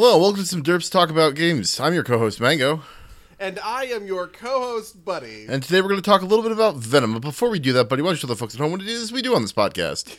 [0.00, 1.80] Hello, welcome to some Derps Talk About Games.
[1.80, 2.82] I'm your co-host Mango,
[3.40, 5.46] And I am your co-host, Buddy.
[5.48, 7.14] and today we're going to talk a little bit about Venom.
[7.14, 8.80] But before we do that, buddy, why don't you tell the folks at home what
[8.80, 10.16] it is we do on this podcast?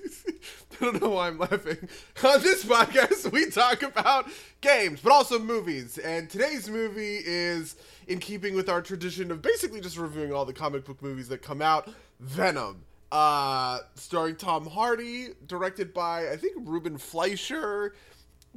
[0.80, 1.76] I don't know why I'm laughing.
[2.24, 4.30] On this podcast, we talk about
[4.62, 5.98] games, but also movies.
[5.98, 7.76] And today's movie is
[8.06, 11.42] in keeping with our tradition of basically just reviewing all the comic book movies that
[11.42, 11.92] come out.
[12.18, 12.80] Venom,
[13.12, 17.92] uh, starring Tom Hardy, directed by I think Ruben Fleischer,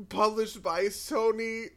[0.10, 1.68] published by Sony.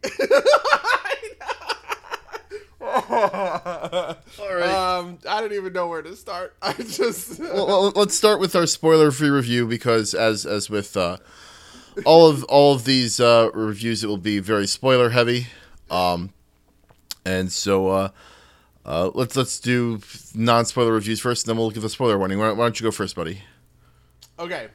[2.81, 4.69] All right.
[4.69, 6.57] Um, I don't even know where to start.
[6.63, 11.19] I just well, let's start with our spoiler-free review because, as as with uh,
[12.05, 15.47] all of all of these uh, reviews, it will be very spoiler-heavy.
[15.91, 16.33] Um,
[17.25, 18.09] and so uh,
[18.85, 20.01] uh, let's let's do
[20.35, 22.39] non-spoiler reviews first, and then we'll give a spoiler warning.
[22.39, 23.43] Why don't you go first, buddy?
[24.39, 24.69] Okay.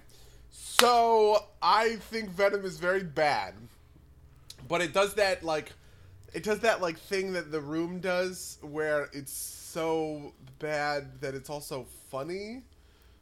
[0.52, 3.54] So I think Venom is very bad.
[4.68, 5.74] But it does that like
[6.34, 11.50] it does that like thing that the room does where it's so bad that it's
[11.50, 12.64] also funny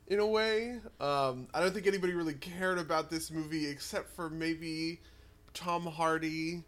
[0.08, 0.80] in a way.
[1.00, 5.00] Um, I don't think anybody really cared about this movie except for maybe
[5.54, 6.64] Tom Hardy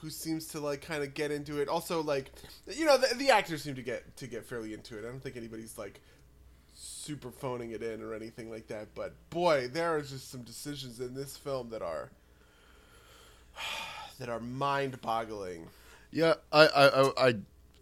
[0.00, 1.68] who seems to like kind of get into it.
[1.68, 2.30] Also like
[2.66, 5.04] you know the, the actors seem to get to get fairly into it.
[5.04, 6.00] I don't think anybody's like
[7.06, 8.88] super phoning it in or anything like that.
[8.94, 12.10] But boy, there are just some decisions in this film that are
[14.18, 15.68] that are mind-boggling.
[16.10, 17.34] Yeah, I I, I, I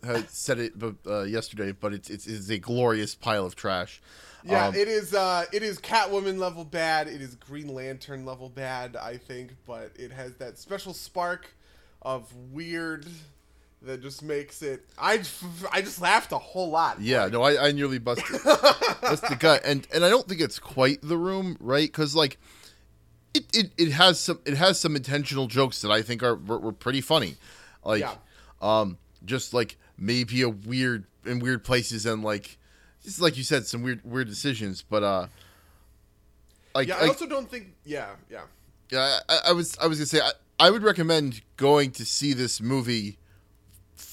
[0.04, 0.72] had said it
[1.06, 4.02] uh, yesterday, but it's, it's it's a glorious pile of trash.
[4.44, 5.14] Yeah, Um, it is.
[5.14, 7.08] Uh, it is Catwoman level bad.
[7.08, 8.94] It is Green Lantern level bad.
[8.96, 11.54] I think, but it has that special spark
[12.02, 13.06] of weird
[13.86, 14.84] that just makes it.
[14.98, 15.22] I
[15.72, 17.00] I just laughed a whole lot.
[17.00, 18.42] Yeah, no, I, I nearly busted
[19.02, 21.86] busted the gut, and and I don't think it's quite the room, right?
[21.90, 22.38] Because like,
[23.34, 26.58] it, it it has some it has some intentional jokes that I think are were,
[26.58, 27.36] were pretty funny,
[27.84, 28.14] like, Yeah.
[28.62, 32.58] um, just like maybe a weird in weird places and like,
[33.02, 35.26] just like you said, some weird weird decisions, but uh,
[36.74, 37.74] like, Yeah, I like- also don't think.
[37.84, 38.42] Yeah, yeah.
[38.90, 42.32] yeah, I, I was I was gonna say I, I would recommend going to see
[42.32, 43.18] this movie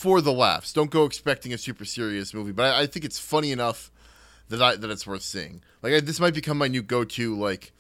[0.02, 0.74] for the laughs.
[0.74, 3.92] Don't go expecting a super serious movie, but I, I think it's funny enough
[4.50, 5.62] that I that it's worth seeing.
[5.84, 7.72] Like I, this might become my new go to like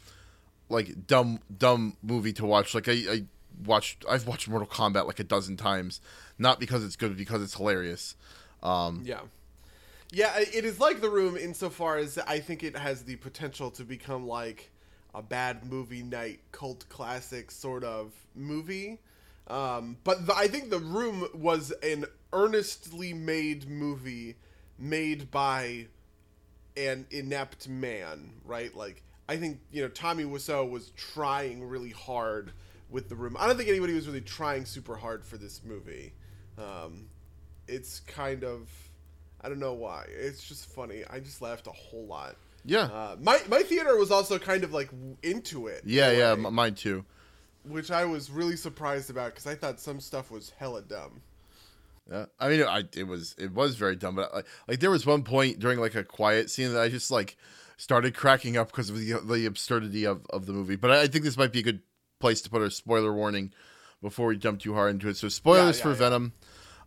[0.69, 2.75] like dumb dumb movie to watch.
[2.75, 3.23] Like I, I
[3.65, 5.99] watched I've watched Mortal Kombat like a dozen times,
[6.37, 8.15] not because it's good, because it's hilarious.
[8.61, 9.21] Um, Yeah.
[10.13, 13.83] Yeah, it is like The Room insofar as I think it has the potential to
[13.83, 14.69] become like
[15.15, 18.99] a bad movie night cult classic sort of movie.
[19.51, 24.35] Um, but the, I think The Room was an earnestly made movie
[24.79, 25.87] made by
[26.77, 28.73] an inept man, right?
[28.75, 32.53] Like I think you know Tommy Wiseau was trying really hard
[32.89, 33.35] with The Room.
[33.39, 36.13] I don't think anybody was really trying super hard for this movie.
[36.57, 37.07] Um,
[37.67, 38.69] it's kind of
[39.41, 40.05] I don't know why.
[40.09, 41.03] It's just funny.
[41.09, 42.35] I just laughed a whole lot.
[42.63, 44.89] yeah, Uh, my my theater was also kind of like
[45.23, 45.81] into it.
[45.85, 47.03] yeah, yeah, way, mine too.
[47.63, 51.21] Which I was really surprised about because I thought some stuff was hella dumb.
[52.09, 55.05] Yeah, I mean, I it was it was very dumb, but like like there was
[55.05, 57.37] one point during like a quiet scene that I just like
[57.77, 60.75] started cracking up because of the the absurdity of of the movie.
[60.75, 61.81] But I, I think this might be a good
[62.19, 63.51] place to put a spoiler warning
[64.01, 65.17] before we jump too hard into it.
[65.17, 65.95] So spoilers yeah, for yeah.
[65.95, 66.33] Venom,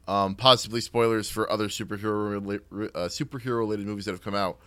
[0.08, 2.60] um, possibly spoilers for other superhero
[2.94, 4.58] uh, superhero related movies that have come out,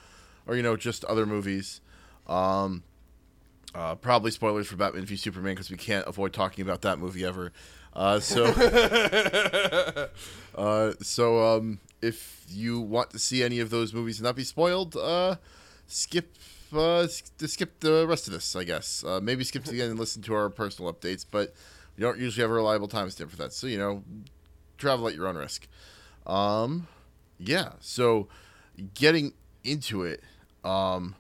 [0.47, 1.81] or you know just other movies.
[2.25, 2.83] Um,
[3.75, 7.23] uh, probably spoilers for Batman v Superman because we can't avoid talking about that movie
[7.25, 7.51] ever.
[7.93, 8.45] Uh, so.
[10.57, 14.43] Uh, so um, if you want to see any of those movies and not be
[14.43, 15.35] spoiled, uh,
[15.85, 16.33] skip
[16.75, 19.03] uh, skip the rest of this, I guess.
[19.05, 21.53] Uh, maybe skip to the end and listen to our personal updates, but
[21.95, 23.53] we don't usually have a reliable timestamp for that.
[23.53, 24.03] So you know,
[24.77, 25.67] travel at your own risk.
[26.25, 26.87] Um,
[27.37, 27.73] yeah.
[27.79, 28.27] So
[28.95, 30.23] getting into it,
[30.63, 31.15] um,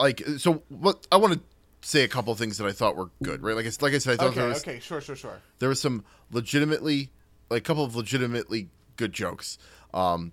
[0.00, 1.40] like so, what I want to
[1.88, 3.54] say a couple of things that I thought were good, right?
[3.54, 5.40] Like I, like I said, I thought Okay, there was okay, sure, sure, sure.
[5.60, 7.10] there was some legitimately
[7.50, 9.58] like a couple of legitimately good jokes
[9.94, 10.30] um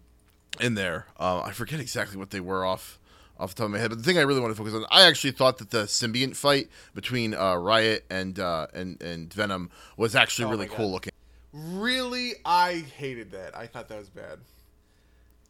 [0.59, 3.00] in there uh, i forget exactly what they were off
[3.39, 4.86] off the top of my head but the thing i really want to focus on
[4.92, 9.69] i actually thought that the symbiont fight between uh, riot and uh, and and venom
[9.95, 11.12] was actually Oh really cool looking
[11.53, 13.57] Really, I hated that.
[13.57, 14.38] I thought that was bad.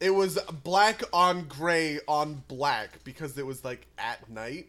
[0.00, 4.68] It was black on gray on black because it was like at night.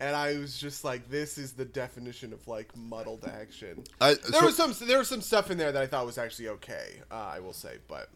[0.00, 3.84] And I was just like, this is the definition of like muddled action.
[4.00, 6.18] I, There so, was some there was some stuff in there that I thought was
[6.18, 7.00] actually okay.
[7.10, 8.08] Uh, I will say, but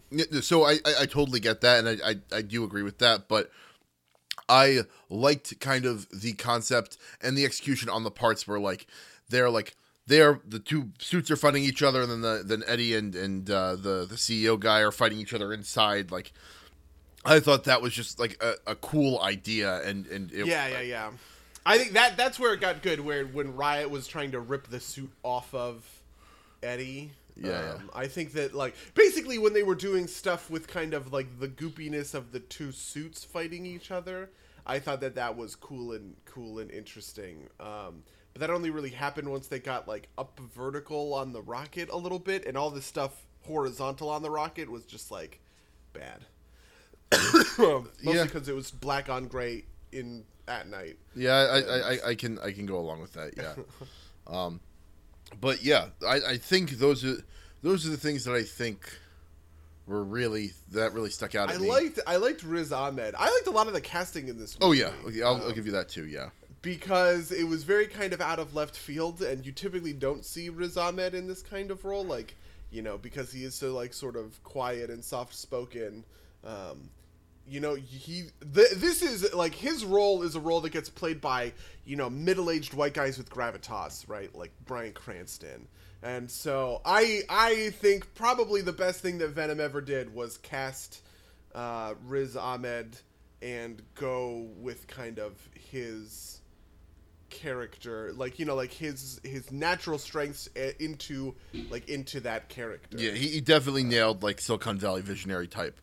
[0.42, 3.28] so I, I, I totally get that, and I, I, I do agree with that,
[3.28, 3.50] but
[4.48, 8.86] I liked kind of the concept and the execution on the parts where like
[9.28, 9.76] they're like
[10.08, 13.14] they are the two suits are fighting each other, and then the then Eddie and
[13.14, 16.10] and uh, the the CEO guy are fighting each other inside.
[16.10, 16.32] Like,
[17.24, 20.80] I thought that was just like a, a cool idea, and and it, yeah, yeah,
[20.80, 21.10] yeah.
[21.64, 23.00] I think that that's where it got good.
[23.00, 25.84] Where when Riot was trying to rip the suit off of
[26.62, 27.12] Eddie.
[27.36, 27.72] Yeah, yeah.
[27.74, 31.38] Um, I think that like basically when they were doing stuff with kind of like
[31.38, 34.30] the goopiness of the two suits fighting each other,
[34.66, 37.48] I thought that that was cool and cool and interesting.
[37.60, 38.02] Um,
[38.38, 41.96] but that only really happened once they got like up vertical on the rocket a
[41.96, 45.40] little bit, and all this stuff horizontal on the rocket was just like
[45.92, 46.24] bad.
[47.58, 48.24] Mostly Yeah.
[48.24, 50.98] because it was black on gray in at night.
[51.14, 53.34] Yeah, I, I, I, I can I can go along with that.
[53.36, 53.54] Yeah,
[54.26, 54.60] um,
[55.40, 57.16] but yeah, I, I think those are
[57.62, 58.96] those are the things that I think
[59.86, 61.68] were really that really stuck out I me.
[61.68, 63.14] liked I liked Riz Ahmed.
[63.18, 64.56] I liked a lot of the casting in this.
[64.60, 66.06] oh yeah, okay, I'll, I'll um, give you that too.
[66.06, 66.28] Yeah,
[66.62, 70.48] because it was very kind of out of left field, and you typically don't see
[70.48, 72.34] Riz Ahmed in this kind of role, like
[72.70, 76.04] you know, because he is so like sort of quiet and soft spoken.
[76.44, 76.90] Um,
[77.48, 78.24] you know, he
[78.54, 81.52] th- this is like his role is a role that gets played by
[81.84, 84.34] you know middle aged white guys with gravitas, right?
[84.34, 85.68] Like Bryan Cranston.
[86.02, 91.02] And so I I think probably the best thing that Venom ever did was cast
[91.54, 92.98] uh, Riz Ahmed
[93.40, 96.37] and go with kind of his
[97.30, 101.34] character like you know like his his natural strengths uh, into
[101.70, 105.80] like into that character yeah, he, he definitely nailed like Silicon Valley visionary type.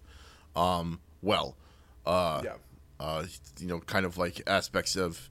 [0.55, 1.55] Um, well,
[2.05, 2.53] uh, yeah
[2.99, 3.25] uh,
[3.59, 5.29] you know, kind of like aspects of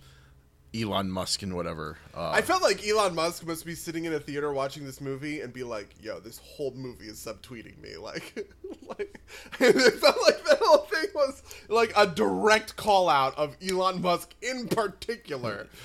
[0.75, 1.99] Elon Musk and whatever.
[2.15, 5.41] Uh, I felt like Elon Musk must be sitting in a theater watching this movie
[5.41, 8.53] and be like, "Yo, this whole movie is subtweeting me." Like,
[8.87, 9.21] like
[9.61, 14.35] it felt like that whole thing was like a direct call out of Elon Musk
[14.43, 15.69] in particular.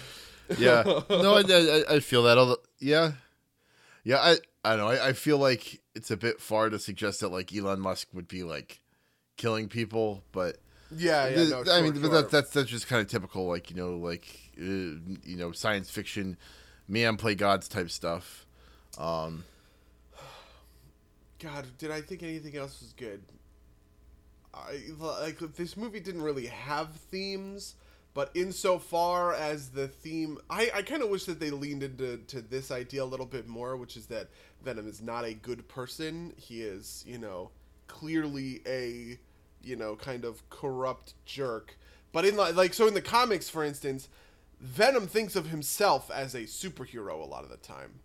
[0.58, 2.38] yeah, no, I, I, I feel that.
[2.38, 3.14] Although, yeah,
[4.04, 4.88] yeah, I, I don't know.
[4.88, 8.28] I, I feel like it's a bit far to suggest that like Elon Musk would
[8.28, 8.82] be like
[9.38, 10.58] killing people, but
[10.96, 11.50] Yeah, yeah.
[11.50, 12.04] No, I mean, sure.
[12.04, 14.28] but that, that's that's just kind of typical, like you know, like
[14.60, 16.38] uh, you know, science fiction,
[16.88, 18.46] man play gods type stuff.
[18.98, 19.44] Um,
[21.40, 23.22] God, did I think anything else was good?
[24.54, 27.76] I like this movie didn't really have themes,
[28.20, 32.42] but insofar as the theme, I, I kind of wish that they leaned into to
[32.42, 34.28] this idea a little bit more, which is that
[34.62, 36.34] Venom is not a good person.
[36.36, 37.52] He is, you know,
[37.88, 39.18] clearly a,
[39.64, 41.78] you know, kind of corrupt jerk.
[42.12, 44.10] But in like, so in the comics, for instance,
[44.60, 48.02] Venom thinks of himself as a superhero a lot of the time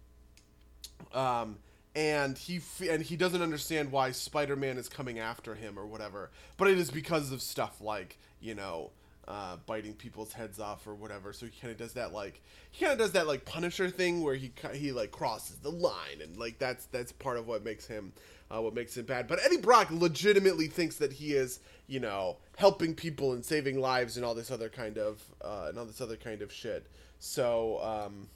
[1.13, 1.59] um,
[1.97, 6.31] and he f- and he doesn't understand why Spider-Man is coming after him or whatever.
[6.57, 8.91] But it is because of stuff like you know
[9.27, 11.33] uh, biting people's heads off or whatever.
[11.33, 14.23] So he kind of does that like he kind of does that like Punisher thing
[14.23, 17.87] where he he like crosses the line and like that's that's part of what makes
[17.87, 18.13] him
[18.51, 19.27] uh, what makes him bad.
[19.27, 24.17] But Eddie Brock legitimately thinks that he is you know helping people and saving lives
[24.17, 26.87] and all this other kind of uh, and all this other kind of shit.
[27.19, 27.81] So.
[27.83, 28.29] Um,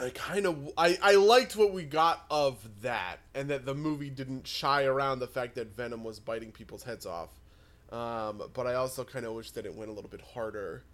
[0.00, 4.10] I kind of I, I liked what we got of that, and that the movie
[4.10, 7.30] didn't shy around the fact that Venom was biting people's heads off.
[7.90, 10.84] Um, but I also kind of wish that it went a little bit harder,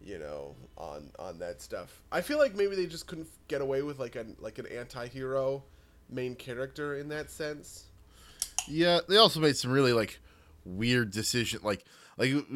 [0.00, 2.02] you know, on on that stuff.
[2.12, 5.62] I feel like maybe they just couldn't get away with like an like an anti-hero
[6.10, 7.84] main character in that sense.
[8.68, 10.20] yeah, they also made some really like
[10.64, 11.84] weird decision, like
[12.18, 12.46] like you-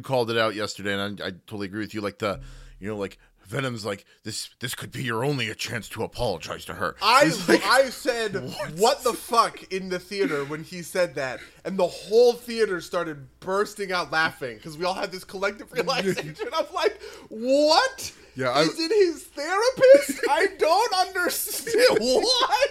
[0.00, 2.00] called it out yesterday, and I, I totally agree with you.
[2.00, 2.40] Like the,
[2.80, 4.50] you know, like Venom's like this.
[4.60, 6.96] This could be your only a chance to apologize to her.
[7.02, 8.34] I like- I said
[8.76, 9.02] what?
[9.04, 13.92] the fuck in the theater when he said that, and the whole theater started bursting
[13.92, 16.34] out laughing because we all had this collective realization.
[16.54, 18.12] I'm like, what?
[18.36, 20.20] Yeah, I- is it his therapist?
[20.30, 22.70] I don't understand what.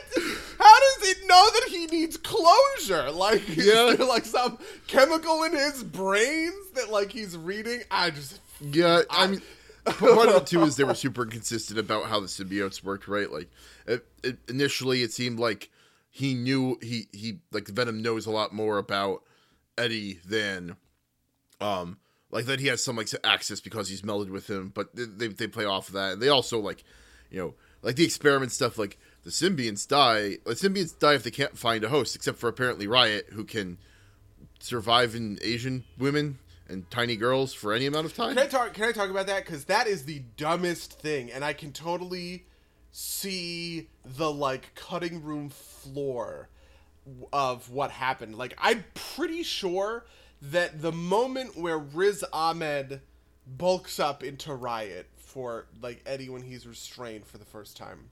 [0.60, 3.12] How does it know that he needs closure?
[3.12, 3.94] Like, is Yeah.
[3.96, 7.82] there like some chemical in his brains that like he's reading?
[7.92, 9.42] I just Yeah, I mean,
[9.86, 13.32] part of it too is they were super consistent about how the symbiotes worked, right?
[13.32, 13.50] Like,
[13.86, 15.70] it, it, initially it seemed like
[16.10, 19.24] he knew he he like Venom knows a lot more about
[19.78, 20.76] Eddie than,
[21.60, 21.98] um,
[22.32, 24.72] like that he has some like access because he's melded with him.
[24.74, 26.84] But they they, they play off of that, and they also like,
[27.30, 28.78] you know, like the experiment stuff.
[28.78, 30.38] Like the symbionts die.
[30.46, 33.78] The symbionts die if they can't find a host, except for apparently Riot, who can
[34.60, 38.36] survive in Asian women and tiny girls for any amount of time.
[38.36, 38.74] Can I talk?
[38.74, 39.46] Can I talk about that?
[39.46, 42.46] Because that is the dumbest thing, and I can totally
[42.92, 46.50] see the like cutting room floor
[47.32, 48.38] of what happened.
[48.38, 50.06] Like, I'm pretty sure
[50.42, 53.02] that the moment where Riz Ahmed
[53.46, 58.10] bulks up into Riot for like Eddie when he's restrained for the first time.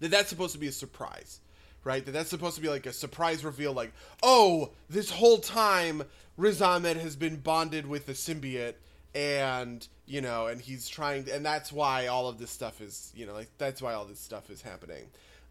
[0.00, 1.40] That that's supposed to be a surprise,
[1.84, 2.04] right?
[2.04, 6.02] That that's supposed to be like a surprise reveal, like oh, this whole time
[6.36, 8.74] Riz Ahmed has been bonded with the symbiote,
[9.14, 13.26] and you know, and he's trying, and that's why all of this stuff is, you
[13.26, 15.04] know, like that's why all this stuff is happening.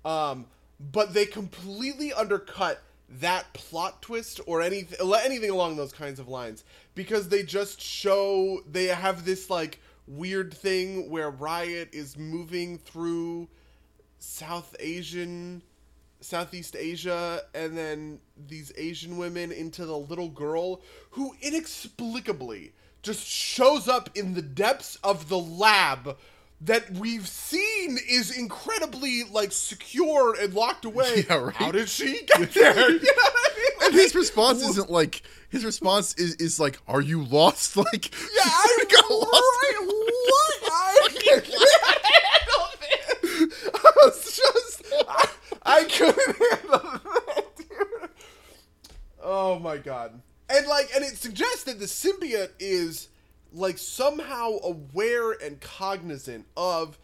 [0.03, 0.45] Um,
[0.79, 2.81] but they completely undercut
[3.19, 6.63] that plot twist or anything anything along those kinds of lines
[6.95, 13.47] because they just show they have this like weird thing where Riot is moving through
[14.19, 15.61] South Asian
[16.23, 23.87] Southeast Asia and then these Asian women into the little girl who inexplicably just shows
[23.87, 26.17] up in the depths of the lab
[26.61, 31.25] that we've seen is incredibly like secure and locked away.
[31.29, 31.53] Yeah, right.
[31.55, 32.73] How did she get there?
[32.89, 33.87] You know what I mean?
[33.87, 38.43] And his response isn't like his response is, is like, "Are you lost?" Like, Yeah,
[38.45, 39.33] I got lost.
[39.33, 40.71] right, what?
[40.71, 43.69] I can't handle this.
[43.73, 44.93] I was just,
[45.73, 48.09] I, couldn't handle that, dude.
[49.21, 50.21] Oh my god.
[50.49, 53.07] And like, and it suggests that the symbiote is
[53.53, 56.97] like somehow aware and cognizant of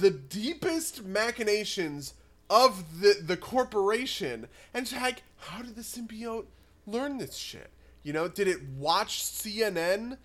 [0.00, 2.14] the deepest machinations
[2.50, 6.46] of the the corporation and it's like how did the symbiote
[6.86, 7.70] learn this shit
[8.02, 10.16] you know did it watch cnn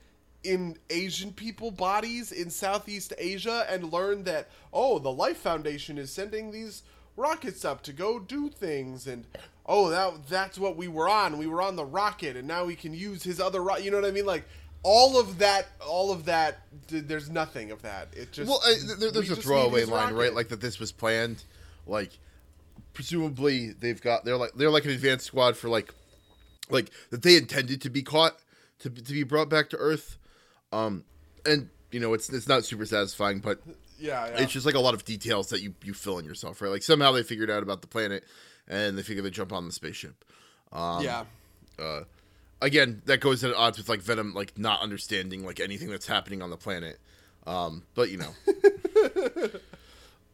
[0.44, 6.10] in asian people bodies in southeast asia and learn that oh the life foundation is
[6.10, 6.84] sending these
[7.16, 9.26] rockets up to go do things and
[9.66, 12.76] oh that that's what we were on we were on the rocket and now we
[12.76, 14.46] can use his other ro-, you know what i mean like
[14.84, 19.12] all of that all of that there's nothing of that it just well, I, there,
[19.12, 20.34] there's we a throwaway line, right?
[20.34, 21.44] Like that this was planned.
[21.88, 22.12] Like,
[22.94, 25.94] presumably they've got they're like they're like an advanced squad for like,
[26.70, 28.38] like that they intended to be caught
[28.80, 30.18] to to be brought back to Earth.
[30.74, 31.06] Um,
[31.46, 33.62] and you know it's it's not super satisfying, but
[34.00, 34.42] yeah, yeah.
[34.42, 36.70] it's just like a lot of details that you you fill in yourself, right?
[36.70, 38.24] Like somehow they figured out about the planet,
[38.68, 40.26] and they figure they jump on the spaceship.
[40.72, 41.26] Um, yeah
[41.80, 42.02] uh,
[42.62, 46.42] again, that goes at odds with like Venom, like not understanding like anything that's happening
[46.42, 47.00] on the planet.
[47.46, 48.34] Um, but you know,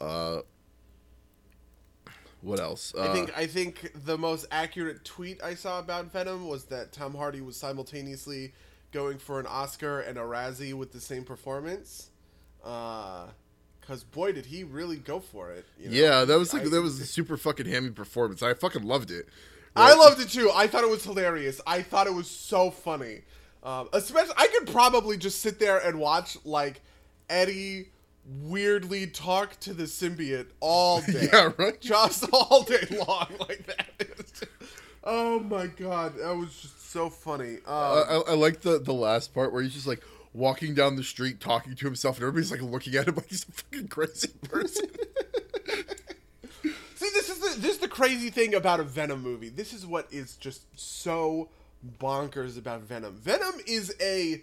[0.00, 0.40] uh,
[2.42, 2.94] what else?
[2.96, 6.92] Uh, I think I think the most accurate tweet I saw about Venom was that
[6.92, 8.52] Tom Hardy was simultaneously
[8.92, 12.10] going for an Oscar and a Razzie with the same performance.
[13.80, 15.66] Because boy, did he really go for it!
[15.78, 15.92] you know?
[15.96, 18.42] yeah, that was like I- that was a super fucking hammy performance.
[18.42, 19.28] I fucking loved it.
[19.76, 20.50] I loved it too.
[20.54, 21.60] I thought it was hilarious.
[21.66, 23.20] I thought it was so funny.
[23.62, 26.80] Um, especially, I could probably just sit there and watch like
[27.28, 27.88] Eddie
[28.42, 31.28] weirdly talk to the symbiote all day.
[31.32, 31.80] Yeah, right?
[31.80, 33.86] Just all day long like that.
[34.00, 34.44] It was just-
[35.04, 37.54] oh my god, that was just so funny.
[37.56, 40.96] Um, I, I, I like the the last part where he's just like walking down
[40.96, 43.88] the street talking to himself, and everybody's like looking at him like he's a fucking
[43.88, 44.88] crazy person.
[46.94, 49.48] See, this is the this is the crazy thing about a Venom movie.
[49.48, 51.48] This is what is just so
[51.98, 53.14] bonkers about Venom.
[53.14, 54.42] Venom is a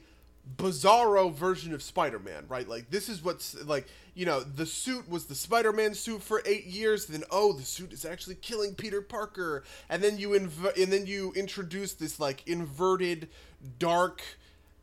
[0.56, 2.68] bizarro version of Spider-Man, right?
[2.68, 6.66] Like this is what's like, you know, the suit was the Spider-Man suit for 8
[6.66, 9.64] years, then oh, the suit is actually killing Peter Parker.
[9.90, 13.30] And then you inv- and then you introduce this like inverted
[13.78, 14.22] dark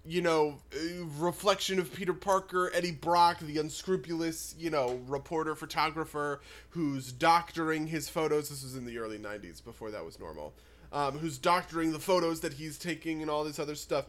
[0.07, 6.41] you know, uh, reflection of Peter Parker, Eddie Brock, the unscrupulous, you know, reporter photographer
[6.71, 8.51] who's doctoring his photos.
[8.51, 10.53] This was in the early 90s, before that was normal.
[10.93, 14.05] Um, who's doctoring the photos that he's taking and all this other stuff.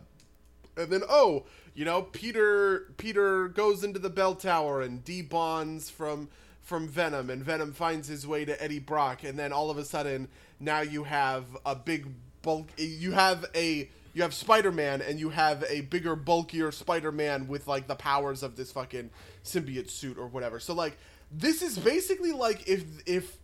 [0.77, 6.29] And then, oh, you know, Peter Peter goes into the bell tower and debonds from
[6.61, 9.85] from Venom, and Venom finds his way to Eddie Brock, and then all of a
[9.85, 10.27] sudden,
[10.59, 12.07] now you have a big
[12.41, 12.69] bulk.
[12.77, 17.85] You have a you have Spider-Man, and you have a bigger, bulkier Spider-Man with like
[17.87, 19.09] the powers of this fucking
[19.43, 20.57] symbiote suit or whatever.
[20.59, 20.97] So like,
[21.31, 23.37] this is basically like if if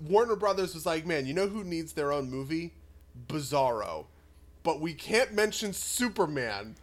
[0.00, 2.72] Warner Brothers was like, man, you know who needs their own movie?
[3.26, 4.06] Bizarro,
[4.62, 6.76] but we can't mention Superman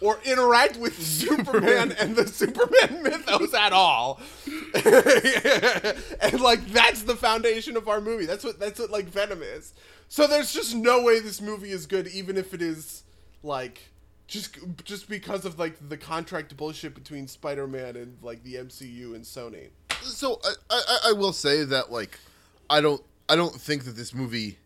[0.00, 4.20] or interact with Superman and the Superman mythos at all.
[4.74, 8.26] and like that's the foundation of our movie.
[8.26, 9.74] That's what that's what like Venom is.
[10.08, 13.04] So there's just no way this movie is good even if it is
[13.42, 13.92] like
[14.26, 19.24] just just because of like the contract bullshit between Spider-Man and like the MCU and
[19.24, 19.68] Sony.
[20.02, 22.18] so I, I I will say that like
[22.68, 24.58] I don't I don't think that this movie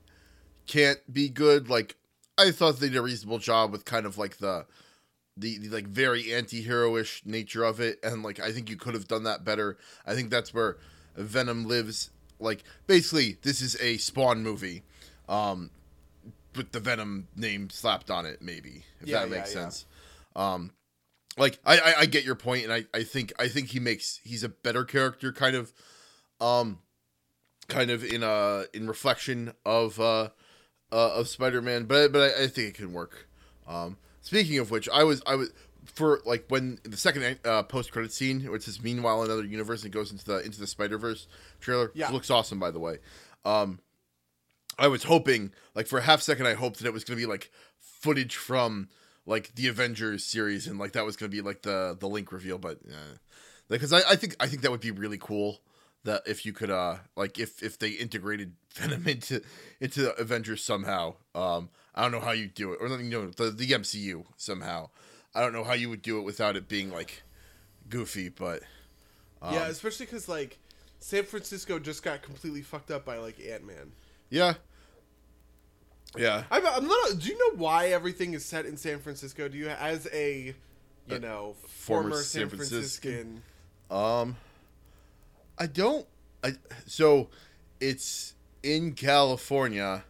[0.66, 1.68] can't be good.
[1.68, 1.96] Like
[2.38, 4.66] I thought they did a reasonable job with kind of like the
[5.36, 9.08] the, the like very anti-hero-ish nature of it and like I think you could have
[9.08, 9.76] done that better.
[10.06, 10.78] I think that's where
[11.16, 14.82] Venom lives like basically this is a Spawn movie
[15.28, 15.70] um
[16.54, 19.62] with the Venom name slapped on it maybe if Yeah, that makes yeah, yeah.
[19.62, 19.84] sense.
[20.34, 20.70] Um
[21.38, 24.20] like I, I I get your point, and I I think I think he makes
[24.24, 25.72] he's a better character, kind of,
[26.40, 26.78] um,
[27.68, 30.30] kind of in uh in reflection of uh,
[30.90, 33.28] uh of Spider Man, but but I, I think it can work.
[33.66, 35.50] Um, speaking of which, I was I was
[35.84, 39.92] for like when the second uh, post credit scene, which is meanwhile another universe and
[39.92, 41.26] goes into the into the Spider Verse
[41.60, 42.10] trailer, Yeah.
[42.10, 42.98] looks awesome by the way.
[43.44, 43.78] Um,
[44.78, 47.26] I was hoping, like for a half second, I hoped that it was gonna be
[47.26, 48.88] like footage from
[49.24, 52.58] like the Avengers series, and like that was gonna be like the the link reveal.
[52.58, 52.80] But
[53.68, 55.60] because I, I think I think that would be really cool
[56.04, 59.40] that if you could uh like if if they integrated Venom into
[59.80, 61.14] into the Avengers somehow.
[61.34, 64.90] Um, I don't know how you do it, or you know the the MCU somehow.
[65.34, 67.22] I don't know how you would do it without it being like
[67.88, 68.62] goofy, but
[69.42, 70.58] yeah, especially because like
[70.98, 73.92] San Francisco just got completely fucked up by like Ant Man.
[74.30, 74.54] yeah,
[76.16, 76.44] yeah.
[76.50, 77.18] I'm, I'm not.
[77.18, 79.48] Do you know why everything is set in San Francisco?
[79.48, 80.54] Do you, as a,
[81.08, 83.42] you know, former, former San San Franciscan.
[83.88, 84.20] Franciscan?
[84.20, 84.36] Um,
[85.58, 86.06] I don't.
[86.42, 86.52] I
[86.86, 87.28] so
[87.80, 90.04] it's in California.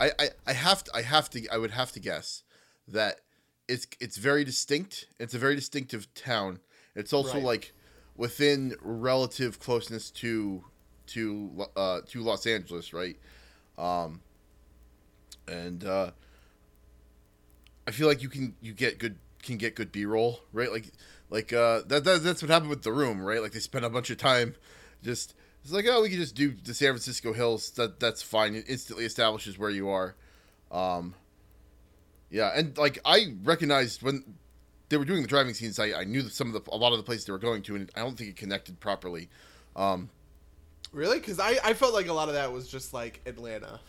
[0.00, 2.42] I, I I have to I have to I would have to guess
[2.88, 3.20] that
[3.68, 5.06] it's it's very distinct.
[5.18, 6.60] It's a very distinctive town.
[6.94, 7.44] It's also Right.
[7.44, 7.72] like
[8.16, 10.64] within relative closeness to
[11.08, 13.16] to uh to Los Angeles, right?
[13.78, 14.20] Um
[15.48, 16.10] and uh
[17.86, 20.70] I feel like you can you get good can get good B roll, right?
[20.70, 20.92] Like
[21.30, 23.40] like uh that, that that's what happened with the room, right?
[23.40, 24.54] Like they spent a bunch of time
[25.02, 25.34] just
[25.66, 27.70] it's like oh we can just do the San Francisco Hills.
[27.70, 28.54] That that's fine.
[28.54, 30.14] It instantly establishes where you are.
[30.70, 31.14] Um
[32.30, 34.36] yeah, and like I recognized when
[34.88, 36.98] they were doing the driving scenes, I, I knew some of the a lot of
[36.98, 39.28] the places they were going to, and I don't think it connected properly.
[39.74, 40.08] Um,
[40.92, 41.18] Really?
[41.18, 43.80] Because I, I felt like a lot of that was just like Atlanta.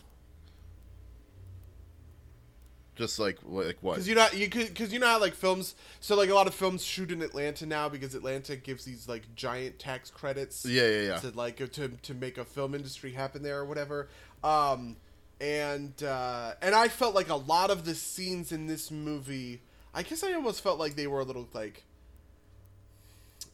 [2.98, 3.94] Just like like what?
[3.94, 6.54] Because you know you because you know how like films so like a lot of
[6.54, 10.66] films shoot in Atlanta now because Atlanta gives these like giant tax credits.
[10.66, 11.16] Yeah, yeah, yeah.
[11.18, 14.08] To like to to make a film industry happen there or whatever.
[14.42, 14.96] Um,
[15.40, 19.62] and uh, and I felt like a lot of the scenes in this movie,
[19.94, 21.84] I guess I almost felt like they were a little like.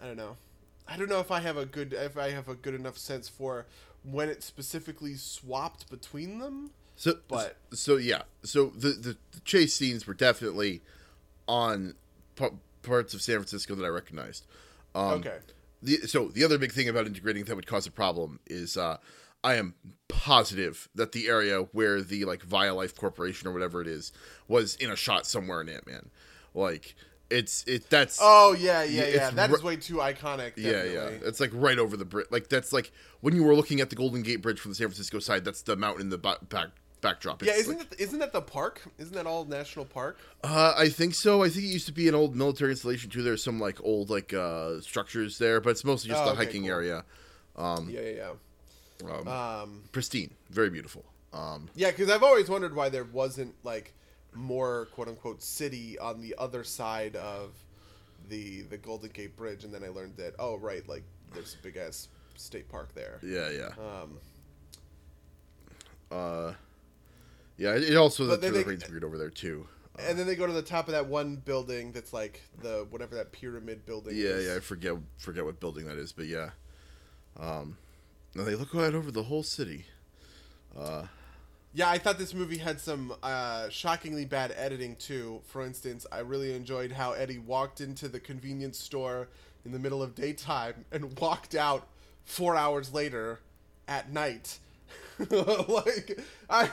[0.02, 0.37] I don't know.
[0.88, 3.28] I don't know if I have a good if I have a good enough sense
[3.28, 3.66] for
[4.02, 6.70] when it specifically swapped between them.
[6.96, 10.83] So, But- so yeah, so the, the the chase scenes were definitely
[11.48, 11.94] on
[12.37, 12.48] p-
[12.83, 14.46] parts of San Francisco that I recognized.
[14.94, 15.38] Um, okay.
[15.83, 18.96] The, so the other big thing about integrating that would cause a problem is uh,
[19.42, 19.74] I am
[20.09, 24.12] positive that the area where the like Violife Corporation or whatever it is
[24.48, 26.11] was in a shot somewhere in Ant Man.
[26.54, 26.94] Like
[27.28, 29.30] it's it that's Oh yeah, yeah, Yeah, yeah.
[29.30, 30.52] That is way too iconic.
[30.57, 30.92] yeah Definitely.
[31.20, 32.26] yeah it's like right over the bridge.
[32.30, 34.87] Like that's like when you were looking at the Golden Gate Bridge from the San
[34.87, 35.44] Francisco side.
[35.44, 36.38] That's the mountain in the back
[37.05, 37.43] backdrop.
[37.43, 38.83] Yeah, isn't like- that isn't that the park?
[38.99, 40.19] Isn't that all national park?
[40.43, 41.43] Uh, I think so.
[41.45, 43.23] I think it used to be an old military installation too.
[43.23, 46.45] There's some like old like uh structures there, but it's mostly just Oh, a okay,
[46.47, 46.71] hiking cool.
[46.73, 47.05] area.
[47.57, 48.31] yeah, yeah,
[49.09, 49.61] Um, yeah.
[49.61, 51.05] Um, pristine, very beautiful.
[51.33, 53.93] Um, yeah, because I've always wondered why there wasn't like
[54.35, 57.53] more quote unquote city on the other side of
[58.29, 61.03] the the Golden Gate Bridge, and then I learned that oh right, like
[61.35, 63.19] there's a big ass state park there.
[63.23, 64.19] yeah, yeah, Um,
[66.11, 66.53] uh,
[67.57, 67.75] yeah.
[67.75, 69.67] It, also But the then they- terrain's weird over there too.
[69.99, 73.14] and then they go to the top of that one building that's like the whatever
[73.17, 74.17] that pyramid building.
[74.17, 74.47] Yeah, is.
[74.49, 74.57] yeah.
[74.57, 76.51] I forget forget what building that is, but yeah.
[77.38, 77.77] Um,
[78.35, 79.87] now they look out over the whole city.
[80.77, 81.07] Uh,
[81.73, 85.40] Yeah, I thought this movie had some uh, shockingly bad editing too.
[85.47, 89.29] For instance, I really enjoyed how Eddie walked into the convenience store
[89.64, 91.87] in the middle of daytime and walked out
[92.25, 93.40] four hours later
[93.88, 94.59] at night.
[95.31, 96.71] like I,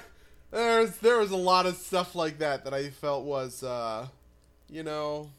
[0.51, 4.07] there's there was a lot of stuff like that that I felt was, uh,
[4.69, 5.29] you know,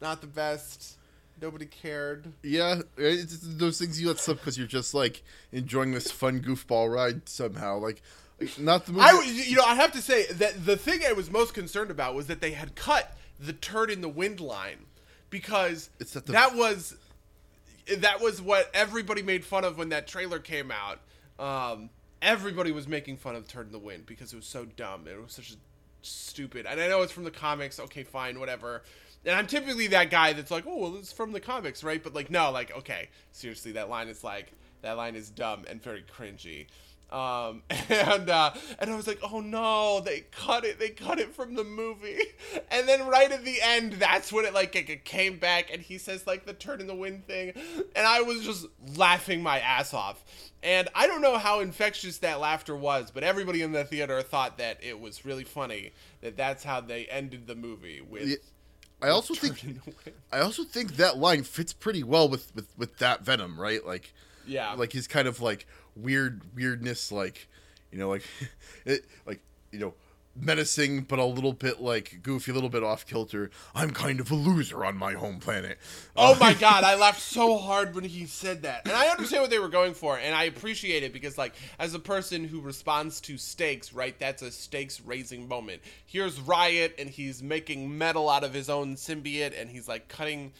[0.00, 0.96] not the best.
[1.40, 2.32] Nobody cared.
[2.42, 6.90] Yeah, it's those things you let slip because you're just like enjoying this fun goofball
[6.92, 7.78] ride somehow.
[7.78, 8.00] Like,
[8.58, 9.04] not the movie.
[9.04, 12.14] I, you know, I have to say that the thing I was most concerned about
[12.14, 14.86] was that they had cut the turd in the wind line
[15.28, 16.96] because It's that the- that was
[17.98, 21.00] that was what everybody made fun of when that trailer came out.
[21.38, 21.90] Um,
[22.26, 25.06] everybody was making fun of turd in the wind because it was so dumb.
[25.06, 25.54] It was such a
[26.02, 26.66] stupid.
[26.66, 27.78] And I know it's from the comics.
[27.78, 28.82] Okay, fine, whatever.
[29.24, 32.02] And I'm typically that guy that's like, oh, well, it's from the comics, right?
[32.02, 35.82] But like, no, like, okay, seriously, that line is like, that line is dumb and
[35.82, 36.66] very cringy.
[37.10, 41.34] Um, and uh, and I was like, oh no, they cut it, they cut it
[41.34, 42.18] from the movie.
[42.68, 45.80] And then right at the end, that's when it like it, it came back, and
[45.80, 47.52] he says like the turd in the wind thing,
[47.94, 48.66] and I was just
[48.96, 50.22] laughing my ass off.
[50.62, 54.58] And I don't know how infectious that laughter was, but everybody in the theater thought
[54.58, 55.92] that it was really funny
[56.22, 58.28] that that's how they ended the movie with.
[58.28, 58.36] Yeah.
[59.00, 60.14] I also think Turned into Wham.
[60.32, 63.84] I also think that line fits pretty well with with with that Venom, right?
[63.86, 64.12] Like
[64.46, 64.72] Yeah.
[64.72, 65.66] like he's kind of like
[65.96, 67.48] weird weirdness like
[67.90, 68.22] you know like
[68.84, 69.40] it like
[69.72, 69.94] you know
[70.38, 74.30] menacing but a little bit like goofy a little bit off kilter i'm kind of
[74.30, 75.78] a loser on my home planet
[76.14, 78.82] Oh Uh, my god, I laughed so hard when he said that.
[78.84, 81.94] And I understand what they were going for, and I appreciate it because, like, as
[81.94, 85.82] a person who responds to stakes, right, that's a stakes raising moment.
[86.06, 90.52] Here's Riot, and he's making metal out of his own symbiote, and he's, like, cutting.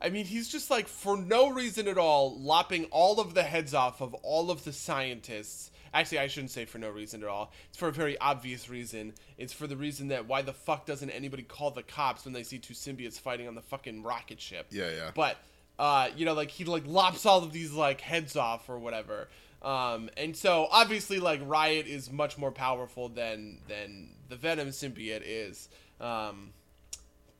[0.00, 3.74] I mean, he's just, like, for no reason at all, lopping all of the heads
[3.74, 5.70] off of all of the scientists.
[5.92, 7.52] Actually, I shouldn't say for no reason at all.
[7.68, 9.14] It's for a very obvious reason.
[9.38, 12.42] It's for the reason that why the fuck doesn't anybody call the cops when they
[12.42, 14.66] see two symbiotes fighting on the fucking rocket ship?
[14.70, 15.10] Yeah, yeah.
[15.14, 15.38] But
[15.78, 19.28] uh, you know, like he like lops all of these like heads off or whatever.
[19.62, 25.22] Um, and so obviously, like Riot is much more powerful than than the Venom symbiote
[25.24, 25.68] is.
[26.00, 26.50] Um,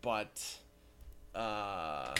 [0.02, 0.56] but
[1.34, 2.14] uh,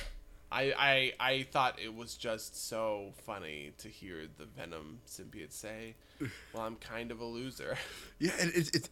[0.51, 5.95] I I I thought it was just so funny to hear the Venom symbiote say,
[6.53, 7.77] "Well, I'm kind of a loser."
[8.19, 8.89] yeah and it's it's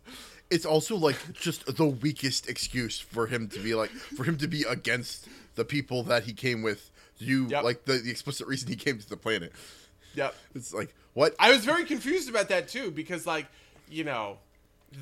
[0.50, 4.46] it's also like just the weakest excuse for him to be like for him to
[4.46, 7.64] be against the people that he came with you Yep.
[7.64, 9.50] like the, the explicit reason he came to the planet
[10.14, 10.34] yep.
[10.54, 13.46] it's like what I was very confused about that too because like
[13.88, 14.36] you know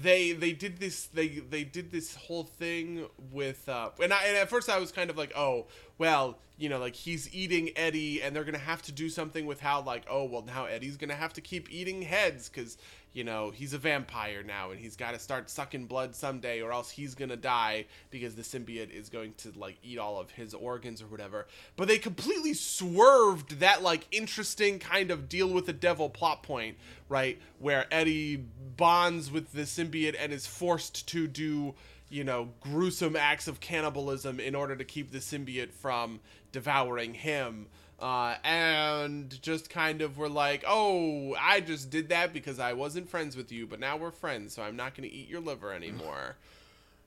[0.03, 4.37] they they did this they they did this whole thing with uh and I and
[4.37, 5.67] at first I was kind of like oh
[5.99, 9.61] well you know like he's eating Eddie and they're gonna have to do something with
[9.61, 12.77] how like oh well now Eddie's gonna have to keep eating heads because
[13.15, 16.73] you know he's a vampire now and he's got to start sucking blood someday or
[16.73, 20.53] else he's gonna die because the symbiote is going to like eat all of his
[20.53, 21.47] organs or whatever.
[21.77, 26.77] But they completely swerved that like interesting kind of deal with the devil plot point
[27.09, 28.45] right where eddie
[28.77, 31.75] bonds with the symbiote and is forced to do
[32.09, 36.21] you know gruesome acts of cannibalism in order to keep the symbiote from
[36.53, 37.67] devouring him
[38.01, 43.09] uh, and just kind of were like, oh, I just did that because I wasn't
[43.09, 45.73] friends with you, but now we're friends, so I'm not going to eat your liver
[45.73, 46.37] anymore.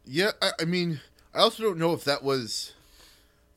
[0.06, 1.02] Yeah, I, I mean,
[1.34, 2.74] I also don't know if that was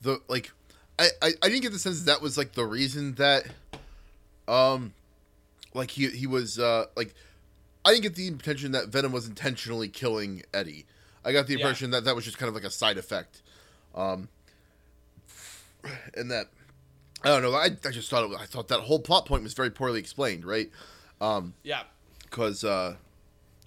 [0.02, 0.52] the like.
[0.98, 3.44] I, I I didn't get the sense that, that was like the reason that,
[4.48, 4.92] um,
[5.72, 7.14] like he he was uh like,
[7.84, 10.84] I didn't get the intention that Venom was intentionally killing Eddie.
[11.24, 11.60] I got the Yeah.
[11.60, 13.40] impression that that was just kind of like a side effect,
[13.94, 14.28] um,
[16.14, 16.48] and that
[17.22, 17.54] I don't know.
[17.54, 20.44] I, I just thought it, I thought that whole plot point was very poorly explained,
[20.44, 20.70] right?
[21.20, 21.82] Um, Yeah.
[22.22, 22.96] because uh,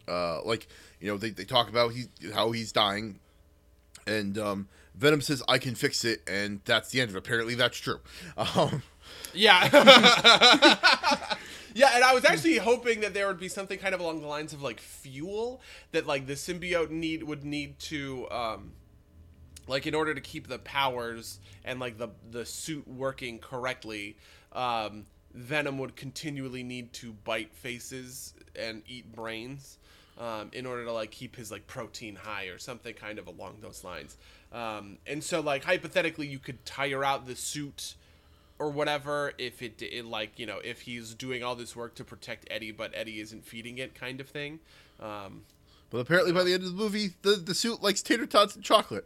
[0.08, 0.68] uh, like
[1.00, 3.20] you know they, they talk about he how he's dying,
[4.08, 7.20] and um, Venom says I can fix it, and that's the end of it.
[7.20, 8.00] Apparently that's true.
[8.38, 8.82] Um,
[9.34, 9.63] Yeah.
[11.76, 14.28] yeah, and I was actually hoping that there would be something kind of along the
[14.28, 15.62] lines of like fuel
[15.92, 18.74] that like the symbiote need would need to um
[19.67, 24.17] like in order to keep the powers and like the the suit working correctly,
[24.52, 29.80] um Venom would continually need to bite faces and eat brains.
[30.15, 33.58] Um, in order to like keep his like protein high or something kind of along
[33.62, 34.15] those lines,
[34.52, 37.95] um, and so like hypothetically you could tire out the suit
[38.60, 42.04] or whatever if it, it like you know if he's doing all this work to
[42.04, 44.60] protect Eddie but Eddie isn't feeding it kind of thing.
[44.99, 45.41] Um,
[45.89, 48.63] but apparently by the end of the movie, the the suit likes tater tots and
[48.63, 49.06] chocolate.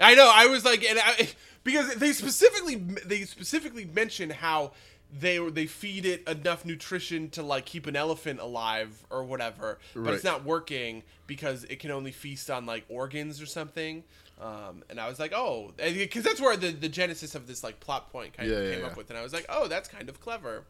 [0.00, 1.28] I know I was like and I,
[1.64, 4.72] because they specifically they specifically mention how
[5.12, 10.14] they they feed it enough nutrition to like keep an elephant alive or whatever, but
[10.14, 14.04] it's not working because it can only feast on like organs or something.
[14.40, 17.78] Um, and I was like, oh, because that's where the, the genesis of this like
[17.78, 18.86] plot point kind Yeah, of came yeah.
[18.86, 20.64] up with, and I was like, oh, that's kind of clever.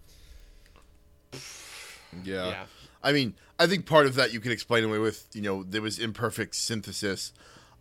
[2.24, 2.48] Yeah.
[2.48, 2.64] Yeah.
[3.02, 5.82] I mean, I think part of that you can explain away with, you know, there
[5.82, 7.32] was imperfect synthesis.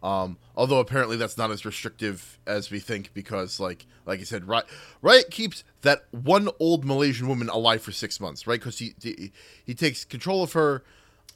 [0.01, 4.47] Um, although apparently that's not as restrictive as we think because, like, like I said,
[4.47, 4.65] Riot,
[5.01, 8.59] Riot keeps that one old Malaysian woman alive for six months, right?
[8.59, 9.31] Because he, he
[9.65, 10.83] he takes control of her.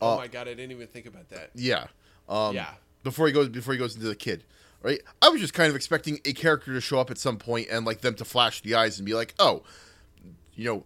[0.02, 1.50] Oh my god, I didn't even think about that.
[1.56, 1.88] Yeah.
[2.30, 2.70] Um, Yeah.
[3.04, 4.46] Before he goes, before he goes into the kid,
[4.82, 5.02] right?
[5.22, 7.86] I was just kind of expecting a character to show up at some point and
[7.86, 9.64] like them to flash the eyes and be like, oh,
[10.56, 10.86] you know,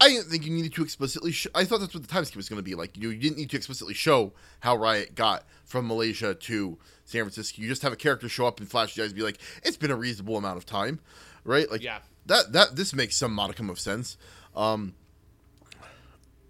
[0.00, 1.32] I didn't think you needed to explicitly.
[1.32, 2.96] Sh- I thought that's what the time skip was going to be like.
[2.96, 7.60] You, you didn't need to explicitly show how Riot got from Malaysia to San Francisco.
[7.62, 9.76] You just have a character show up and flash the eyes and be like, it's
[9.76, 11.00] been a reasonable amount of time,
[11.44, 11.68] right?
[11.70, 11.98] Like, Yeah.
[12.26, 14.16] that that this makes some modicum of sense.
[14.54, 14.94] Um,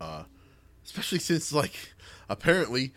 [0.00, 0.24] uh,
[0.84, 1.94] especially since like
[2.28, 2.92] apparently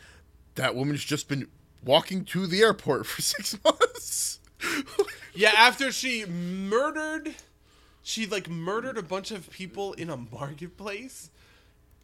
[0.55, 1.47] that woman's just been
[1.83, 4.39] walking to the airport for six months.
[5.33, 7.33] Yeah, after she murdered,
[8.03, 11.29] she like murdered a bunch of people in a marketplace,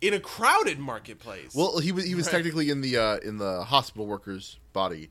[0.01, 1.53] in a crowded marketplace.
[1.55, 2.33] well, he was he was Right.
[2.33, 5.09] technically in the uh, in the hospital worker's body.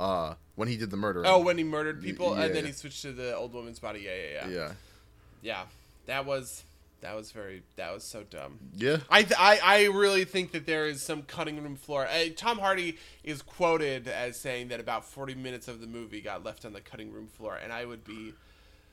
[0.00, 1.22] Uh, when he did the murder.
[1.24, 2.70] Oh, when he murdered people yeah, and then yeah.
[2.70, 4.00] he switched to the old woman's body.
[4.00, 4.48] Yeah, yeah, yeah.
[4.54, 4.72] yeah,
[5.42, 5.62] Yeah.
[6.06, 6.64] That was
[7.02, 8.58] that was very that was so dumb.
[8.76, 8.98] yeah.
[9.10, 12.06] I, th- I I really think that there is some cutting room floor.
[12.06, 16.42] Uh, Tom Hardy is quoted as saying that about 40 minutes of the movie got
[16.44, 18.34] left on the cutting room floor, and I would be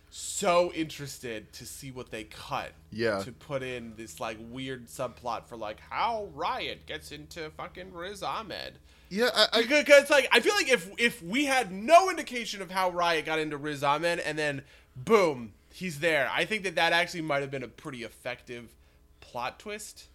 [0.10, 2.72] so interested to see what they cut.
[2.92, 3.20] Yeah.
[3.20, 8.24] To put in this like weird subplot for like how Riot gets into fucking Riz
[8.24, 8.80] Ahmed.
[9.10, 12.72] Yeah, I, I, Because like I feel like if if we had no indication of
[12.72, 14.64] how Riot got into Riz Ahmed and then
[14.96, 18.74] boom he's there, I think that that actually might have been a pretty effective
[19.22, 20.08] plot twist.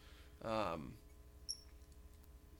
[0.45, 0.95] Um,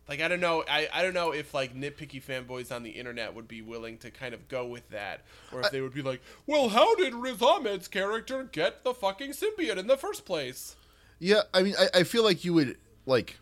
[0.09, 3.35] like I don't know, I, I don't know if like nitpicky fanboys on the internet
[3.35, 6.21] would be willing to kind of go with that, or if they would be like,
[6.47, 10.77] well, how did Riz Ahmed's character get the fucking symbiote in the first place?
[11.19, 11.43] yeah.
[11.53, 13.39] I mean, I, I feel like you would like.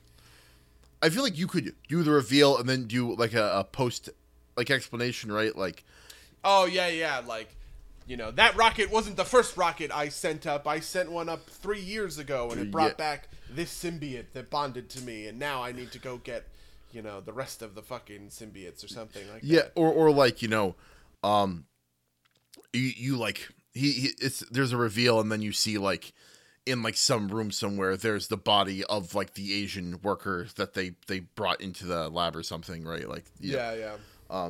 [1.03, 4.09] I feel like you could do the reveal and then do like a, a post,
[4.57, 5.55] like explanation, right?
[5.57, 5.85] Like,
[6.45, 7.55] Oh yeah, yeah, like
[8.07, 10.67] you know that rocket wasn't the first rocket I sent up.
[10.67, 12.95] I sent one up three years ago, and it brought Yeah.
[12.97, 16.49] back this symbiote that bonded to me, and now I need to go get
[16.93, 19.47] you know the rest of the fucking symbiotes or something like that.
[19.47, 19.73] yeah, that.
[19.77, 20.75] or or like you know,
[21.23, 21.67] um,
[22.73, 26.13] you you like he, he it's there's a reveal and then you see like
[26.67, 30.93] in like some room somewhere there's the body of like the Asian worker that they
[31.09, 33.09] they brought into the lab or something, right?
[33.09, 34.47] Like Yeah, yeah.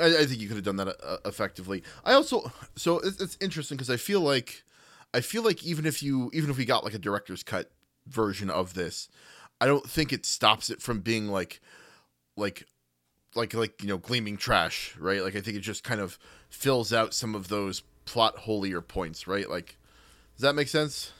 [0.00, 1.82] I, I think you could have done that uh, effectively.
[2.04, 4.64] I also so it's, it's interesting because I feel like
[5.12, 7.70] I feel like even if you even if we got like a director's cut
[8.06, 9.08] version of this,
[9.60, 11.60] I don't think it stops it from being like
[12.36, 12.66] like
[13.34, 15.22] like like you know gleaming trash, right?
[15.22, 19.26] Like I think it just kind of fills out some of those plot holier points,
[19.26, 19.48] right?
[19.48, 19.76] Like
[20.36, 21.12] does that make sense?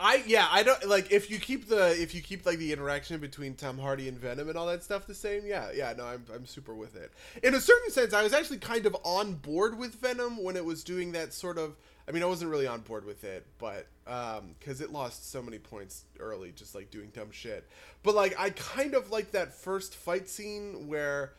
[0.00, 3.18] I yeah, I don't like if you keep the if you keep like the interaction
[3.18, 5.42] between Tom Hardy and Venom and all that stuff the same.
[5.44, 7.12] Yeah, yeah, no, I'm I'm super with it.
[7.42, 10.64] In a certain sense, I was actually kind of on board with Venom when it
[10.64, 11.76] was doing that sort of.
[12.08, 15.42] I mean, I wasn't really on board with it, but um, because it lost so
[15.42, 17.68] many points early, just like doing dumb shit.
[18.02, 21.34] But like, I kind of like that first fight scene where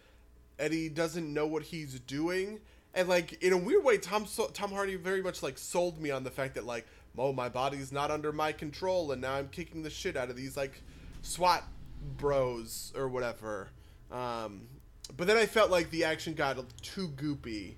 [0.59, 2.59] Eddie doesn't know what he's doing,
[2.93, 6.23] and like in a weird way, Tom Tom Hardy very much like sold me on
[6.23, 6.85] the fact that like,
[7.19, 10.35] oh, my body's not under my control, and now I'm kicking the shit out of
[10.35, 10.81] these like
[11.21, 11.63] SWAT
[12.17, 13.67] bros or whatever.
[14.11, 14.61] Um,
[15.15, 17.75] but then I felt like the action got too goopy,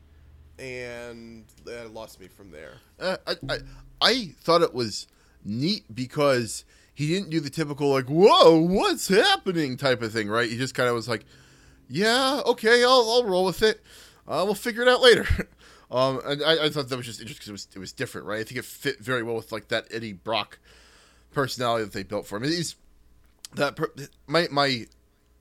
[0.60, 2.73] and it lost me from there.
[2.99, 3.58] Uh, I, I
[4.01, 5.08] I thought it was
[5.43, 10.49] neat because he didn't do the typical like "Whoa, what's happening?" type of thing, right?
[10.49, 11.25] He just kind of was like,
[11.89, 13.82] "Yeah, okay, I'll, I'll roll with it.
[14.27, 15.25] Uh, we'll figure it out later."
[15.91, 18.27] um, and I, I thought that was just interesting because it was it was different,
[18.27, 18.39] right?
[18.39, 20.60] I think it fit very well with like that Eddie Brock
[21.32, 22.43] personality that they built for him.
[22.43, 22.75] He's
[23.56, 23.91] that per,
[24.27, 24.88] my my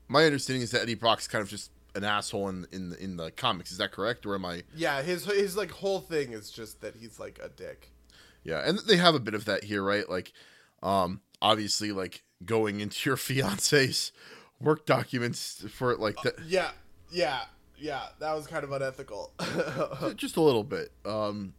[0.07, 3.31] my understanding is that Eddie Brock's kind of just an asshole in in in the
[3.31, 3.71] comics.
[3.71, 4.63] Is that correct, or am I?
[4.75, 7.89] Yeah, his his like whole thing is just that he's like a dick.
[8.43, 10.09] Yeah, and they have a bit of that here, right?
[10.09, 10.33] Like,
[10.81, 14.11] um, obviously, like going into your fiance's
[14.59, 16.71] work documents for like the, Yeah,
[17.11, 17.43] yeah,
[17.81, 18.03] yeah.
[18.19, 19.33] That was kind of unethical.
[20.15, 20.91] just a little bit.
[21.05, 21.53] Um,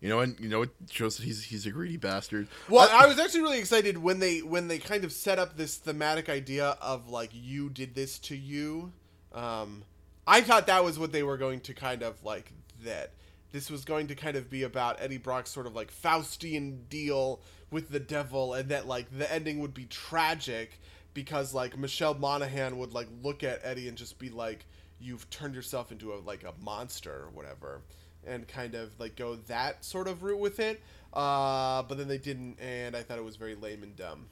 [0.00, 2.48] you know, and you know, it shows that he's he's a greedy bastard.
[2.68, 5.56] Well, I- I was actually really excited when they when they kind of set up
[5.56, 8.92] this thematic idea of like you did this to you.
[9.32, 9.84] Um,
[10.26, 12.52] I thought that was what they were going to kind of like
[12.84, 13.12] that.
[13.52, 17.40] This was going to kind of be about Eddie Brock's sort of like Faustian deal
[17.70, 20.80] with the devil, and that like the ending would be tragic
[21.14, 24.66] because like Michelle Monaghan would like look at Eddie and just be like,
[25.00, 27.82] "You've turned yourself into a like a monster or whatever."
[28.26, 30.82] and kind of like go that sort of route with it.
[31.12, 34.26] Uh, but then they didn't, and I thought it was very lame and dumb.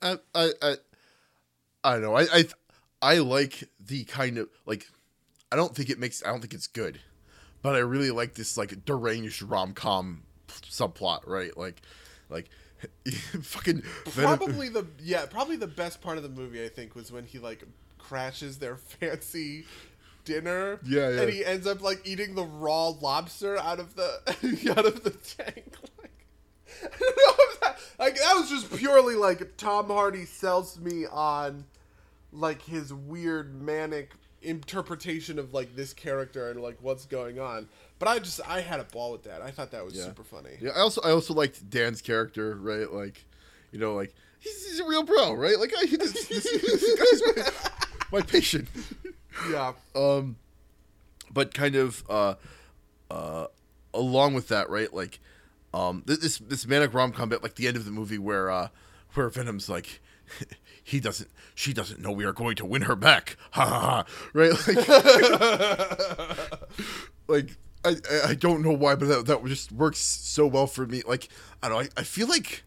[0.00, 0.76] I, I, I,
[1.82, 2.14] I don't know.
[2.14, 2.44] I, I,
[3.02, 4.86] I like the kind of like.
[5.52, 6.22] I don't think it makes.
[6.24, 7.00] I don't think it's good,
[7.62, 11.26] but I really like this like deranged rom com subplot.
[11.26, 11.82] Right, like,
[12.30, 12.48] like,
[13.42, 17.10] fucking Venom- Probably the yeah, probably the best part of the movie I think was
[17.12, 17.64] when he like
[17.98, 19.66] crashes their fancy
[20.24, 20.80] dinner.
[20.84, 21.20] Yeah, yeah.
[21.22, 24.20] And he ends up like eating the raw lobster out of the
[24.76, 25.74] out of the tank.
[26.00, 26.26] Like,
[26.82, 31.06] I don't know if that, like that was just purely like Tom Hardy sells me
[31.06, 31.64] on
[32.32, 37.68] like his weird manic interpretation of like this character and like what's going on.
[38.04, 39.40] But I just I had a ball with that.
[39.40, 40.04] I thought that was Yeah.
[40.04, 40.50] super funny.
[40.60, 42.92] Yeah, I also I also liked Dan's character, right?
[42.92, 43.24] Like,
[43.72, 45.58] you know, like he's, he's a real bro, right?
[45.58, 47.36] Like, I, this, this, this guy's
[48.12, 48.68] my, my patient.
[49.50, 49.72] Yeah.
[49.94, 50.36] Um,
[51.32, 52.34] but kind of uh,
[53.10, 53.46] uh,
[53.94, 54.92] along with that, right?
[54.92, 55.18] Like,
[55.72, 58.68] um, this this manic rom com bit, like the end of the movie where uh,
[59.14, 60.02] where Venom's like
[60.84, 64.04] he doesn't she doesn't know we are going to win her back ha ha ha
[64.34, 64.88] right like
[67.28, 67.96] like I,
[68.30, 71.02] I- don't know why but that, that just works so well for me.
[71.06, 71.28] Like
[71.62, 72.64] i don't know I, I feel like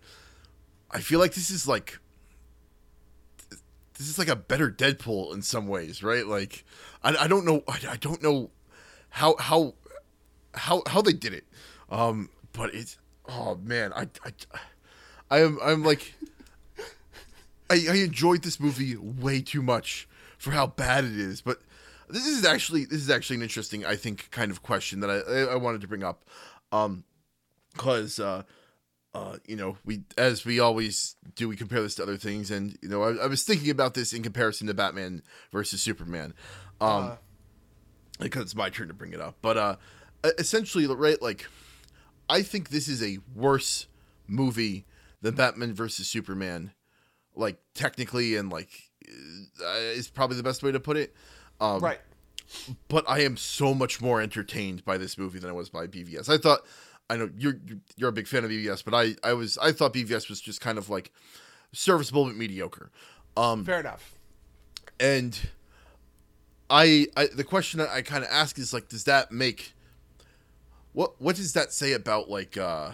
[0.92, 2.00] i feel like this is like
[3.98, 6.26] this is like a better deadpool in some ways right?
[6.28, 6.64] Like
[7.04, 8.50] i, I don't know I, I don't know
[9.10, 9.74] how how
[10.54, 11.46] how how they did it.
[11.90, 12.98] Um but it's
[13.30, 14.32] oh man i i
[15.30, 16.14] i am i'm like
[17.70, 21.62] I, I enjoyed this movie way too much for how bad it is, but
[22.10, 25.54] this is actually this is actually an interesting, I think, kind of question that I
[25.54, 26.24] I, wanted to bring up,
[26.72, 27.04] um,
[27.74, 28.44] because uh,
[29.14, 32.78] uh, you know we as we always do, we compare this to other things, and
[32.82, 36.34] you know I, I was thinking about this in comparison to Batman versus Superman,
[36.80, 37.16] um, Uh,
[38.20, 39.76] because it's my turn to bring it up, but uh,
[40.38, 41.46] essentially, right, like
[42.30, 43.88] I think this is a worse
[44.28, 44.86] movie
[45.22, 46.72] than Batman versus Superman,
[47.36, 48.70] like technically and like
[49.64, 51.14] uh, is probably the best way to put it.
[51.60, 52.00] Um, right.
[52.88, 56.30] But I am so much more entertained by this movie than I was by BVS.
[56.30, 56.62] I thought,
[57.10, 57.60] I know you're
[57.98, 60.62] you're a big fan of BVS, but I I was I thought BVS was just
[60.62, 61.12] kind of like
[61.74, 62.90] serviceable but mediocre.
[63.36, 64.16] Um, Fair enough.
[65.00, 65.38] and
[66.70, 69.74] I, I the question that I kind of ask is like, does that make
[70.94, 72.92] what what does that say about like uh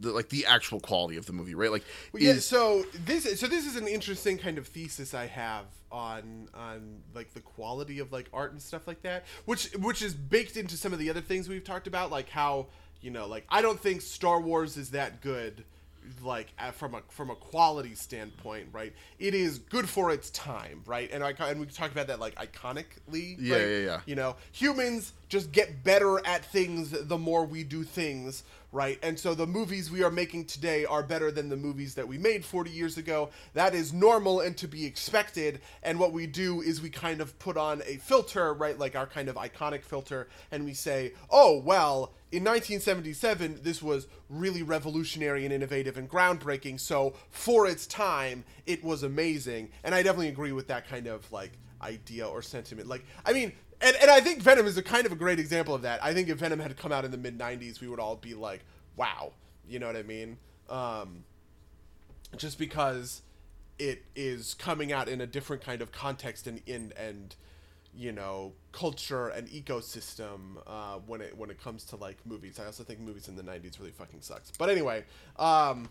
[0.00, 1.70] the like the actual quality of the movie, right?
[1.70, 5.26] Like, Well, yeah, is so this so this is an interesting kind of thesis I
[5.26, 10.02] have on on like the quality of like art and stuff like that, which which
[10.02, 12.66] is baked into some of the other things we've talked about, like how
[13.00, 15.64] you know, like I don't think Star Wars is that good,
[16.22, 18.92] like uh, from a from a quality standpoint, right?
[19.18, 21.08] It is good for its time, right?
[21.12, 23.66] And I and we talk about that like iconically, Yeah, right?
[23.68, 24.00] yeah, yeah.
[24.06, 28.42] You know, humans just get better at things the more we do things,
[28.72, 28.98] right?
[29.02, 32.18] And so the movies we are making today are better than the movies that we
[32.18, 33.30] made 40 years ago.
[33.54, 35.60] That is normal and to be expected.
[35.82, 38.78] And what we do is we kind of put on a filter, right?
[38.78, 44.06] Like our kind of iconic filter, and we say, oh, well, in 1977, this was
[44.28, 46.78] really revolutionary and innovative and groundbreaking.
[46.78, 49.70] So for its time, it was amazing.
[49.82, 51.52] And I definitely agree with that kind of like
[51.82, 52.88] idea or sentiment.
[52.88, 55.74] Like, I mean, and, and I think Venom is a kind of a great example
[55.74, 56.02] of that.
[56.02, 58.34] I think if Venom had come out in the mid 90s, we would all be
[58.34, 58.64] like,
[58.96, 59.32] wow.
[59.68, 60.38] You know what I mean?
[60.68, 61.24] Um,
[62.36, 63.22] just because
[63.78, 67.34] it is coming out in a different kind of context and and, and
[67.96, 72.60] you know culture and ecosystem uh, when it when it comes to like movies.
[72.60, 74.52] I also think movies in the '90s really fucking sucks.
[74.56, 75.04] But anyway,
[75.38, 75.88] um,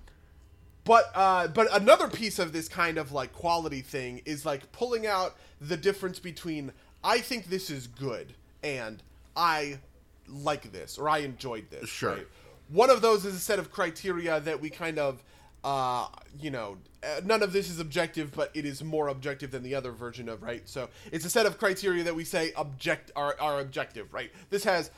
[0.84, 5.08] but uh, but another piece of this kind of like quality thing is like pulling
[5.08, 6.72] out the difference between
[7.04, 8.34] I think this is good
[8.64, 9.02] and
[9.36, 9.80] I
[10.28, 11.90] like this or I enjoyed this.
[11.90, 12.16] Sure.
[12.16, 12.28] right?
[12.70, 15.24] One of those is a set of criteria that we kind of,
[15.64, 16.08] uh,
[16.40, 19.74] you know, uh, none of this is objective, but it is more objective than the
[19.74, 20.68] other version of right.
[20.68, 24.32] So it's a set of criteria that we say object are, are objective, right?
[24.50, 24.92] This has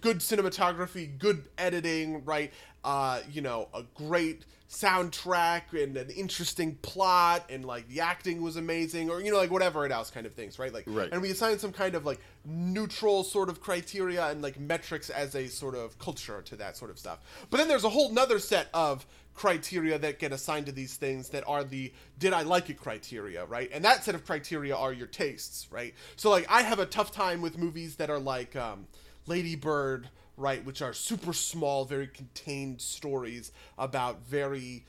[0.00, 2.52] good cinematography, good editing, right?
[2.82, 8.56] Uh, you know, a great soundtrack and an interesting plot, and like the acting was
[8.56, 10.72] amazing, or you know, like whatever it else kind of things, right?
[10.72, 11.08] Like, Right.
[11.12, 15.34] and we assign some kind of like neutral sort of criteria and like metrics as
[15.34, 17.18] a sort of culture to that sort of stuff.
[17.50, 21.30] But then there's a whole nother set of criteria that get assigned to these things
[21.30, 23.70] that are the did I like it criteria, right?
[23.72, 25.94] And that set of criteria are your tastes, right?
[26.16, 28.86] So like I have a tough time with movies that are like um,
[29.26, 30.08] Lady Bird,
[30.42, 34.84] right, which are super small, very contained stories about very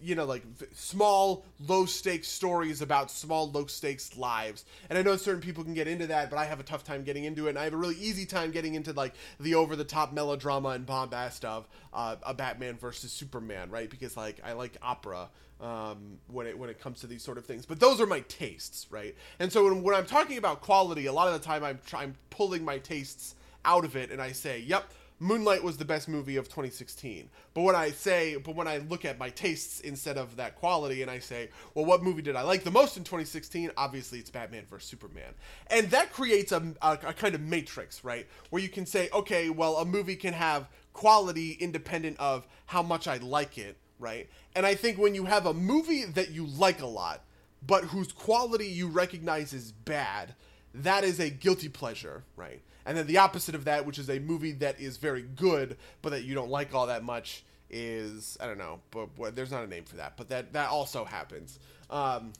[0.00, 0.42] you know like
[0.74, 4.64] small low stakes stories about small low stakes lives.
[4.88, 7.04] And i know certain people can get into that but i have a tough time
[7.04, 7.50] getting into it.
[7.50, 10.70] And i have a really easy time getting into like the over the top melodrama
[10.70, 13.88] and bombast of uh, a batman versus superman right?
[13.88, 15.28] Because like i like opera
[15.60, 17.66] um, when it when it comes to these sort of things.
[17.66, 19.14] But those are my tastes right?
[19.38, 22.14] And so when, when i'm talking about quality a lot of the time i'm trying
[22.30, 23.34] pulling my tastes
[23.68, 27.28] out of it and i say yep Moonlight was the best movie of 2016.
[27.52, 31.02] But when I say, but when I look at my tastes instead of that quality
[31.02, 33.72] and I say, well, what movie did I like the most in 2016?
[33.76, 34.88] Obviously, it's Batman vs.
[34.88, 35.34] Superman.
[35.68, 38.28] And that creates a, a, a kind of matrix, right?
[38.50, 43.08] Where you can say, okay, well, a movie can have quality independent of how much
[43.08, 44.28] I like it, right?
[44.54, 47.24] And I think when you have a movie that you like a lot,
[47.66, 50.36] but whose quality you recognize is bad,
[50.74, 52.62] that is a guilty pleasure, right?
[52.88, 56.10] And then the opposite of that, which is a movie that is very good, but
[56.10, 59.66] that you don't like all that much, is I don't know, but, there's not a
[59.66, 61.58] name for that, but that that also happens.
[61.90, 62.32] Um,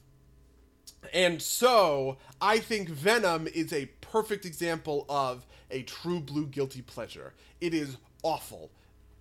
[1.12, 7.34] and so I think Venom is a perfect example of a true blue guilty pleasure.
[7.60, 8.70] It is awful.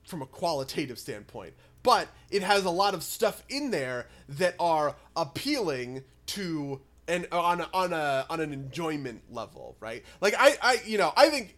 [0.08, 1.54] from a qualitative standpoint.
[1.84, 7.66] But it has a lot of stuff in there that are appealing to and on
[7.74, 10.04] on a on an enjoyment level, right?
[10.22, 11.58] Like I I you know I think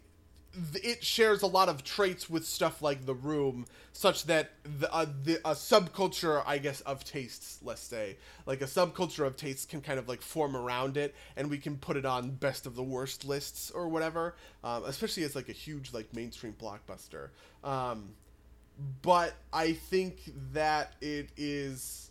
[0.74, 5.06] it shares a lot of traits with stuff like The Room, such that the, uh,
[5.22, 9.80] the a subculture, I guess, of tastes, let's say, like a subculture of tastes can
[9.80, 12.82] kind of like form around it, and we can put it on best of the
[12.82, 14.34] worst lists or whatever.
[14.64, 17.28] Um, especially as like a huge like mainstream blockbuster.
[17.62, 18.14] Um,
[19.02, 20.18] but I think
[20.52, 22.09] that it is.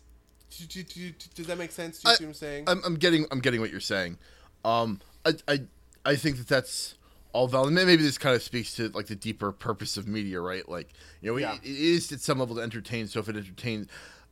[0.50, 2.00] Does that make sense?
[2.00, 2.64] Do you I- see what I'm saying?
[2.68, 4.18] I'm, I'm getting I'm getting what you're saying.
[4.64, 5.60] Um, I I,
[6.04, 6.94] I think that that's
[7.32, 7.72] all valid.
[7.72, 10.68] Maybe this kind of speaks to like the deeper purpose of media, right?
[10.68, 10.88] Like
[11.20, 11.54] you know, Yeah.
[11.54, 13.06] it, it is at some level to entertain.
[13.06, 13.86] So if it entertains,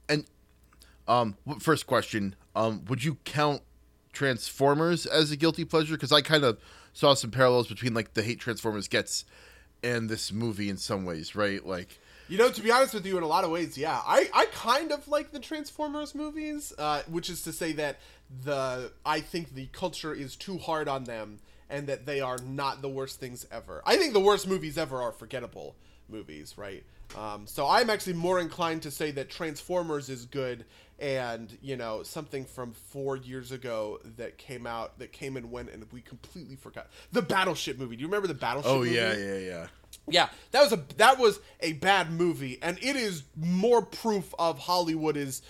[0.09, 0.25] and
[1.07, 3.63] um, first question, um, would you count
[4.13, 5.95] Transformers as a guilty pleasure?
[5.95, 6.59] Because I kind of
[6.93, 9.25] saw some parallels between like the hate Transformers gets
[9.83, 11.65] and this movie in some ways, right?
[11.65, 11.99] Like.
[12.29, 14.47] You know, to be honest with you, in a lot of ways, yeah, I, I
[14.53, 18.01] kind of like the Transformers movies, uh, which is to say that
[18.45, 21.39] the I think the culture is too hard on them,
[21.71, 23.83] and that they are not the worst things ever.
[23.87, 25.75] I think the worst movies ever are forgettable
[26.09, 26.85] movies, right?
[27.17, 30.67] Um, so I'm actually more inclined to say that Transformers is good,
[30.99, 35.71] and you know something from four years ago that came out that came and went,
[35.71, 37.97] and we completely forgot the Battleship movie.
[37.97, 38.71] Do you remember the Battleship?
[38.71, 38.93] Oh movie?
[38.93, 39.67] yeah, yeah, yeah.
[40.11, 44.59] Yeah, that was a that was a bad movie, and it is more proof of
[44.59, 45.43] Hollywood is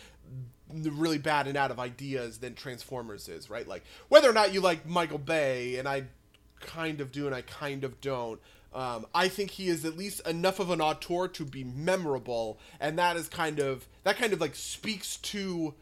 [0.71, 3.67] really bad and out of ideas than Transformers is, right?
[3.67, 6.05] Like whether or not you like Michael Bay, and I
[6.61, 8.41] kind of do and I kind of don't.
[8.75, 12.99] Um, I think he is at least enough of an auteur to be memorable, and
[12.99, 15.75] that is kind of that kind of like speaks to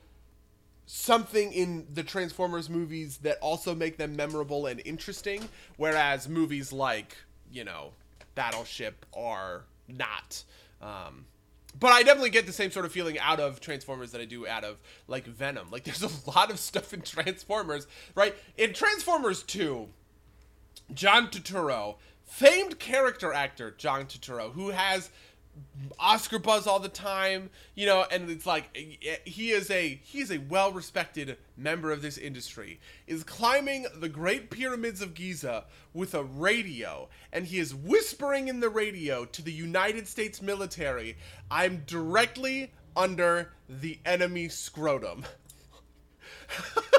[0.87, 7.17] something in the Transformers movies that also make them memorable and interesting, whereas movies like,
[7.51, 7.91] you know,
[8.37, 10.45] Battleship are not.
[10.81, 11.27] Um,
[11.79, 14.47] but I definitely get the same sort of feeling out of Transformers that I do
[14.47, 14.79] out of
[15.09, 15.71] like Venom.
[15.71, 18.35] Like there's a lot of stuff in Transformers, right?
[18.57, 19.89] In Transformers 2,
[20.95, 21.97] John Turturro,
[22.27, 25.11] famed character actor John Turturro, who has
[25.99, 30.31] Oscar buzz all the time, you know, and it's like he is a he is
[30.31, 32.79] a well-respected member of this industry.
[33.07, 35.65] Is climbing the Great Pyramids of Giza
[35.95, 41.17] with a radio, and he is whispering in the radio to the United States military,
[41.51, 45.25] "I'm directly under the enemy scrotum."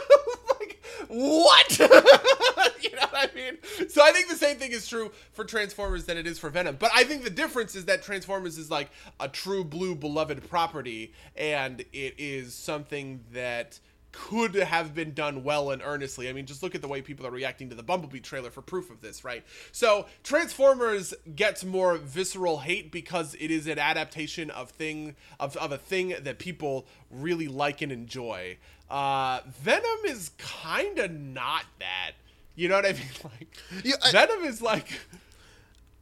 [1.08, 1.80] what?
[1.80, 3.58] you know what I mean?
[3.90, 6.78] So I think the same thing is true for Transformers than it is for Venom.
[6.80, 8.90] But I think the difference is that Transformers is like
[9.20, 13.80] a true blue beloved property, and it is something that
[14.12, 16.28] could have been done well and earnestly.
[16.28, 18.62] I mean, just look at the way people are reacting to the Bumblebee trailer for
[18.62, 19.46] proof of this, right?
[19.72, 25.72] So Transformers gets more visceral hate because it is an adaptation of thing of, of
[25.72, 28.58] a thing that people really like and enjoy.
[28.90, 32.12] Uh, Venom is kind of not that.
[32.56, 33.02] You know what I mean?
[33.24, 34.88] Like Yeah, I- Venom is like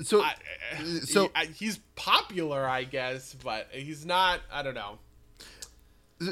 [0.02, 0.36] So, I,
[1.04, 4.42] so he- he's popular, I guess, but he's not.
[4.52, 5.00] I don't know.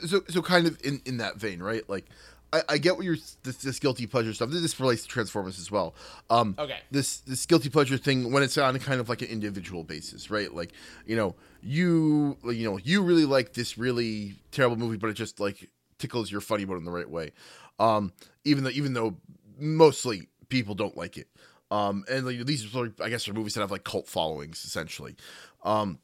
[0.05, 1.87] so so kind of in in that vein, right?
[1.89, 2.05] Like,
[2.53, 4.49] I, I get what you're this, this guilty pleasure stuff.
[4.51, 5.93] This relates to Transformers as well.
[6.29, 6.77] Um, Okay.
[6.91, 10.53] This this guilty pleasure thing when it's on kind of like an individual basis, right?
[10.53, 10.71] Like,
[11.05, 15.39] you know, you you know you really like this really terrible movie, but it just
[15.39, 17.31] like tickles your funny bone in the right way.
[17.79, 18.13] Um,
[18.43, 19.17] even though even though
[19.57, 21.27] mostly people don't like it.
[21.71, 25.15] Um, and like, these are I guess are movies that have like cult followings essentially.
[25.63, 25.99] Um,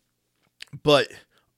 [0.84, 1.08] but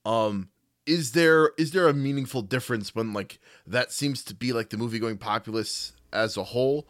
[0.06, 0.50] um
[0.86, 4.78] is there is there a meaningful difference when like that seems to be like the
[4.78, 6.88] movie going populace as a whole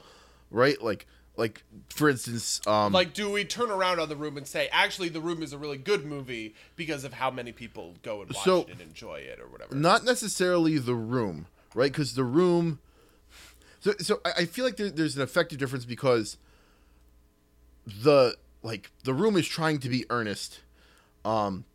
[0.49, 1.05] right like
[1.37, 5.09] like for instance um Like, do we turn around on the room and say, actually,
[5.09, 8.43] the room is a really good movie because of how many people go and watch
[8.43, 9.73] So- it and enjoy it or whatever?
[9.75, 11.91] not necessarily the room right?
[11.91, 12.79] Because the room
[13.79, 16.37] so so I, I feel like there, there's an effective difference because
[17.85, 20.59] the like the room is trying to be earnest
[21.25, 21.65] um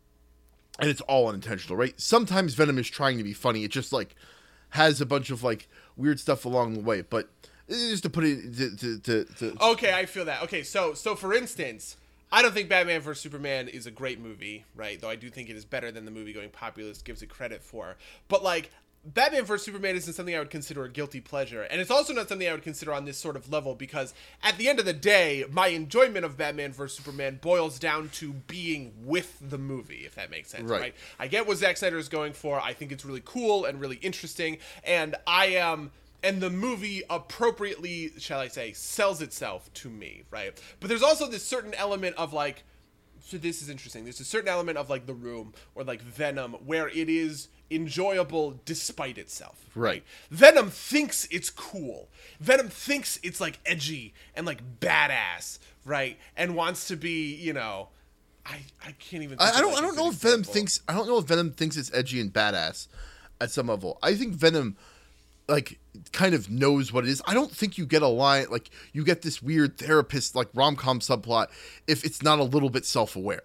[0.79, 1.99] and it's all unintentional right?
[1.99, 3.63] Sometimes venom is trying to be funny.
[3.63, 4.15] It just like
[4.71, 7.29] has a bunch of like weird stuff along the way but
[7.69, 10.43] just to put it to to, to, to Okay, I feel that.
[10.43, 11.97] Okay, so so for instance,
[12.31, 14.99] I don't think Batman vs Superman is a great movie, right?
[14.99, 17.61] Though I do think it is better than the movie going populist gives it credit
[17.63, 17.95] for.
[18.27, 18.71] But like
[19.05, 22.27] Batman vs Superman isn't something I would consider a guilty pleasure, and it's also not
[22.27, 24.13] something I would consider on this sort of level because
[24.43, 28.33] at the end of the day, my enjoyment of Batman vs Superman boils down to
[28.33, 30.81] being with the movie, if that makes sense, Right.
[30.81, 30.95] right?
[31.19, 32.59] I get what Zack Snyder is going for.
[32.59, 35.91] I think it's really cool and really interesting, and I am.
[36.23, 40.59] And the movie appropriately, shall I say, sells itself to me, right?
[40.79, 42.63] But there's also this certain element of like
[43.27, 44.05] so this is interesting.
[44.05, 48.61] There's a certain element of like the room or like Venom where it is enjoyable
[48.63, 49.65] despite itself.
[49.75, 50.03] Right.
[50.31, 52.09] Venom thinks it's cool.
[52.39, 56.17] Venom thinks it's like edgy and like badass, right?
[56.37, 57.89] And wants to be, you know,
[58.45, 59.37] I I can't even.
[59.41, 59.73] I, I don't.
[59.73, 60.81] like, I don't know if Venom thinks.
[60.87, 62.87] I don't know if Venom thinks it's edgy and badass
[63.41, 63.99] at some level.
[64.01, 64.77] I think Venom,
[65.47, 65.79] like,
[66.11, 67.21] kind of knows what it is.
[67.25, 70.75] I don't think you get a line like you get this weird therapist like rom
[70.75, 71.47] com subplot
[71.87, 73.43] if it's not a little bit self aware,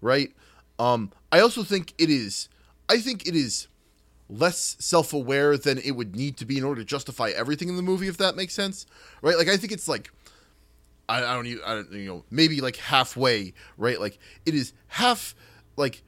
[0.00, 0.32] right?
[0.78, 2.48] Um, I also think it is.
[2.88, 3.68] I think it is
[4.28, 7.82] less self-aware than it would need to be in order to justify everything in the
[7.82, 8.86] movie if that makes sense
[9.20, 10.10] right like i think it's like
[11.08, 14.00] I, I don't I don't, you know, maybe like halfway, right?
[14.00, 15.34] Like it is half,
[15.76, 16.02] like,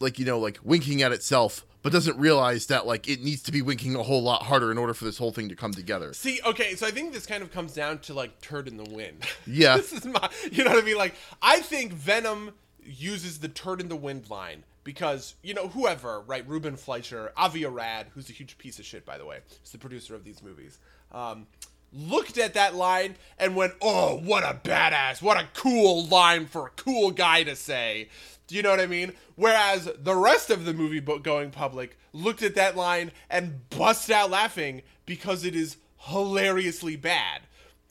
[0.00, 3.52] like you know, like winking at itself, but doesn't realize that like it needs to
[3.52, 6.12] be winking a whole lot harder in order for this whole thing to come together.
[6.12, 8.84] See, okay, so I think this kind of comes down to like turd in the
[8.84, 9.24] wind.
[9.46, 9.76] Yeah.
[9.76, 10.98] this is my, you know what I mean?
[10.98, 12.52] Like, I think Venom
[12.84, 16.46] uses the turd in the wind line because, you know, whoever, right?
[16.46, 19.78] Ruben Fleischer, Avi Arad, who's a huge piece of shit, by the way, is the
[19.78, 20.78] producer of these movies,
[21.12, 21.46] um,
[21.92, 26.66] looked at that line and went, oh, what a badass, what a cool line for
[26.66, 28.08] a cool guy to say.
[28.46, 29.12] Do you know what I mean?
[29.36, 34.10] Whereas the rest of the movie book going public looked at that line and bust
[34.10, 37.42] out laughing because it is hilariously bad.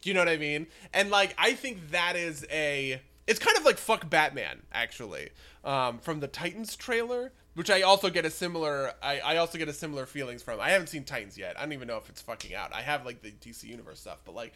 [0.01, 0.67] Do you know what I mean?
[0.93, 5.29] And like I think that is a it's kind of like fuck Batman actually.
[5.63, 9.67] Um, from the Titans trailer, which I also get a similar I, I also get
[9.67, 10.59] a similar feelings from.
[10.59, 11.57] I haven't seen Titans yet.
[11.57, 12.71] I don't even know if it's fucking out.
[12.71, 14.53] I have like the DC universe stuff, but like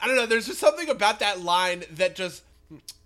[0.00, 2.44] I don't know, there's just something about that line that just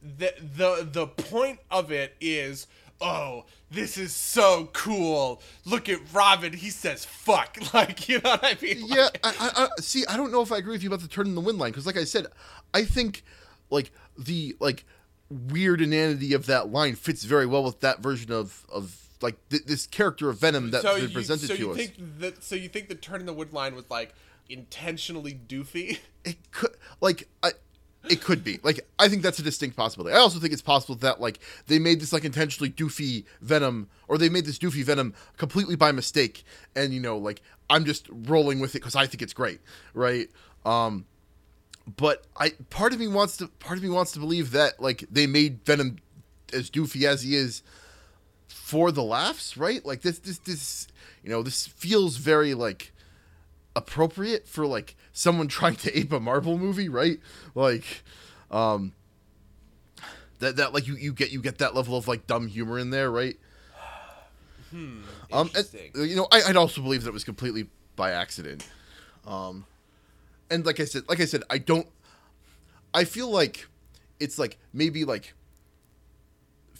[0.03, 2.67] the the the point of it is
[3.01, 8.45] oh this is so cool look at robin he says fuck like you know what
[8.45, 10.05] i mean Yeah, I, I, I see.
[10.07, 11.71] I don't know if I agree with you about the turd in the wind line
[11.71, 12.27] because, like I said,
[12.75, 13.23] I think
[13.71, 14.85] like the like
[15.31, 19.65] weird inanity of that line fits very well with that version of of like th-
[19.65, 21.77] this character of Venom that's so been you, presented so to you us.
[21.77, 24.15] think that so you think the turn in the wood line was like
[24.49, 27.53] intentionally doofy it could like I
[28.09, 30.17] it could be like I think that's a distinct possibility.
[30.17, 34.17] I also think it's possible that like they made this like intentionally doofy Venom or
[34.17, 36.45] they made this doofy Venom completely by mistake
[36.75, 39.61] and you know like I'm just rolling with it cuz I think it's great,
[39.93, 40.31] right?
[40.65, 41.05] Um
[41.97, 45.05] but I part of me wants to part of me wants to believe that like
[45.11, 45.97] they made Venom
[46.53, 47.63] as doofy as he is
[48.51, 49.85] for the laughs, right?
[49.85, 50.89] Like this this this
[51.23, 52.93] you know, this feels very like
[53.77, 57.19] appropriate for like someone trying to ape a Marvel movie, right?
[57.55, 58.03] Like,
[58.51, 58.93] um,
[60.41, 62.91] that that like you you get you get that level of like dumb humor in
[62.91, 63.37] there, right?
[64.71, 65.01] Hmm,
[65.33, 68.65] Um, and, you know, I, I'd also believe that it was completely by accident.
[69.27, 69.67] Um,
[70.49, 71.89] and like I said, like I said, I don't.
[72.95, 73.67] I feel like
[74.21, 75.35] it's like maybe like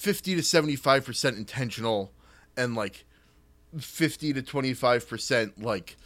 [0.01, 2.11] fifty to seventy five percent intentional,
[2.57, 3.05] and like
[3.79, 5.97] fifty to twenty five percent like,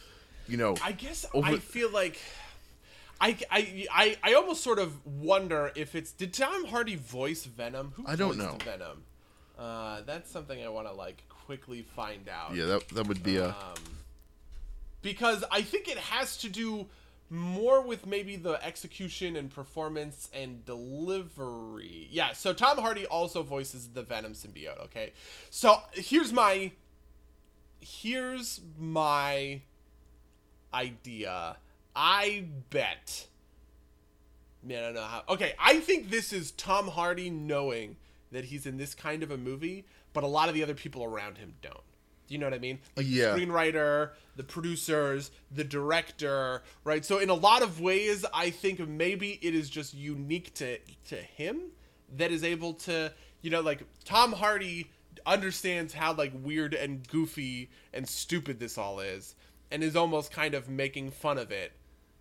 [0.47, 2.19] you know, I guess Over- I feel like
[3.21, 7.93] I, I, I, I almost sort of wonder if it's did Tom Hardy voice Venom?
[7.95, 8.57] Who I don't know.
[8.63, 9.03] Venom.
[9.57, 12.53] Uh, that's something I want to like quickly find out.
[12.53, 13.47] yeah, that that would be a.
[13.49, 13.55] Um,
[15.01, 16.87] because I think it has to do
[17.29, 22.07] more with maybe the execution and performance and delivery.
[22.11, 25.13] Yeah, so Tom Hardy also voices the Venom symbiote, okay?
[25.49, 26.71] So here's my
[27.79, 29.61] here's my
[30.73, 31.57] idea.
[31.95, 33.27] I bet
[34.65, 35.23] Man, I don't know how.
[35.29, 37.97] Okay, I think this is Tom Hardy knowing
[38.31, 41.03] that he's in this kind of a movie, but a lot of the other people
[41.03, 41.83] around him don't.
[42.27, 42.79] Do you know what I mean?
[42.95, 43.33] Like Yeah.
[43.33, 47.05] the screenwriter, the producers, the director, right?
[47.05, 51.15] So in a lot of ways, I think maybe it is just unique to to
[51.15, 51.71] him
[52.17, 53.11] that is able to,
[53.41, 54.89] you know, like Tom Hardy
[55.25, 59.35] understands how like weird and goofy and stupid this all is,
[59.71, 61.73] and is almost kind of making fun of it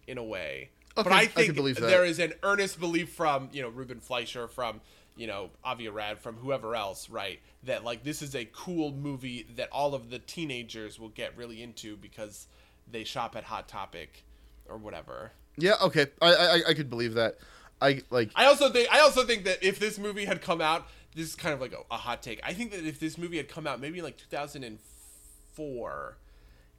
[0.07, 0.71] in a way.
[0.97, 1.81] Okay, but I I think that.
[1.81, 4.81] there is an earnest belief from you know Ruben Fleischer, from
[5.17, 7.41] you know Avi Arad, from whoever else, right?
[7.65, 11.63] That like this is a cool movie that all of the teenagers will get really
[11.63, 12.47] into because
[12.91, 14.25] they shop at Hot Topic
[14.67, 15.33] or whatever.
[15.57, 17.37] Yeah, okay, I I, I could believe that.
[17.81, 18.31] I like.
[18.35, 21.37] I also think I also think that if this movie had come out, this is
[21.37, 22.41] kind of like a, a hot take.
[22.43, 26.17] I think that if this movie had come out maybe in like 2004,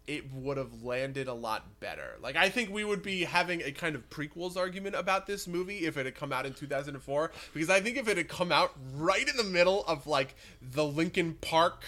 [0.08, 2.16] it would have landed a lot better.
[2.22, 5.86] Like I think we would be having a kind of prequels argument about this movie
[5.86, 8.72] if it had come out in 2004 because I think if it had come out
[8.96, 11.84] right in the middle of like the Linkin Park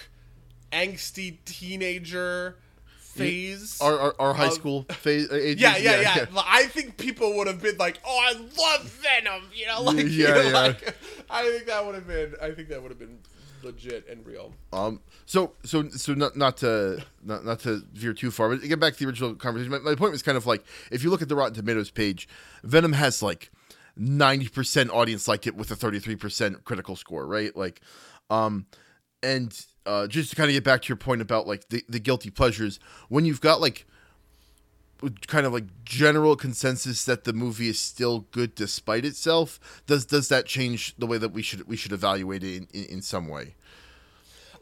[0.72, 2.56] angsty teenager
[2.98, 3.80] phase.
[3.80, 5.30] our our, our high Of- school phase.
[5.30, 8.88] uh, ages, yeah, yeah, yeah, I think people would have been like, "Oh, I love
[8.90, 10.52] Venom," you know, like, you Yeah, know, yeah.
[10.52, 10.94] like,
[11.30, 13.18] I think that would have been, I think that would have been
[13.62, 14.52] legit and real.
[14.72, 15.00] Um.
[15.26, 18.94] So so so not not to not not to veer too far, but get back
[18.94, 19.70] to the original conversation.
[19.70, 22.28] My, my point was kind of like if you look at the Rotten Tomatoes page,
[22.62, 23.50] Venom has like
[23.96, 27.54] ninety percent audience liked it with a thirty three percent critical score, right?
[27.56, 27.80] Like,
[28.30, 28.66] um,
[29.22, 32.00] and uh, just to kind of get back to your point about like the the
[32.00, 32.78] guilty pleasures,
[33.08, 33.86] when you've got like
[35.26, 40.28] kind of like general consensus that the movie is still good despite itself does does
[40.28, 43.28] that change the way that we should we should evaluate it in, in, in some
[43.28, 43.54] way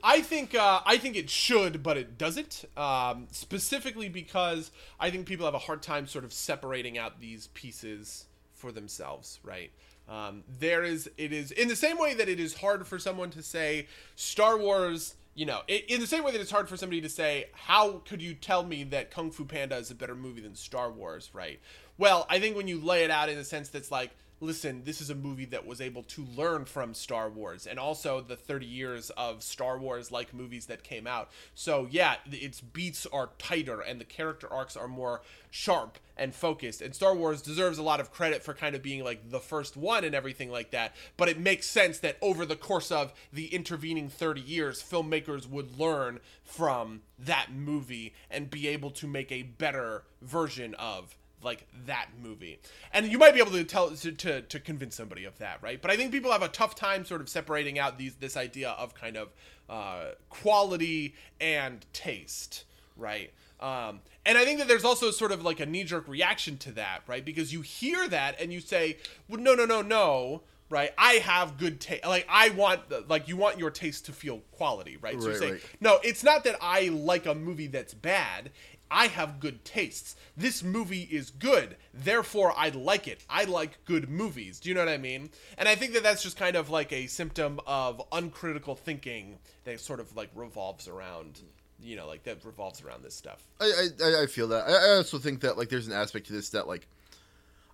[0.08, 2.64] I think uh, I think it should, but it doesn't.
[2.76, 4.70] Um, specifically because
[5.00, 9.40] I think people have a hard time sort of separating out these pieces for themselves,
[9.42, 9.72] right?
[10.08, 13.30] Um, there is it is in the same way that it is hard for someone
[13.30, 15.14] to say Star Wars.
[15.36, 18.22] You know, in the same way that it's hard for somebody to say, "How could
[18.22, 21.60] you tell me that Kung Fu Panda is a better movie than Star Wars?" Right?
[21.98, 25.00] Well, I think when you lay it out in a sense that's like, listen, this
[25.00, 28.66] is a movie that was able to learn from Star Wars and also the 30
[28.66, 31.30] years of Star Wars like movies that came out.
[31.54, 36.82] So, yeah, its beats are tighter and the character arcs are more sharp and focused.
[36.82, 39.76] And Star Wars deserves a lot of credit for kind of being like the first
[39.76, 40.94] one and everything like that.
[41.16, 45.78] But it makes sense that over the course of the intervening 30 years, filmmakers would
[45.78, 52.08] learn from that movie and be able to make a better version of like that
[52.22, 52.58] movie.
[52.92, 55.80] And you might be able to tell to, to, to convince somebody of that right?
[55.80, 58.70] But i think people have a tough time sort of separating out these this idea
[58.70, 59.28] of kind of
[59.68, 62.64] uh, quality and taste
[62.96, 63.32] right?
[63.60, 67.00] Um, and i think that there's also sort of like a knee-jerk reaction to that
[67.06, 67.24] right?
[67.24, 70.90] Because you hear that and you say well no no no no right?
[70.98, 74.38] I have good taste like i want the, like you want your taste to feel
[74.52, 75.20] quality right?
[75.20, 75.60] So you Right, say right.
[75.80, 78.50] no it's not that i like a movie that's bad
[78.90, 80.16] I have good tastes.
[80.36, 83.24] This movie is good, therefore I like it.
[83.28, 84.60] I like good movies.
[84.60, 85.30] Do you know what I mean?
[85.58, 89.80] And I think that that's just kind of like a symptom of uncritical thinking that
[89.80, 91.40] sort of like revolves around,
[91.80, 93.46] you know, like that revolves around this stuff.
[93.60, 94.66] I, I I feel that.
[94.68, 96.86] I, I also think that like there's an aspect to this that like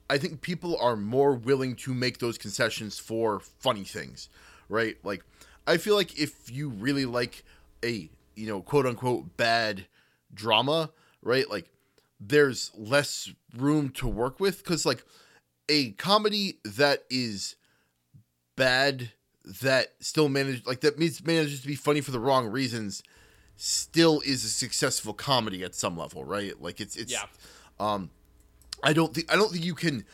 [0.08, 4.28] I think people are more willing to make those concessions for funny things,
[4.68, 4.96] right?
[5.02, 5.24] Like
[5.66, 7.44] I feel like if you really like
[7.84, 9.86] a you know quote unquote bad
[10.34, 10.90] drama,
[11.22, 11.48] right?
[11.50, 11.70] Like
[12.20, 15.04] there's less room to work with because like
[15.68, 17.56] a comedy that is
[18.56, 19.10] bad
[19.62, 23.02] that still manage like that means manages to be funny for the wrong reasons
[23.56, 26.60] still is a successful comedy at some level, right?
[26.60, 27.24] Like it's it's Yeah.
[27.80, 28.10] um
[28.84, 30.04] I don't think I don't think you can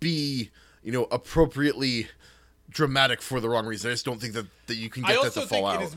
[0.00, 0.50] be,
[0.82, 2.08] you know, appropriately
[2.70, 3.90] dramatic for the wrong reason.
[3.90, 5.82] I just don't think that, that you can get that to fall think out.
[5.82, 5.96] it is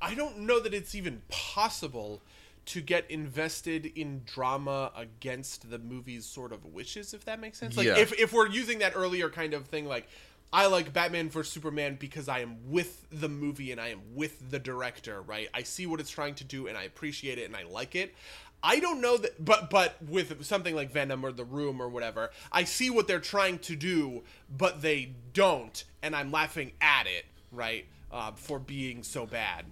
[0.00, 2.20] I don't know that it's even possible
[2.66, 7.76] to get invested in drama against the movie's sort of wishes, if that makes sense.
[7.76, 7.98] Like Yeah.
[7.98, 10.08] if if we're using that earlier kind of thing, like
[10.52, 14.50] I like Batman vs Superman because I am with the movie and I am with
[14.50, 15.48] the director, right?
[15.52, 18.14] I see what it's trying to do and I appreciate it and I like it.
[18.62, 22.30] I don't know that, but but with something like Venom or The Room or whatever,
[22.50, 24.22] I see what they're trying to do,
[24.56, 27.84] but they don't, and I'm laughing at it, right?
[28.10, 29.66] Uh, for being so bad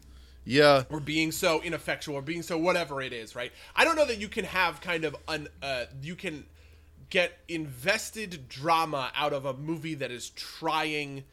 [0.44, 0.84] yeah.
[0.90, 3.52] or being so ineffectual or being so whatever it is, right?
[3.76, 6.44] I don't know that you can have kind of an uh, you can
[7.10, 11.24] get invested drama out of a movie that is trying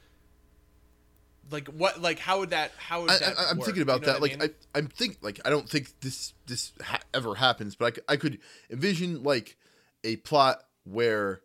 [1.51, 3.66] like what like how would that how would I, that I, I'm work?
[3.66, 4.22] thinking about You know that.
[4.22, 4.49] Like I mean?
[4.76, 8.01] I, I'm think like I don't think this this ha- ever happens, but I, c-
[8.10, 8.39] I could
[8.70, 9.57] envision like
[10.03, 11.41] a plot where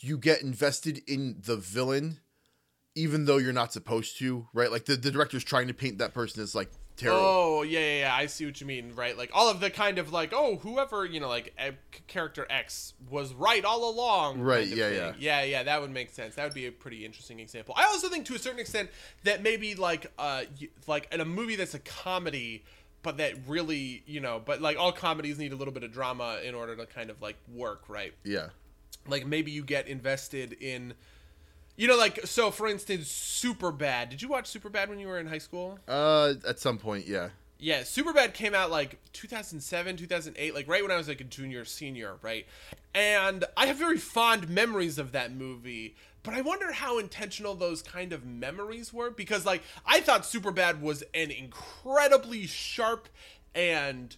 [0.00, 2.18] you get invested in the villain,
[2.94, 4.70] even though you're not supposed to, right?
[4.70, 7.20] Like the, the director's trying to paint that person as like terrible.
[7.24, 9.18] Oh yeah, yeah, yeah, I see what you mean, right?
[9.18, 12.46] Like all of the kind of like, oh, whoever you know, like eh, c- character
[12.48, 15.14] X was right all along, Right, kind of yeah, thing.
[15.20, 15.62] yeah, yeah.
[15.64, 16.36] That would make sense.
[16.36, 17.74] That would be a pretty interesting example.
[17.76, 18.90] I also think to a certain extent
[19.24, 20.44] that maybe like, uh,
[20.86, 22.62] like in a movie that's a comedy,
[23.02, 26.38] but that really, you know, but like all comedies need a little bit of drama
[26.44, 28.14] in order to kind of like work, right?
[28.22, 28.50] Yeah.
[29.08, 30.94] like maybe you get invested in
[31.76, 35.26] you know like so for instance Superbad did you watch Superbad when you were in
[35.26, 35.78] high school?
[35.88, 37.30] Uh, at some point, yeah.
[37.58, 41.64] yeah Superbad came out like 2007 2008 like right when i was like a junior
[41.64, 42.46] senior right?
[42.94, 47.82] And i have very fond memories of that movie but i wonder how intentional those
[47.82, 53.08] kind of memories were because like i thought Superbad was an incredibly sharp
[53.54, 54.16] and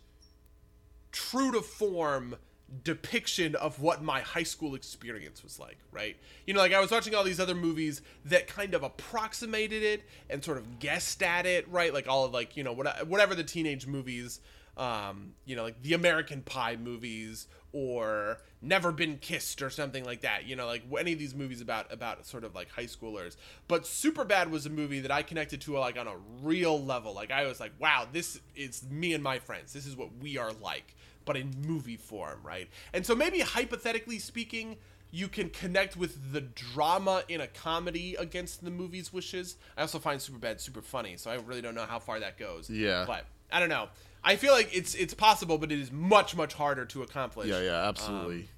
[1.13, 2.37] true to form
[2.83, 6.17] depiction of what my high school experience was like, right?
[6.47, 10.03] You know, like I was watching all these other movies that kind of approximated it
[10.29, 11.93] and sort of guessed at it, right?
[11.95, 14.41] Like all of like, you know, what, whatever the teenage movies
[14.77, 20.21] um, you know, like the American Pie movies or Never Been Kissed or something like
[20.21, 20.47] that.
[20.47, 23.37] You know, like any of these movies about about sort of like high schoolers.
[23.69, 27.14] But Superbad was a movie that I connected to like on a real level.
[27.14, 29.73] Like I was like, wow, this is me and my friends.
[29.73, 30.95] This is what we are like,
[31.27, 32.70] but in movie form, right?
[32.95, 34.77] And so maybe hypothetically speaking,
[35.11, 39.57] you can connect with the drama in a comedy against the movie's wishes.
[39.77, 42.70] I also find Superbad super funny, so I really don't know how far that goes.
[42.70, 43.05] Yeah.
[43.07, 43.89] But I don't know.
[44.24, 47.49] I feel like it's it's possible, but it is much much harder to accomplish.
[47.49, 48.49] Yeah, yeah, absolutely.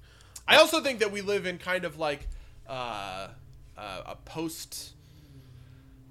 [0.47, 2.27] I also think that we live in kind of like
[2.67, 3.27] uh,
[3.77, 4.93] uh, a post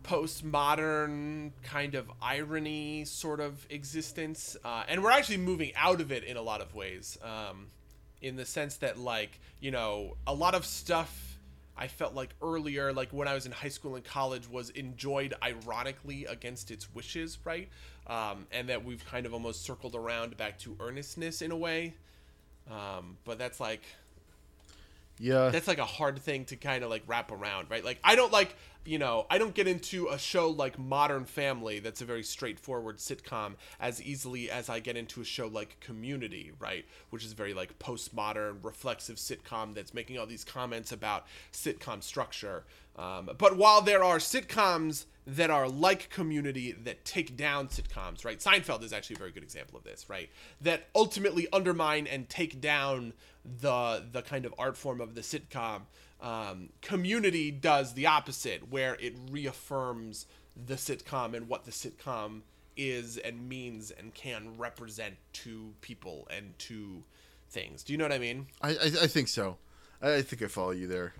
[0.09, 6.25] postmodern kind of irony sort of existence, uh, and we're actually moving out of it
[6.25, 7.19] in a lot of ways.
[7.23, 7.67] Um,
[8.21, 11.39] in the sense that like you know a lot of stuff
[11.77, 15.35] I felt like earlier, like when I was in high school and college, was enjoyed
[15.43, 17.69] ironically against its wishes, right?
[18.07, 21.95] Um, and that we've kind of almost circled around back to earnestness in a way.
[22.69, 23.83] Um, but that's like
[25.21, 25.51] yeah.
[25.51, 27.85] that's like a hard thing to kind of like wrap around, right?
[27.85, 28.55] Like I don't like,
[28.89, 32.97] you know, I don't get into a show like Modern Family that's a very straightforward
[32.97, 36.87] sitcom as easily as I get into a show like Community, right?
[37.11, 42.65] Which is very like postmodern, reflexive sitcom that's making all these comments about sitcom structure.
[42.97, 48.39] Um, but while there are sitcoms that are like Community that take down sitcoms, right?
[48.39, 50.31] Seinfeld is actually a very good example of this, right?
[50.63, 53.13] That ultimately undermine and take down
[53.45, 55.83] the the kind of art form of the sitcom.
[56.21, 62.41] Um, community does the opposite, where it reaffirms the sitcom and what the sitcom
[62.77, 67.03] is and means and can represent to people and to
[67.51, 67.83] things.
[67.83, 68.47] Do you know what I mean?
[68.63, 69.59] I, I I think so.
[70.03, 71.15] I, I think I follow you there.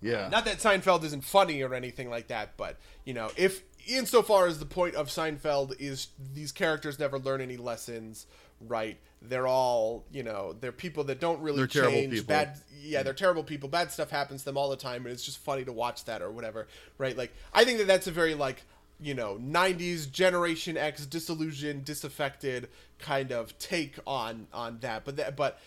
[0.00, 0.28] Yeah.
[0.28, 4.58] Not that Seinfeld isn't funny or anything like that, but you know, if insofar as
[4.58, 8.26] the point of Seinfeld is these characters never learn any lessons,
[8.60, 8.98] right?
[9.22, 12.12] They're all, you know, they're people that don't really They're terrible change.
[12.12, 12.26] people.
[12.26, 13.68] Bad, yeah, they're terrible people.
[13.68, 16.22] Bad stuff happens to them all the time, and it's just funny to watch that
[16.22, 17.16] or whatever, right?
[17.16, 18.62] Like, I think that that's a very like,
[19.00, 25.04] you know, '90s Generation X disillusioned, disaffected kind of take on on that.
[25.04, 25.58] But that, but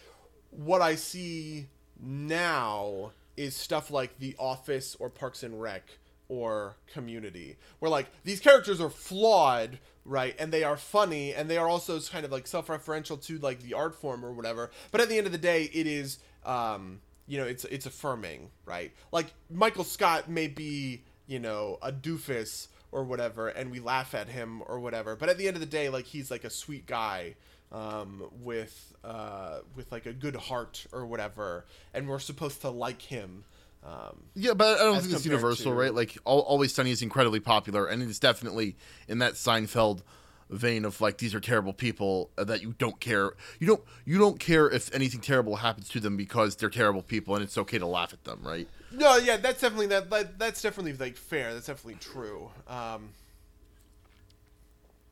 [0.51, 1.67] what I see
[2.01, 5.83] now is stuff like The Office or Parks and Rec
[6.27, 9.79] or Community, where like these characters are flawed,
[10.10, 13.62] right, and they are funny, and they are also kind of like self-referential to like
[13.62, 14.72] the art form or whatever.
[14.91, 18.49] But at the end of the day, it is, um, you know, it's it's affirming,
[18.66, 18.91] right?
[19.12, 24.28] Like Michael Scott may be, you know, a doofus or whatever, and we laugh at
[24.28, 25.16] him or whatever.
[25.16, 27.36] But at the end of the day, like he's like a sweet guy
[27.72, 33.01] um, with uh, with like a good heart or whatever, and we're supposed to like
[33.01, 33.45] him.
[33.84, 35.93] Um, Yeah, but I don't think it's universal, to- right?
[35.93, 38.75] Like, Al Always Sunny is incredibly popular, and it's definitely
[39.07, 40.01] in that Seinfeld
[40.49, 43.34] vein of like these are terrible people uh, that you don't care.
[43.59, 47.36] You don't you don't care if anything terrible happens to them because they're terrible people,
[47.36, 48.67] and it's okay to laugh at them, right?
[48.91, 51.53] no, yeah, that's definitely that, that that's definitely like fair.
[51.53, 52.49] That's definitely true.
[52.67, 53.09] Um,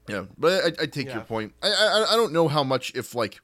[0.07, 1.15] Yeah, but I, I take Yeah.
[1.15, 1.53] your point.
[1.61, 3.39] I, I I don't know how much if like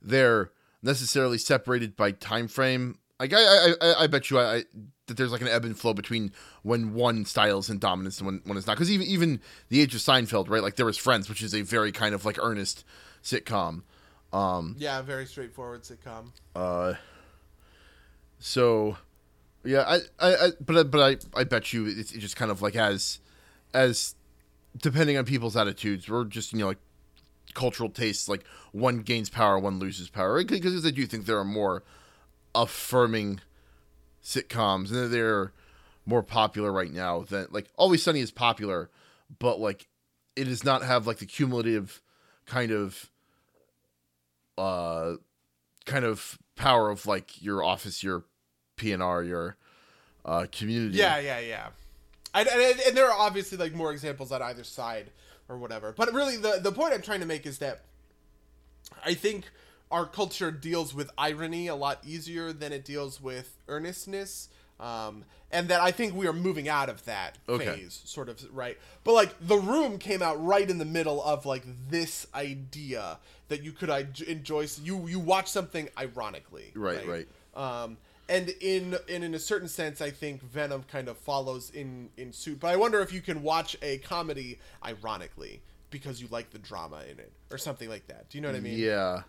[0.00, 0.50] they're
[0.82, 2.98] necessarily separated by time frame.
[3.18, 4.64] Like I I, I, I bet you I, I
[5.06, 8.26] that there's like an ebb and flow between when one style is in dominance and
[8.26, 8.76] when when it's not.
[8.76, 10.62] Because even even the age of Seinfeld, right?
[10.62, 12.84] Like there was Friends, which is a very kind of like earnest
[13.22, 13.82] sitcom.
[14.32, 16.32] Um, yeah, very straightforward sitcom.
[16.54, 16.94] Uh,
[18.38, 18.96] so
[19.64, 21.00] yeah, I, I, I but but
[21.34, 23.20] I, I bet you it's it just kind of like as,
[23.72, 24.14] as,
[24.76, 26.78] depending on people's attitudes, or just you know like
[27.54, 30.42] cultural tastes, like one gains power, one loses power.
[30.44, 31.82] Because I do think there are more
[32.56, 33.40] affirming
[34.22, 35.52] sitcoms, and they're
[36.04, 38.90] more popular right now than like Always Sunny is popular,
[39.38, 39.86] but like
[40.34, 42.00] it does not have like the cumulative
[42.46, 43.10] kind of
[44.56, 45.14] uh
[45.84, 48.24] kind of power of like your office, your
[48.76, 49.56] PNR, your
[50.24, 50.98] uh, community.
[50.98, 51.68] Yeah, yeah, yeah.
[52.34, 55.10] And, and, and there are obviously like more examples on either side
[55.48, 55.94] or whatever.
[55.96, 57.82] But really, the the point I'm trying to make is that
[59.04, 59.44] I think
[59.90, 64.48] our culture deals with irony a lot easier than it deals with earnestness.
[64.78, 67.64] Um, and that I think we are moving out of that Okay.
[67.64, 68.76] phase, sort of right.
[69.04, 73.18] But like the room came out right in the middle of like this idea
[73.48, 73.88] that you could
[74.28, 74.66] enjoy.
[74.82, 77.28] You you watch something ironically, Right, right.
[77.54, 77.96] um,
[78.28, 82.34] and in and in a certain sense, I think Venom kind of follows in in
[82.34, 82.60] suit.
[82.60, 87.02] But I wonder if you can watch a comedy ironically because you like the drama
[87.10, 88.28] in it or something like that.
[88.28, 88.78] Do you know what I mean?
[88.78, 89.22] Yeah,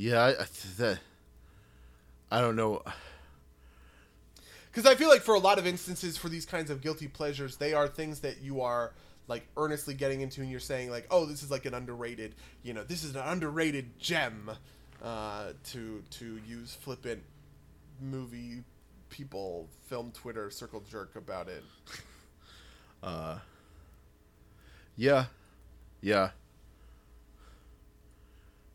[0.00, 0.20] yeah.
[0.22, 0.46] I, I,
[0.78, 0.98] that,
[2.30, 2.82] I don't know.
[4.70, 7.56] Because I feel like for a lot of instances, for these kinds of guilty pleasures,
[7.56, 8.92] they are things that you are
[9.28, 12.34] like earnestly getting into and you're saying like oh this is like an underrated
[12.64, 14.50] you know this is an underrated gem
[15.04, 17.22] uh, to to use flippant
[18.00, 18.64] movie
[19.08, 21.62] people film twitter circle jerk about it
[23.02, 23.38] Uh,
[24.96, 25.26] Yeah,
[26.02, 26.30] yeah,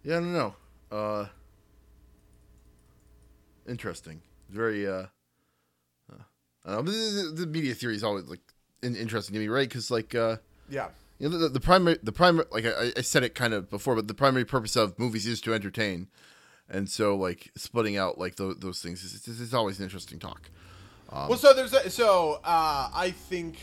[0.04, 0.18] yeah.
[0.18, 0.56] I don't know.
[0.96, 1.28] Uh,
[3.68, 4.22] interesting.
[4.50, 4.88] Very.
[4.88, 5.08] Uh,
[6.12, 6.24] uh,
[6.66, 8.40] I don't know, the, the, the media theory is always like
[8.82, 9.68] in, interesting to me, right?
[9.68, 10.16] Because like.
[10.16, 10.38] Uh,
[10.70, 10.88] yeah
[11.20, 13.96] You know, the, the primary, the primary, like I, I said it kind of before,
[13.96, 16.08] but the primary purpose of movies is to entertain,
[16.70, 20.20] and so like splitting out like those, those things is, is, is always an interesting
[20.20, 20.50] talk.
[21.12, 23.58] well, so there's a, so uh, I think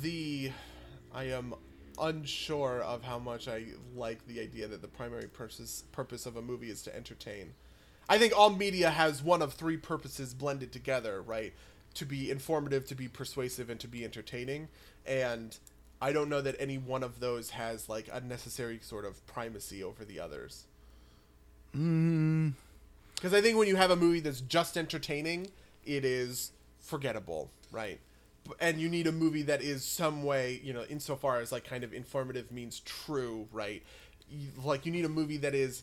[0.00, 0.52] the
[1.14, 1.54] I am
[2.00, 6.42] unsure of how much I like the idea that the primary purpose purpose of a
[6.42, 7.54] movie is to entertain.
[8.08, 11.52] I think all media has one of three purposes blended together, right?
[11.94, 14.68] To be informative, to be persuasive, and to be entertaining.
[15.06, 15.56] And
[16.00, 19.82] I don't know that any one of those has like a necessary sort of primacy
[19.84, 20.64] over the others.
[21.76, 22.54] Mm.
[23.14, 25.48] Because I think when you have a movie that's just entertaining,
[25.84, 28.00] it is forgettable, right?
[28.58, 31.84] And you need a movie that is some way, you know, insofar as like kind
[31.84, 33.82] of informative means true, right?
[34.62, 35.82] Like you need a movie that is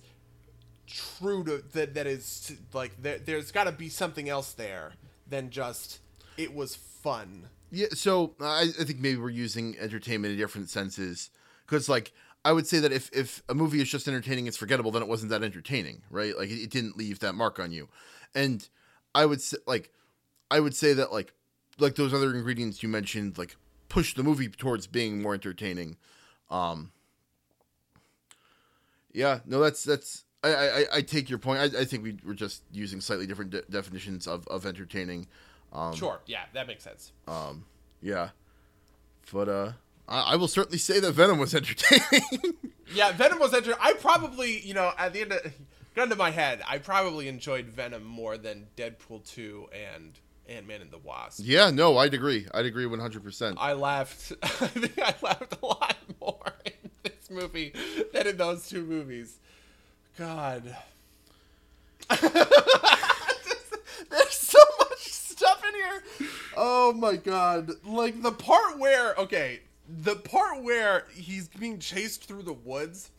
[0.85, 4.93] true to that that is like there, there's got to be something else there
[5.27, 5.99] than just
[6.37, 7.49] it was fun.
[7.71, 11.29] Yeah, so I, I think maybe we're using entertainment in different senses
[11.65, 12.13] because, like,
[12.45, 15.07] I would say that if if a movie is just entertaining, it's forgettable, then it
[15.07, 16.37] wasn't that entertaining, right?
[16.37, 17.89] Like, it, it didn't leave that mark on you.
[18.33, 18.67] And
[19.13, 19.91] I would say, like,
[20.49, 21.33] I would say that like
[21.79, 23.55] like those other ingredients you mentioned, like,
[23.89, 25.97] push the movie towards being more entertaining.
[26.49, 26.91] Um,
[29.11, 30.23] yeah, no, that's that's.
[30.43, 31.59] I, I, I take your point.
[31.59, 35.27] I, I think we were just using slightly different de- definitions of, of entertaining.
[35.73, 37.11] Um, Sure, yeah, that makes sense.
[37.27, 37.65] Um,
[38.01, 38.29] yeah.
[39.33, 39.71] But uh
[40.07, 42.53] I, I will certainly say that Venom was entertaining.
[42.93, 43.79] Yeah, Venom was entertaining.
[43.81, 45.53] I probably, you know, at the end of
[45.95, 50.17] gun to my head, I probably enjoyed Venom more than Deadpool two and
[50.47, 51.41] Ant Man and the Wasp.
[51.43, 52.47] yeah, no, I'd agree.
[52.53, 53.55] I'd agree 100%.
[53.57, 54.31] I laughed.
[54.43, 57.73] I think I laughed a lot more in this movie
[58.13, 59.37] than in those two movies.
[60.17, 60.75] God.
[64.09, 66.29] There's so much stuff in here.
[66.55, 67.71] Oh my god.
[67.85, 73.11] Like the part where okay, the part where he's being chased through the woods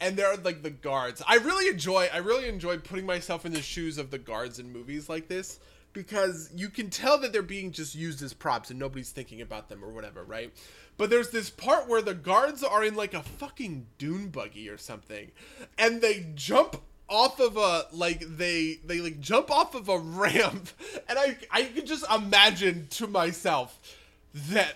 [0.00, 1.22] and there are like the guards.
[1.26, 4.72] I really enjoy I really enjoy putting myself in the shoes of the guards in
[4.72, 5.58] movies like this
[5.96, 9.70] because you can tell that they're being just used as props and nobody's thinking about
[9.70, 10.52] them or whatever, right?
[10.98, 14.76] But there's this part where the guards are in like a fucking dune buggy or
[14.76, 15.32] something
[15.78, 20.68] and they jump off of a like they they like jump off of a ramp
[21.08, 23.80] and I I can just imagine to myself
[24.34, 24.74] that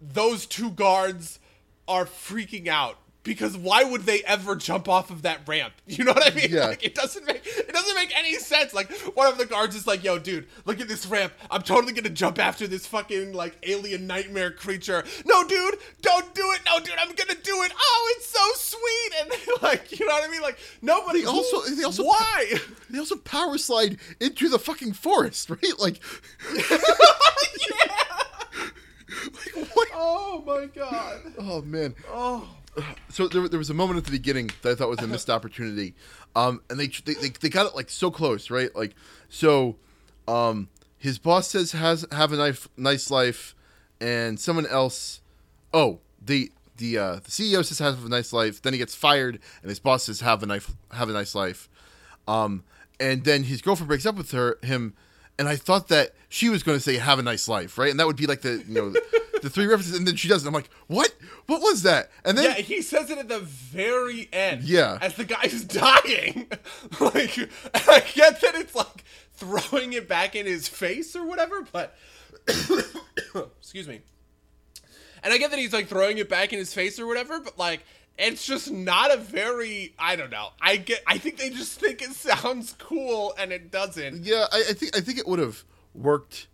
[0.00, 1.38] those two guards
[1.86, 2.96] are freaking out
[3.26, 5.74] because why would they ever jump off of that ramp?
[5.86, 6.48] You know what I mean?
[6.50, 6.66] Yeah.
[6.68, 8.74] Like it doesn't make it doesn't make any sense.
[8.74, 11.32] Like one of the guards is like, "Yo, dude, look at this ramp.
[11.50, 16.42] I'm totally gonna jump after this fucking like alien nightmare creature." No, dude, don't do
[16.52, 16.60] it.
[16.66, 17.72] No, dude, I'm gonna do it.
[17.78, 20.42] Oh, it's so sweet and like you know what I mean?
[20.42, 22.54] Like nobody They also- they also- why?
[22.90, 25.78] they also power slide into the fucking forest, right?
[25.78, 26.00] Like
[26.54, 26.80] like
[29.74, 29.88] what?
[29.94, 31.20] Oh my god.
[31.38, 31.94] Oh man.
[32.10, 32.48] Oh.
[33.08, 35.30] So there, there was a moment at the beginning that I thought was a missed
[35.30, 35.94] opportunity,
[36.34, 38.74] um, and they, they they they got it like so close, right?
[38.74, 38.94] Like
[39.28, 39.76] so,
[40.28, 40.68] um,
[40.98, 43.54] his boss says has have a nice nice life,
[44.00, 45.20] and someone else,
[45.72, 48.60] oh the the uh, the CEO says have a nice life.
[48.62, 51.68] Then he gets fired, and his boss says have a nice have a nice life,
[52.28, 52.64] um,
[53.00, 54.94] and then his girlfriend breaks up with her him,
[55.38, 57.90] and I thought that she was going to say have a nice life, right?
[57.90, 58.94] And that would be like the you know.
[59.42, 60.48] The three references, and then she doesn't.
[60.48, 61.14] I'm like, what?
[61.46, 62.10] What was that?
[62.24, 64.62] And then Yeah, he says it at the very end.
[64.62, 64.98] Yeah.
[65.00, 66.48] As the guy's dying.
[67.00, 67.38] like,
[67.74, 71.94] I get that it's like throwing it back in his face or whatever, but.
[72.48, 74.00] Excuse me.
[75.22, 77.58] And I get that he's like throwing it back in his face or whatever, but
[77.58, 77.84] like.
[78.18, 80.48] It's just not a very I don't know.
[80.60, 84.24] I get I think they just think it sounds cool and it doesn't.
[84.24, 85.64] Yeah, I, I think I think it would have
[85.94, 86.46] worked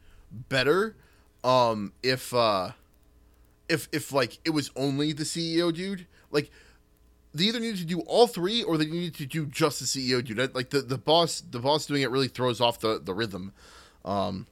[0.49, 0.97] better
[1.45, 2.71] um if uh
[3.69, 6.07] if if like it was only the CEO dude.
[6.31, 6.51] Like
[7.33, 10.25] they either needed to do all three or they needed to do just the CEO
[10.25, 10.55] dude.
[10.55, 13.53] Like the, the boss the boss doing it really throws off the, the rhythm.
[14.05, 14.47] Um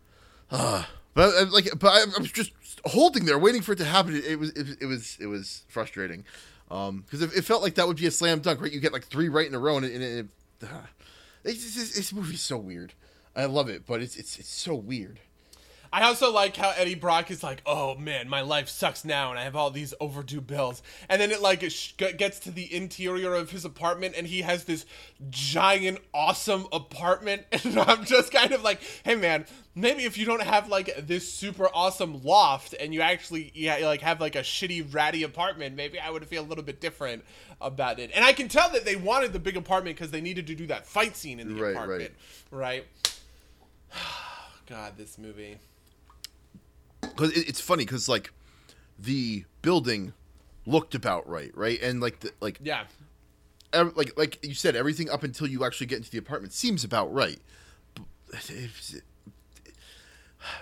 [0.52, 2.52] uh, but like but I'm just
[2.84, 4.16] holding there waiting for it to happen.
[4.16, 6.24] It, it was it, it was it was frustrating.
[6.70, 8.72] Um because it, it felt like that would be a slam dunk, right?
[8.72, 10.26] You get like three right in a row and it, and it,
[10.62, 10.66] uh,
[11.44, 12.94] it's, it's, this movie's so weird.
[13.34, 15.20] I love it, but it's it's it's so weird.
[15.92, 19.38] I also like how Eddie Brock is like, "Oh man, my life sucks now, and
[19.38, 22.72] I have all these overdue bills." And then it like it sh- gets to the
[22.72, 24.86] interior of his apartment, and he has this
[25.30, 30.42] giant, awesome apartment, and I'm just kind of like, "Hey man, maybe if you don't
[30.42, 34.94] have like this super awesome loft, and you actually yeah like have like a shitty,
[34.94, 37.24] ratty apartment, maybe I would feel a little bit different
[37.60, 40.46] about it." And I can tell that they wanted the big apartment because they needed
[40.46, 42.12] to do that fight scene in the Right, apartment,
[42.52, 42.86] right?
[44.66, 45.58] God, this movie.
[47.00, 48.32] Because it, it's funny because like
[48.98, 50.12] the building
[50.66, 52.84] looked about right, right, and like the like Yeah.
[53.72, 56.84] ev- like like you said, everything up until you actually get into the apartment seems
[56.84, 57.38] about right.
[57.94, 58.04] But
[58.50, 59.00] it's-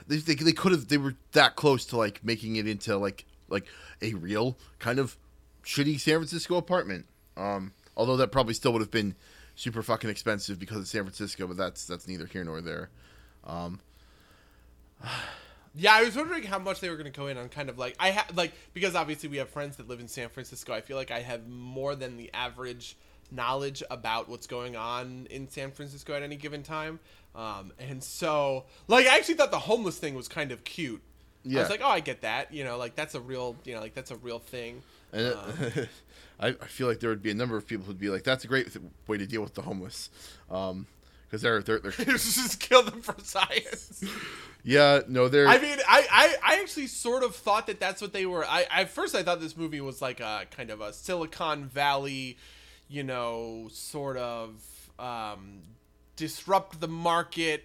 [0.08, 3.24] They, they, they could have they were that close to like making it into like
[3.48, 3.66] like
[4.02, 5.16] a real kind of
[5.64, 7.06] shitty San Francisco apartment.
[7.36, 9.14] Um, although that probably still would have been
[9.54, 12.90] super fucking expensive because of San Francisco, but that's that's neither here nor there.
[15.78, 17.78] Yeah, I was wondering how much they were going to go in on kind of
[17.78, 20.72] like I have like because obviously we have friends that live in San Francisco.
[20.72, 22.96] I feel like I have more than the average
[23.30, 26.98] knowledge about what's going on in San Francisco at any given time.
[27.34, 31.00] Um, and so like I actually thought the homeless thing was kind of cute.
[31.44, 31.60] Yeah.
[31.60, 33.80] I was like, "Oh, I get that." You know, like that's a real, you know,
[33.80, 34.82] like that's a real thing.
[35.12, 35.34] And
[35.76, 35.88] it-
[36.40, 38.44] I, I feel like there would be a number of people who'd be like, "That's
[38.44, 38.68] a great
[39.06, 40.10] way to deal with the homeless,"
[41.28, 44.02] because they're they're, they're just kill them for science.
[44.64, 48.12] yeah no they're I mean, I, I, I actually sort of thought that that's what
[48.12, 48.44] they were.
[48.44, 52.38] I at first I thought this movie was like a kind of a Silicon Valley,
[52.88, 54.62] you know, sort of
[54.98, 55.62] um,
[56.16, 57.64] disrupt the market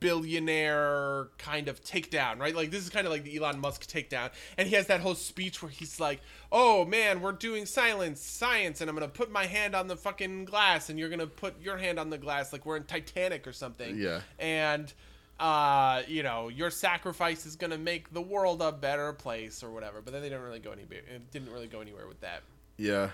[0.00, 2.54] billionaire kind of takedown, right?
[2.54, 5.14] Like this is kind of like the Elon Musk takedown, and he has that whole
[5.14, 6.20] speech where he's like,
[6.52, 10.44] "Oh man, we're doing silence science, and I'm gonna put my hand on the fucking
[10.44, 13.52] glass, and you're gonna put your hand on the glass, like we're in Titanic or
[13.52, 14.20] something." Yeah.
[14.38, 14.92] and
[15.40, 20.00] uh, you know, your sacrifice is gonna make the world a better place or whatever.
[20.00, 20.82] But then they didn't really go any.
[20.82, 22.42] It didn't really go anywhere with that.
[22.76, 23.10] Yeah,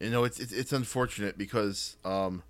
[0.00, 2.42] you know it's it's, it's unfortunate because um,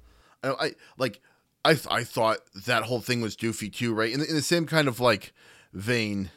[0.43, 1.21] I, I like
[1.65, 4.12] I th- I thought that whole thing was doofy too, right?
[4.12, 5.33] In the, in the same kind of like
[5.73, 6.31] vein,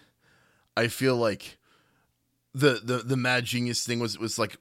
[0.75, 1.57] I feel like
[2.53, 4.57] the the the mad genius thing was was like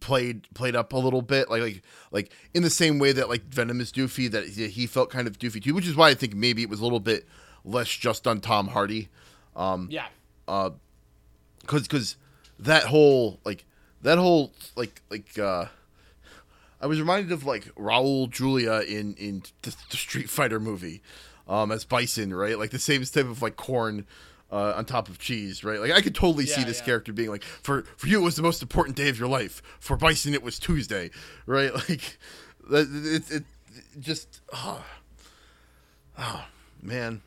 [0.00, 3.44] played played up a little bit like like like in the same way that like
[3.44, 6.34] venom is doofy that he felt kind of doofy too which is why i think
[6.34, 7.28] maybe it was a little bit
[7.64, 9.08] less just on tom hardy
[9.88, 10.06] Yeah.
[10.46, 12.16] because because
[12.58, 13.64] that whole like
[14.02, 15.66] that whole like like uh
[16.80, 21.02] I was reminded of like Raul Julia in in the, the Street Fighter movie,
[21.48, 22.58] um, as Bison, right?
[22.58, 24.06] Like the same type of like corn
[24.50, 25.80] uh, on top of cheese, right?
[25.80, 26.84] Like I could totally see this yeah.
[26.84, 29.62] character being like, for for you it was the most important day of your life.
[29.80, 31.10] For Bison it was Tuesday,
[31.46, 31.72] right?
[31.88, 32.18] Like
[32.70, 33.44] it, it, it
[34.00, 34.82] just oh,
[36.18, 36.44] oh
[36.80, 37.22] man.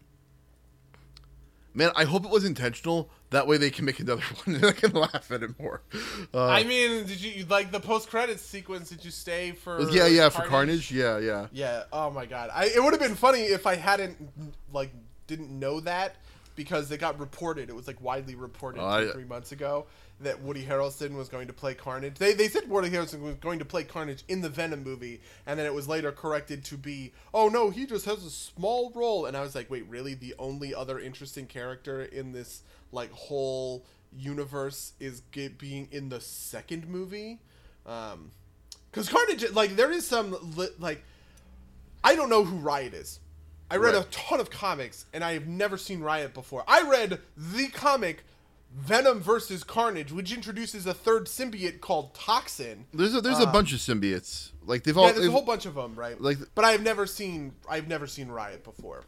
[1.73, 3.11] Man, I hope it was intentional.
[3.31, 5.81] That way they can make another one and I can laugh at it more.
[6.33, 8.89] Uh, I mean, did you like the post credits sequence?
[8.89, 9.81] Did you stay for?
[9.91, 11.47] yeah, yeah, for Carnage, yeah, yeah.
[11.51, 11.83] Yeah.
[11.91, 12.49] Oh my god.
[12.53, 14.17] I, it would have been funny if I hadn't
[14.71, 14.91] like
[15.27, 16.15] didn't know that
[16.55, 17.69] because it got reported.
[17.69, 19.87] It was like widely reported Oh, two I- three months ago
[20.19, 22.15] that Woody Harrelson was going to play Carnage.
[22.15, 25.59] They they said Woody Harrelson was going to play Carnage in the Venom movie, and
[25.59, 29.25] then it was later corrected to be, oh no, he just has a small role.
[29.25, 30.13] And I was like, wait, really?
[30.15, 36.21] The only other interesting character in this like whole universe is get, being in the
[36.21, 37.39] second movie.
[37.85, 38.31] Um,
[38.91, 41.03] because Carnage, like, there is some li- like,
[42.03, 43.19] I don't know who Riot is.
[43.69, 46.63] I read a ton of comics, and I have never seen Riot before.
[46.67, 48.23] I read the comic
[48.75, 52.85] Venom versus Carnage, which introduces a third symbiote called Toxin.
[52.93, 54.51] There's a, there's a um, bunch of symbiotes.
[54.65, 56.19] Like they've all Yeah, there's a whole bunch of them, right?
[56.19, 59.05] like- but I've never seen I've never seen Riot before.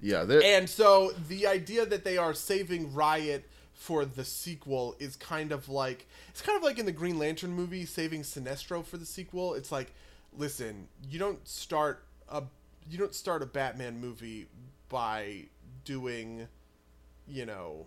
[0.00, 5.52] yeah, And so the idea that they are saving Riot for the sequel is kind
[5.52, 9.06] of like it's kind of like in the Green Lantern movie saving Sinestro for the
[9.06, 9.54] sequel.
[9.54, 9.92] It's like,
[10.36, 12.42] listen, you don't start a
[12.90, 14.48] you don't start a Batman movie
[14.88, 15.44] by
[15.84, 16.48] doing,
[17.28, 17.86] you know,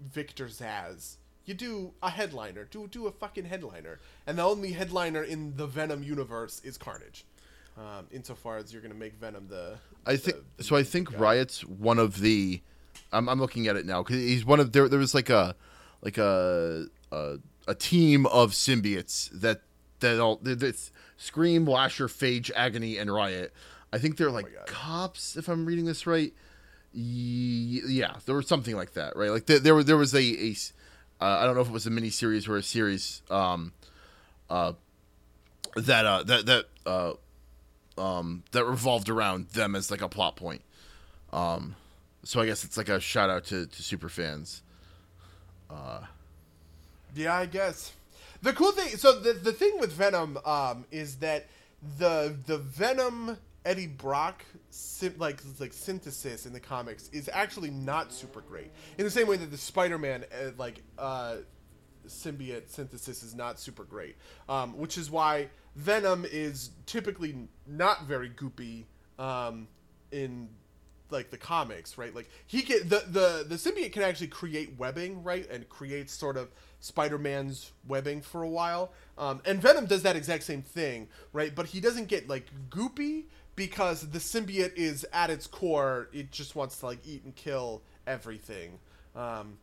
[0.00, 1.16] Victor Zsasz.
[1.44, 2.64] You do a headliner.
[2.64, 3.98] Do do a fucking headliner.
[4.26, 7.24] And the only headliner in the Venom universe is Carnage.
[7.76, 10.76] Um, insofar as you're going to make Venom the I think the- the so.
[10.76, 11.18] I think guy.
[11.18, 12.60] Riot's one of the.
[13.12, 14.88] I'm, I'm looking at it now because he's one of there.
[14.88, 15.56] There was like a
[16.02, 19.62] like a a, a team of symbiotes that
[20.00, 23.52] that all that's Scream, Lasher, Phage, Agony, and Riot.
[23.92, 26.32] I think they're like Oh cops, if I'm reading this right.
[26.92, 29.30] Ye- Yeah, there was something like that, right?
[29.30, 30.54] Like there, there was there was a, a
[31.20, 33.72] uh, I don't know if it was a mini series or a series um,
[34.50, 34.72] uh,
[35.76, 37.12] that uh, that that uh,
[37.98, 40.62] um, that revolved around them as like a plot point.
[41.32, 41.76] Um,
[42.24, 44.62] so I guess it's like a shout out to, to super fans.
[45.70, 46.00] Uh,
[47.14, 47.92] Yeah, I guess.
[48.42, 51.46] The cool thing, so the the thing with Venom um, is that
[51.98, 54.44] the the Venom Eddie Brock
[55.18, 58.70] like like synthesis in the comics is actually not super great.
[58.98, 61.36] In the same way that the Spider-Man uh, like uh,
[62.06, 64.16] symbiote synthesis is not super great,
[64.48, 68.84] um, which is why Venom is typically not very goopy
[69.18, 69.68] um,
[70.10, 70.48] in
[71.10, 72.14] like the comics, right?
[72.14, 76.36] Like he can the the the symbiote can actually create webbing, right, and creates sort
[76.36, 76.50] of
[76.80, 78.92] Spider-Man's webbing for a while.
[79.16, 81.54] Um, and Venom does that exact same thing, right?
[81.54, 86.56] But he doesn't get like goopy because the symbiote is at its core, it just
[86.56, 88.78] wants to like eat and kill everything.
[89.14, 89.58] Um,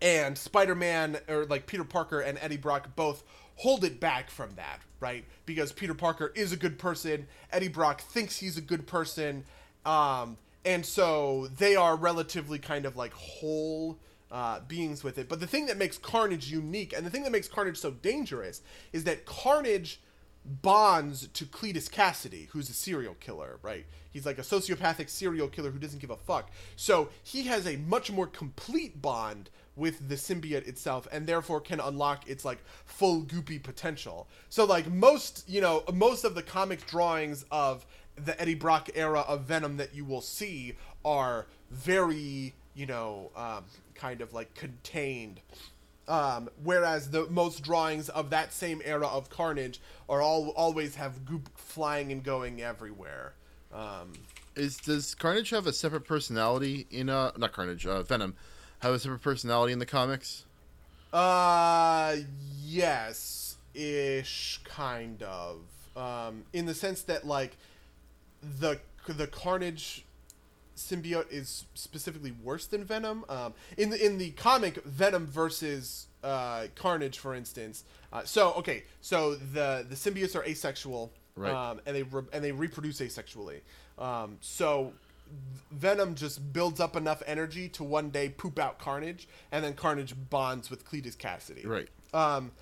[0.00, 3.22] and Spider-Man or like Peter Parker and Eddie Brock both
[3.56, 5.24] hold it back from that, right?
[5.44, 9.44] Because Peter Parker is a good person, Eddie Brock thinks he's a good person,
[9.84, 13.98] um, and so they are relatively kind of like whole
[14.30, 15.28] uh, beings with it.
[15.28, 18.62] But the thing that makes Carnage unique, and the thing that makes Carnage so dangerous,
[18.92, 20.00] is that Carnage
[20.44, 23.86] bonds to Cletus Kasady, who's a serial killer, right?
[24.10, 26.50] He's like a sociopathic serial killer who doesn't give a fuck.
[26.76, 31.80] So he has a much more complete bond with the symbiote itself and therefore can
[31.80, 34.28] unlock its like full goopy potential.
[34.48, 37.86] So like most, you know, most of the comic drawings of
[38.16, 43.64] the Eddie Brock era of Venom that you will see are very, you know, um,
[43.94, 45.40] kind of like contained
[46.08, 51.24] um, whereas the most drawings of that same era of Carnage are all always have
[51.24, 53.34] goop flying and going everywhere.
[53.72, 54.12] Um,
[54.56, 58.34] Is does Carnage have a separate personality in uh not Carnage uh, Venom
[58.80, 60.44] have a separate personality in the comics?
[61.12, 62.16] uh,
[62.64, 65.60] yes, ish, kind of.
[65.96, 67.56] Um, in the sense that like
[68.42, 70.04] the the Carnage
[70.80, 73.24] symbiote is specifically worse than Venom.
[73.28, 77.84] Um, in the in the comic, Venom versus uh, Carnage, for instance.
[78.12, 81.52] Uh, so okay, so the the symbiotes are asexual, Right.
[81.52, 83.60] um, and they re- and they reproduce asexually.
[83.98, 84.92] Um, so
[85.70, 90.14] Venom just builds up enough energy to one day poop out Carnage, and then Carnage
[90.30, 91.66] bonds with Cletus Kasady.
[91.66, 91.88] Right.
[92.12, 92.52] Um,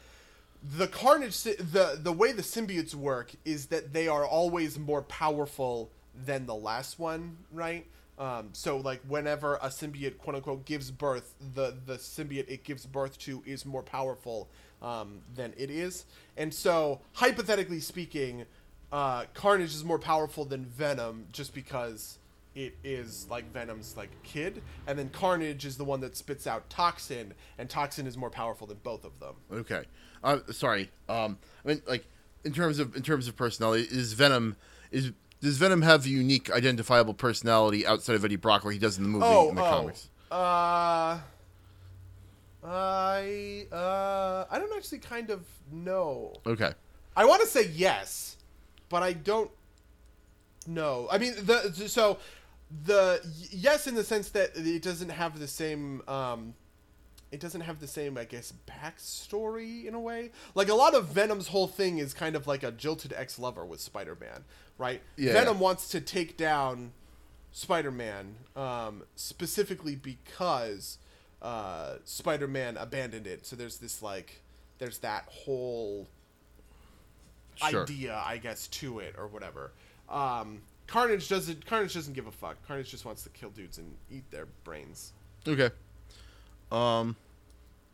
[0.76, 5.90] the Carnage, the the way the symbiotes work is that they are always more powerful
[6.26, 7.86] than the last one, right?
[8.18, 12.84] Um, so like whenever a symbiote quote unquote gives birth, the the symbiote it gives
[12.84, 14.48] birth to is more powerful
[14.82, 16.04] um, than it is,
[16.36, 18.44] and so hypothetically speaking,
[18.92, 22.18] uh, Carnage is more powerful than Venom just because
[22.56, 26.68] it is like Venom's like kid, and then Carnage is the one that spits out
[26.68, 29.34] Toxin, and Toxin is more powerful than both of them.
[29.52, 29.84] Okay.
[30.24, 30.90] Uh, sorry.
[31.08, 32.04] Um, I mean, like
[32.44, 34.56] in terms of in terms of personality, is Venom
[34.90, 38.98] is does Venom have a unique identifiable personality outside of Eddie Brock like he does
[38.98, 39.70] in the movie Oh, in the oh.
[39.70, 40.08] comics?
[40.30, 41.18] Uh,
[42.64, 46.34] I uh, I don't actually kind of know.
[46.46, 46.72] Okay.
[47.16, 48.36] I want to say yes,
[48.88, 49.50] but I don't
[50.66, 51.08] know.
[51.10, 52.18] I mean, the so
[52.84, 53.20] the
[53.50, 56.54] yes in the sense that it doesn't have the same um
[57.30, 60.30] it doesn't have the same I guess backstory in a way.
[60.54, 63.80] Like a lot of Venom's whole thing is kind of like a jilted ex-lover with
[63.80, 64.44] Spider-Man,
[64.78, 65.00] right?
[65.16, 65.32] Yeah.
[65.34, 66.92] Venom wants to take down
[67.52, 70.98] Spider-Man um specifically because
[71.42, 73.46] uh Spider-Man abandoned it.
[73.46, 74.42] So there's this like
[74.78, 76.06] there's that whole
[77.70, 77.82] Sure.
[77.82, 79.72] idea, I guess, to it or whatever.
[80.08, 81.66] Um, Carnage doesn't.
[81.66, 82.56] Carnage doesn't give a fuck.
[82.68, 85.12] Carnage just wants to kill dudes and eat their brains.
[85.46, 85.70] Okay.
[86.70, 87.16] Um,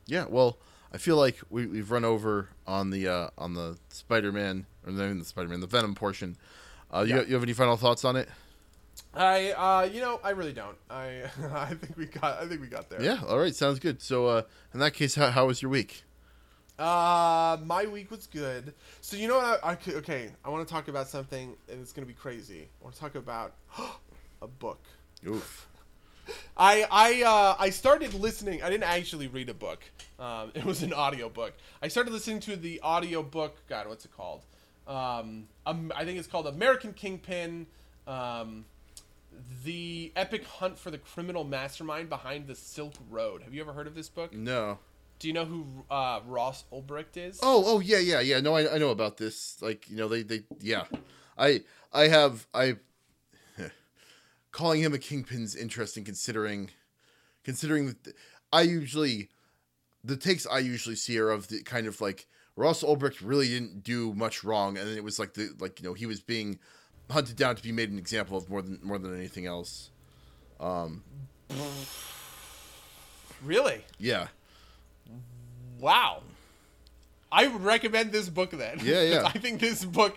[0.07, 0.27] yeah.
[0.29, 0.59] Well,
[0.93, 5.05] I feel like we, we've run over on the uh, on the Spider-Man or not
[5.05, 6.37] even the Spider-Man, the Venom portion.
[6.93, 7.23] Uh, you, Yeah.
[7.23, 8.29] you have any final thoughts on it?
[9.13, 10.77] I, uh, you know, I really don't.
[10.91, 11.23] I,
[11.53, 12.41] I think we got.
[12.41, 13.03] I think we got there.
[13.03, 13.21] Yeah.
[13.27, 13.55] All right.
[13.55, 14.01] Sounds good.
[14.03, 14.43] So, uh,
[14.73, 16.03] in that case, how, how was your week?
[16.79, 18.75] Uh, my week was good.
[19.01, 19.61] So you know what?
[19.65, 20.31] I, I could- okay.
[20.45, 22.69] I want to talk about something, and it's gonna be crazy.
[22.81, 23.55] I want to talk about
[24.43, 24.83] a book.
[25.27, 25.69] Oof.
[26.57, 28.63] I I uh, I started listening.
[28.63, 29.83] I didn't actually read a book.
[30.19, 31.55] Um, it was an audiobook.
[31.83, 33.57] I started listening to the audiobook.
[33.69, 34.43] God, what's it called?
[34.87, 37.67] Um, um, I think it's called American Kingpin.
[38.07, 38.67] Um,
[39.65, 43.43] the epic hunt for the criminal mastermind behind the Silk Road.
[43.43, 44.33] Have you ever heard of this book?
[44.33, 44.79] No.
[45.19, 47.39] Do you know who uh, Ross Ulbricht is?
[47.43, 48.41] Oh, oh yeah, yeah, yeah.
[48.41, 49.57] No, I, I know about this.
[49.63, 50.85] Like, you know, they, they, yeah.
[51.39, 52.77] I, I have, I,
[54.55, 56.71] calling him a kingpin's interesting considering,
[57.43, 58.15] considering that
[58.53, 59.29] I usually,
[60.05, 63.83] the takes I usually see are of the kind of like Ross Ulbricht really didn't
[63.83, 66.61] do much wrong, and then it was like the like you know he was being
[67.11, 69.91] hunted down to be made an example of more than more than anything else.
[70.61, 71.03] Um,
[73.45, 73.85] really?
[73.99, 74.29] Yeah.
[75.81, 76.23] Wow.
[77.33, 78.79] I would recommend this book then.
[78.85, 79.25] Yeah, yeah.
[79.35, 80.17] I think this book,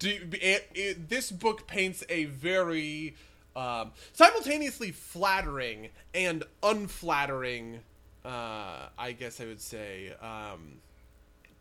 [0.00, 3.16] it, it, this book paints a very
[3.54, 7.80] um, simultaneously flattering and unflattering,
[8.24, 10.80] uh, I guess I would say, um,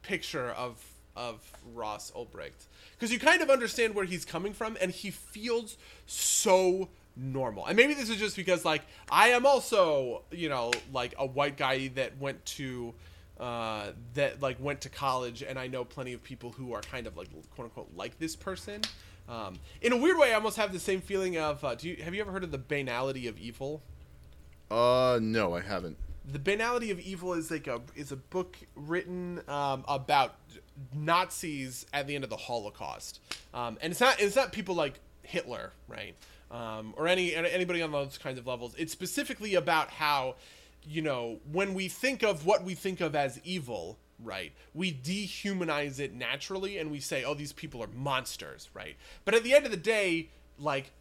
[0.02, 0.84] picture of
[1.16, 1.40] of
[1.74, 6.88] Ross Ulbricht because you kind of understand where he's coming from, and he feels so
[7.18, 7.66] normal.
[7.66, 11.58] And maybe this is just because like I am also you know like a white
[11.58, 12.94] guy that went to
[13.40, 17.08] uh, that like went to college, and I know plenty of people who are kind
[17.08, 18.82] of like quote unquote like this person.
[19.30, 21.64] Um, in a weird way, I almost have the same feeling of.
[21.64, 23.82] Uh, do you have you ever heard of the banality of evil?
[24.70, 25.98] Uh, no, I haven't.
[26.26, 30.36] the banality of evil is like a is a book written um, about
[30.94, 33.20] Nazis at the end of the Holocaust,
[33.54, 36.16] um, and it's not it's not people like Hitler, right,
[36.52, 38.76] um, or any anybody on those kinds of levels.
[38.78, 40.36] It's specifically about how
[40.84, 46.00] you know when we think of what we think of as evil, right, we dehumanize
[46.00, 48.96] it naturally, and we say, oh, these people are monsters, right.
[49.26, 50.30] But at the end of the day,
[50.60, 50.92] like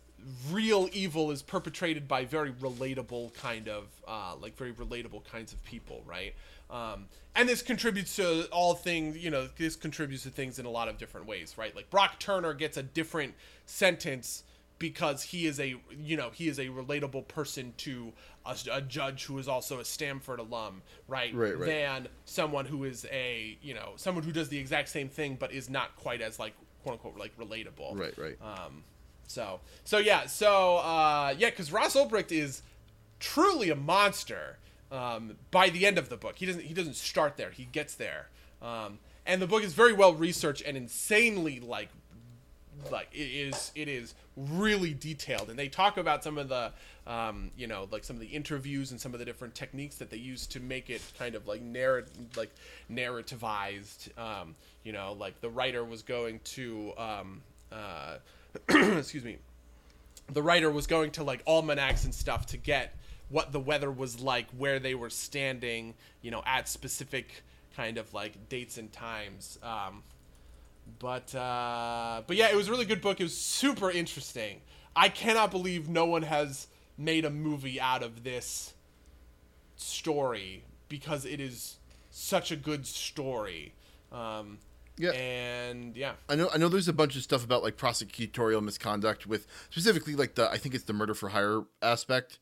[0.51, 5.63] real evil is perpetrated by very relatable kind of uh, like very relatable kinds of
[5.65, 6.35] people right?
[6.71, 10.71] Um, and this contributes to all things you know this contributes to things in a
[10.71, 11.75] lot of different ways right?
[11.75, 13.35] Like brock turner gets a different
[13.67, 14.45] sentence
[14.79, 18.13] because he is a you know he is a relatable person to
[18.47, 21.67] a, a judge who is also a stanford alum right Right, right.
[21.67, 25.53] than someone who is a you know someone who does the exact same thing but
[25.53, 28.37] is not quite as like quote unquote like relatable Right, right.
[28.43, 28.85] um,
[29.27, 32.63] so so yeah, so uh, yeah, because Ross Ulbricht is
[33.21, 34.59] truly a monster
[34.91, 36.35] um, by the end of the book.
[36.37, 37.51] He doesn't he doesn't start there.
[37.51, 38.29] He gets there,
[38.61, 41.91] um, and the book is very well researched and insanely like
[42.91, 45.51] like it is it is really detailed.
[45.51, 46.73] And they talk about some of the
[47.07, 50.11] um, you know like some of the interviews and some of the different techniques that
[50.11, 52.51] they use to make it kind of like narrat like
[52.91, 54.17] narrativized.
[54.19, 54.55] Um,
[54.85, 57.43] you know like the writer was going to um,
[57.73, 58.17] uh,
[58.69, 59.39] excuse me.
[60.33, 62.97] The writer was going to like almanacs and stuff to get
[63.29, 67.43] what the weather was like where they were standing you know at specific
[67.77, 69.59] kind of like dates and times.
[69.63, 70.03] Um,
[70.99, 73.21] but uh, but yeah, it was a really good book.
[73.21, 74.61] It was super interesting.
[74.97, 76.67] I cannot believe no one has
[76.99, 78.75] made a movie out of this
[79.77, 81.77] story because it is
[82.11, 83.75] such a good story.
[84.13, 84.59] Um,
[84.99, 85.13] Yeah.
[85.13, 89.27] and yeah, I know I know there's a bunch of stuff about like prosecutorial misconduct
[89.27, 92.39] with specifically like the I think it's the murder for hire aspect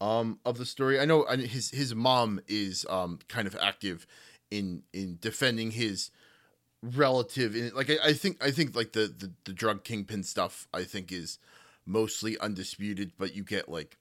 [0.00, 1.00] um of the story.
[1.00, 4.06] I know his his mom is um kind of active
[4.50, 6.10] in in defending his
[6.94, 10.68] relative in like I, I think I think like the, the the drug kingpin stuff
[10.72, 11.38] I think is
[11.84, 13.96] mostly undisputed, but you get like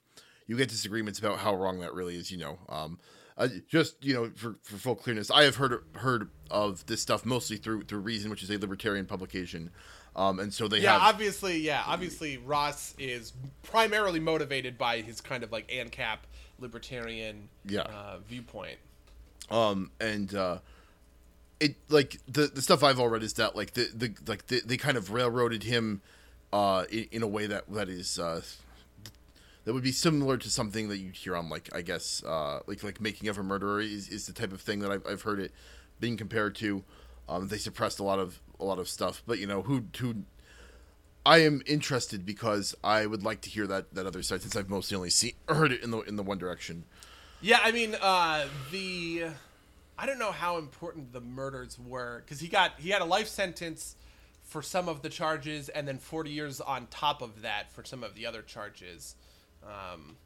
[0.48, 2.32] you get disagreements about how wrong that really is.
[2.32, 3.00] You know, um,
[3.38, 7.26] uh, just you know for, for full clearness, I have heard heard of this stuff
[7.26, 9.72] mostly through through Reason, which is a libertarian publication,
[10.16, 10.94] um, and so they yeah.
[11.00, 11.84] have Obviously, yeah.
[11.86, 13.34] Obviously, Ross is
[13.64, 16.18] primarily motivated by his kind of like ANCAP
[16.60, 17.82] libertarian Yeah.
[17.82, 18.78] uh, viewpoint.
[19.52, 20.58] um and uh
[21.60, 24.62] it like the the stuff i've all read is that like the the like the,
[24.66, 26.02] they kind of railroaded him
[26.52, 28.42] uh in, in a way that that is uh
[29.64, 32.84] that would be similar to something that you'd hear on like i guess uh like
[32.84, 35.40] like making of a murderer is, is the type of thing that I've, I've heard
[35.40, 35.52] it
[36.00, 36.84] being compared to
[37.30, 40.24] um they suppressed a lot of a lot of stuff but you know who who
[41.26, 44.70] I am interested because I would like to hear that, that other side since I've
[44.70, 46.84] mostly only seen heard it in the in the one direction.
[47.42, 49.26] Yeah, I mean, uh, the
[49.98, 53.28] I don't know how important the murders were because he got he had a life
[53.28, 53.96] sentence
[54.44, 58.04] for some of the charges and then 40 years on top of that for some
[58.04, 59.16] of the other charges.
[59.64, 60.18] Um,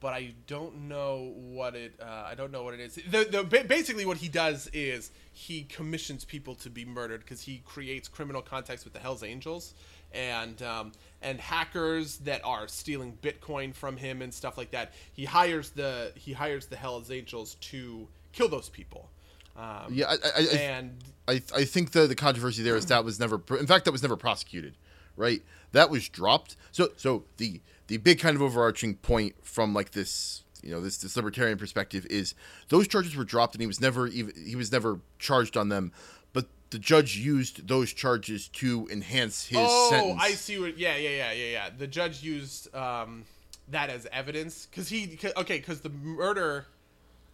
[0.00, 1.94] but I don't know what it.
[2.00, 2.96] Uh, I don't know what it is.
[2.96, 7.62] The, the basically what he does is he commissions people to be murdered because he
[7.64, 9.72] creates criminal contacts with the Hell's Angels
[10.12, 10.92] and um,
[11.22, 14.92] and hackers that are stealing Bitcoin from him and stuff like that.
[15.14, 19.10] He hires the he hires the Hell's Angels to kill those people.
[19.56, 20.96] Um, Yeah, I, I, and
[21.28, 24.02] I I think the the controversy there is that was never in fact that was
[24.02, 24.76] never prosecuted,
[25.16, 25.42] right?
[25.72, 26.56] That was dropped.
[26.72, 30.96] So so the the big kind of overarching point from like this you know this
[30.98, 32.34] this libertarian perspective is
[32.68, 35.92] those charges were dropped and he was never even he was never charged on them,
[36.32, 39.72] but the judge used those charges to enhance his sentence.
[39.72, 40.20] oh, sentence.
[40.22, 40.78] I see what.
[40.78, 41.70] Yeah, yeah, yeah, yeah, yeah.
[41.76, 43.24] The judge used um,
[43.68, 45.16] that as evidence because he.
[45.16, 46.66] Cause, okay, because the murder.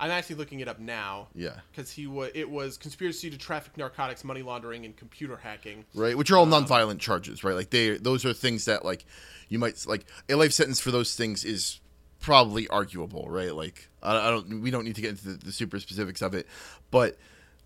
[0.01, 1.29] I'm actually looking it up now.
[1.35, 1.57] Yeah.
[1.71, 5.85] Because he was, it was conspiracy to traffic narcotics, money laundering, and computer hacking.
[5.95, 6.17] right?
[6.17, 7.55] Which are all nonviolent charges, right?
[7.55, 9.05] Like they, those are things that like
[9.51, 11.81] you might like a life sentence for those things is
[12.19, 13.55] probably arguable, right?
[13.55, 16.33] Like I, I don't, we don't need to get into the, the super specifics of
[16.35, 16.47] it,
[16.91, 17.19] but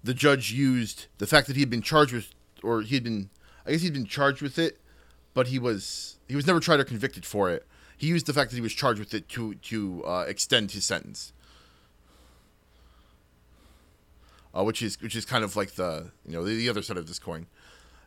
[0.02, 3.31] the judge used the fact that he had been charged with, or he had been,
[3.65, 4.81] I guess he'd been charged with it,
[5.35, 7.66] but he was he was never tried or convicted for it.
[7.97, 10.85] He used the fact that he was charged with it to to uh, extend his
[10.85, 11.32] sentence.
[14.56, 16.97] Uh, which is which is kind of like the you know the, the other side
[16.97, 17.47] of this coin.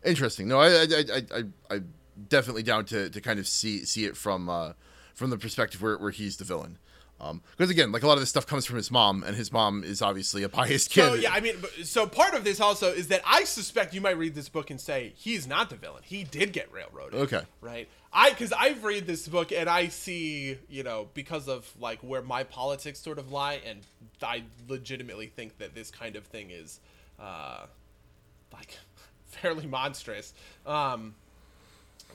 [0.04, 0.48] Interesting.
[0.48, 1.82] No, I I I I
[2.30, 4.74] definitely down to, to kind of see see it from uh,
[5.14, 6.78] from the perspective where, where he's the villain.
[7.18, 9.84] Because again, like a lot of this stuff comes from his mom, and his mom
[9.84, 11.04] is obviously a biased kid.
[11.04, 14.18] So yeah, I mean, so part of this also is that I suspect you might
[14.18, 16.04] read this book and say he's not the villain.
[16.06, 17.20] He did get railroaded.
[17.22, 17.42] Okay.
[17.60, 17.88] Right.
[18.14, 22.22] I because I've read this book and I see you know because of like where
[22.22, 23.82] my politics sort of lie, and
[24.22, 26.80] I legitimately think that this kind of thing is,
[27.20, 27.66] uh,
[28.54, 28.78] like,
[29.28, 30.34] fairly monstrous.
[30.66, 31.16] Um,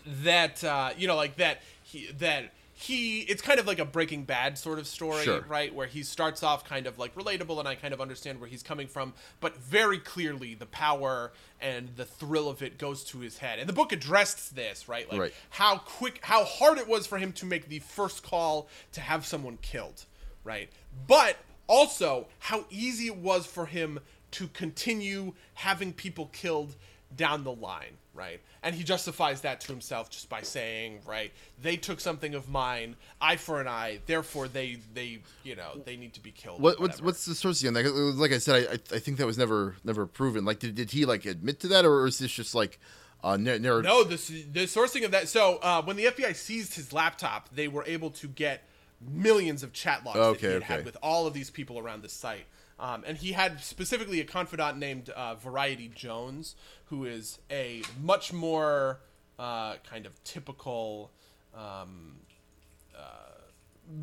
[0.07, 2.53] that uh, you know, like that he that
[2.83, 5.45] he it's kind of like a Breaking Bad sort of story, Sure.
[5.49, 5.75] right?
[5.75, 8.63] Where he starts off kind of like relatable, and I kind of understand where he's
[8.63, 13.39] coming from, but very clearly the power and the thrill of it goes to his
[13.39, 13.59] head.
[13.59, 15.11] And the book addressed this, right?
[15.11, 15.35] Like Right.
[15.51, 19.25] how quick, how hard it was for him to make the first call to have
[19.27, 20.05] someone killed,
[20.45, 20.69] right?
[21.07, 21.37] But
[21.69, 24.01] also how easy it was for him
[24.33, 26.75] to continue having people killed
[27.17, 28.41] down the line, right?
[28.63, 32.97] And he justifies that to himself just by saying, right, they took something of mine,
[33.21, 36.61] eye for an eye, therefore they they you know they need to be killed.
[36.61, 37.75] What, what's what's the source again?
[37.75, 40.45] Like, like I said, I, I think that was never never proven.
[40.45, 42.79] Like, did, did he like admit to that, or is this just like
[43.23, 43.85] uh, narrative?
[43.85, 44.17] No, the
[44.53, 45.29] the sourcing of that.
[45.29, 48.69] So uh, when the FBI seized his laptop, they were able to get
[49.11, 50.75] millions of chat logs that he had, okay.
[50.75, 52.47] had with all of these people around the site.
[52.83, 56.57] Um, and he had specifically a confidant named uh, Variety Jones,
[56.87, 58.99] who is a much more
[59.39, 61.13] uh, kind of typical,
[61.55, 62.17] um,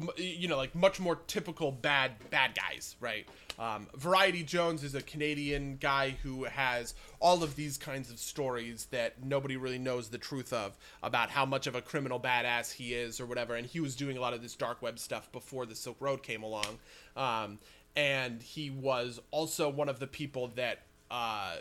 [0.02, 3.28] m- you know, like much more typical bad bad guys, right?
[3.60, 8.88] Um, Variety Jones is a Canadian guy who has all of these kinds of stories
[8.92, 12.94] that nobody really knows the truth of about how much of a criminal badass he
[12.94, 13.56] is or whatever.
[13.56, 16.24] And he was doing a lot of this dark web stuff before the Silk Road
[16.24, 16.80] came along.
[17.18, 17.60] Um,
[17.96, 20.80] and he was also one of the people that
[21.12, 21.56] uh,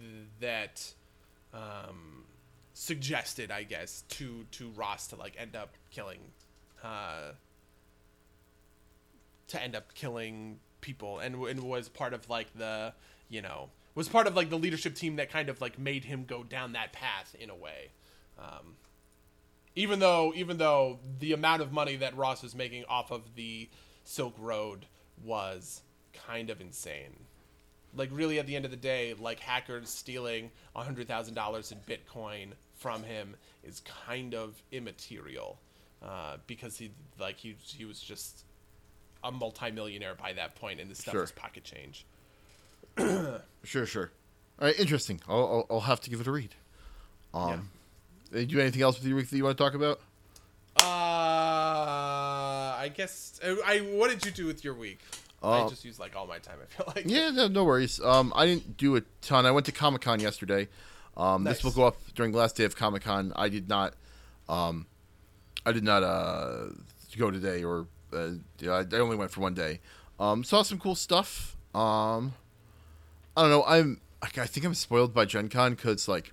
[0.00, 0.92] th- that
[1.52, 2.24] um,
[2.72, 6.20] suggested, I guess, to to Ross to like end up killing,
[6.82, 7.32] uh,
[9.48, 12.94] to end up killing people, and, and was part of like the
[13.28, 16.24] you know was part of like the leadership team that kind of like made him
[16.24, 17.90] go down that path in a way.
[18.38, 18.76] Um,
[19.74, 23.68] even though even though the amount of money that Ross was making off of the
[24.04, 24.86] Silk Road
[25.24, 25.82] was
[26.26, 27.16] kind of insane.
[27.96, 31.78] Like really at the end of the day, like hackers stealing hundred thousand dollars in
[31.78, 33.34] Bitcoin from him
[33.64, 35.58] is kind of immaterial.
[36.02, 38.44] Uh, because he like he he was just
[39.22, 41.20] a multimillionaire by that point and this stuff Sure.
[41.22, 42.06] was pocket change.
[43.64, 44.10] Sure, sure.
[44.58, 45.20] All right, interesting.
[45.28, 46.54] I'll, I'll, I'll have to give it a read.
[47.34, 47.68] Um,
[48.32, 50.00] uh, do you have anything else with your week that you want to talk about?
[50.76, 50.82] Uh,
[52.80, 53.78] I guess I, I.
[53.78, 55.00] What did you do with your week?
[55.42, 56.58] I Uh, just used like all my time.
[56.62, 57.04] I feel like.
[57.06, 58.00] Yeah, no, no worries.
[58.00, 59.44] Um, I didn't do a ton.
[59.46, 60.68] I went to Comic Con yesterday.
[61.16, 63.32] Um, This will go up during the last day of Comic Con.
[63.36, 63.94] I did not.
[64.48, 64.86] Um,
[65.66, 66.70] I did not uh,
[67.18, 68.30] go today, or uh,
[68.62, 69.80] I I only went for one day.
[70.18, 71.56] Um, saw some cool stuff.
[71.74, 72.32] Um,
[73.36, 73.64] I don't know.
[73.66, 74.00] I'm.
[74.22, 76.32] I I think I'm spoiled by Gen Con because like,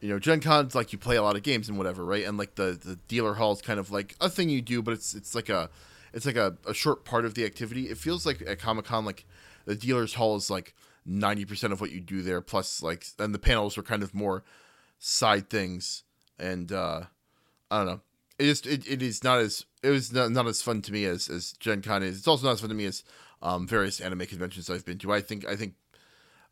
[0.00, 2.24] you know, Gen Con's like you play a lot of games and whatever, right?
[2.24, 4.94] And like the the dealer hall is kind of like a thing you do, but
[4.94, 5.68] it's it's like a
[6.12, 7.88] it's like a, a short part of the activity.
[7.88, 9.26] It feels like at Comic Con like
[9.66, 10.74] the dealer's hall is like
[11.04, 14.14] ninety percent of what you do there, plus like and the panels are kind of
[14.14, 14.42] more
[14.98, 16.02] side things.
[16.38, 17.02] And uh
[17.70, 18.00] I don't know.
[18.38, 21.04] It just it, it is not as it was not, not as fun to me
[21.04, 22.18] as as Gen Con is.
[22.18, 23.04] It's also not as fun to me as
[23.42, 25.12] um various anime conventions I've been to.
[25.12, 25.74] I think I think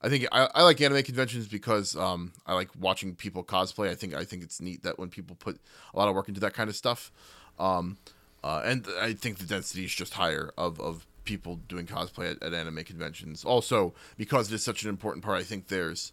[0.01, 3.89] I think I, I like anime conventions because um, I like watching people cosplay.
[3.89, 5.59] I think I think it's neat that when people put
[5.93, 7.11] a lot of work into that kind of stuff,
[7.59, 7.99] um,
[8.45, 12.43] uh, and I think the density is just higher of, of people doing cosplay at,
[12.43, 13.45] at anime conventions.
[13.45, 16.13] Also, because it is such an important part, I think there's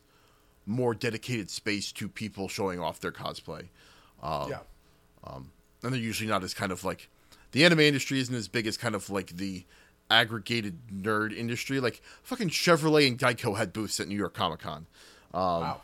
[0.66, 3.68] more dedicated space to people showing off their cosplay,
[4.50, 4.60] yeah.
[5.24, 5.52] um,
[5.84, 7.08] and they're usually not as kind of like
[7.52, 9.64] the anime industry isn't as big as kind of like the
[10.10, 11.80] aggregated nerd industry.
[11.80, 14.88] Like fucking Chevrolet and Geico had booths at New York Comic Con.
[15.34, 15.82] wow.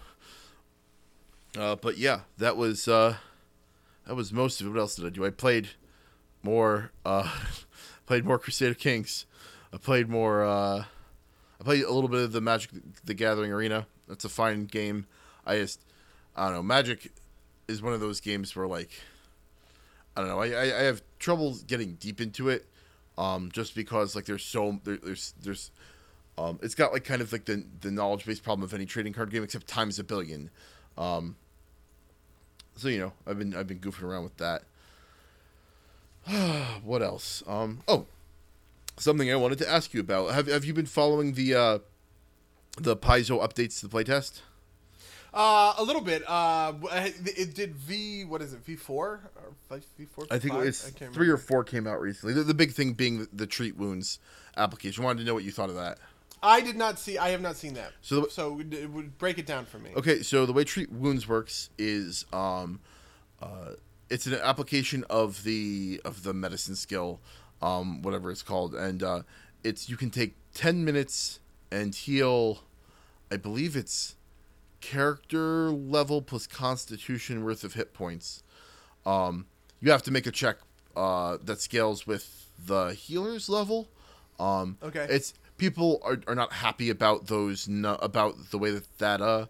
[1.58, 3.16] Uh, but yeah, that was uh,
[4.08, 4.70] that was most of it.
[4.70, 5.26] What else did I do?
[5.26, 5.70] I played
[6.44, 7.30] more uh,
[8.06, 9.26] played more Crusader Kings.
[9.74, 10.44] I played more.
[10.44, 10.86] Uh,
[11.60, 12.72] I played a little bit of the Magic
[13.04, 13.86] the Gathering Arena.
[14.08, 15.06] That's a fine game.
[15.46, 15.82] I just,
[16.36, 16.64] I don't know.
[16.64, 17.12] Magic
[17.68, 18.90] is one of those games where like,
[20.16, 20.40] I don't know.
[20.40, 22.66] I I, I have trouble getting deep into it,
[23.18, 25.72] um, just because like there's so there, there's there's,
[26.38, 29.14] um, it's got like kind of like the the knowledge based problem of any trading
[29.14, 30.50] card game except times a billion,
[30.98, 31.36] um.
[32.76, 34.64] So you know, I've been I've been goofing around with that.
[36.84, 37.44] what else?
[37.48, 37.82] Um.
[37.88, 38.06] Oh,
[38.98, 40.34] something I wanted to ask you about.
[40.34, 41.80] Have Have you been following the uh,
[42.78, 44.42] the Paizo updates to the playtest?
[45.34, 46.24] Uh, a little bit.
[46.28, 48.26] Uh, it did V.
[48.26, 48.60] What is it?
[48.66, 49.32] V four
[49.70, 50.28] or V four?
[50.30, 52.34] I think it's three or four came out recently.
[52.34, 54.20] The, the big thing being the, the, treat wounds
[54.58, 55.04] application.
[55.04, 56.00] I wanted to know what you thought of that.
[56.44, 57.18] I did not see.
[57.18, 57.94] I have not seen that.
[58.02, 59.92] So, the, so it would break it down for me.
[59.96, 62.82] Okay, so the way treat wounds works is, um,
[63.42, 63.76] uh,
[64.10, 67.22] it's an application of the of the medicine skill,
[67.62, 69.22] um, whatever it's called, and uh,
[69.64, 71.40] it's you can take ten minutes
[71.72, 72.64] and heal.
[73.32, 74.16] I believe it's
[74.82, 78.44] character level plus constitution worth of hit points.
[79.06, 79.48] Um,
[79.80, 80.58] you have to make a check
[80.96, 83.88] uh, that scales with the healer's level.
[84.40, 85.08] Um, okay.
[85.10, 89.46] It's people are, are not happy about those no, about the way that that uh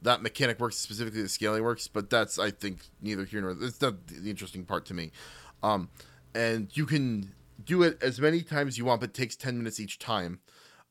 [0.00, 3.80] that mechanic works specifically the scaling works but that's i think neither here nor it's
[3.80, 5.10] not the interesting part to me
[5.64, 5.88] um
[6.36, 7.32] and you can
[7.64, 10.38] do it as many times as you want but it takes 10 minutes each time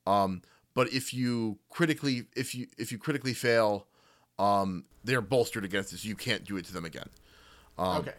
[0.06, 0.42] um
[0.76, 3.88] but if you critically if you if you critically fail
[4.38, 7.10] um they're bolstered against it so you can't do it to them again.
[7.78, 8.14] Um, okay.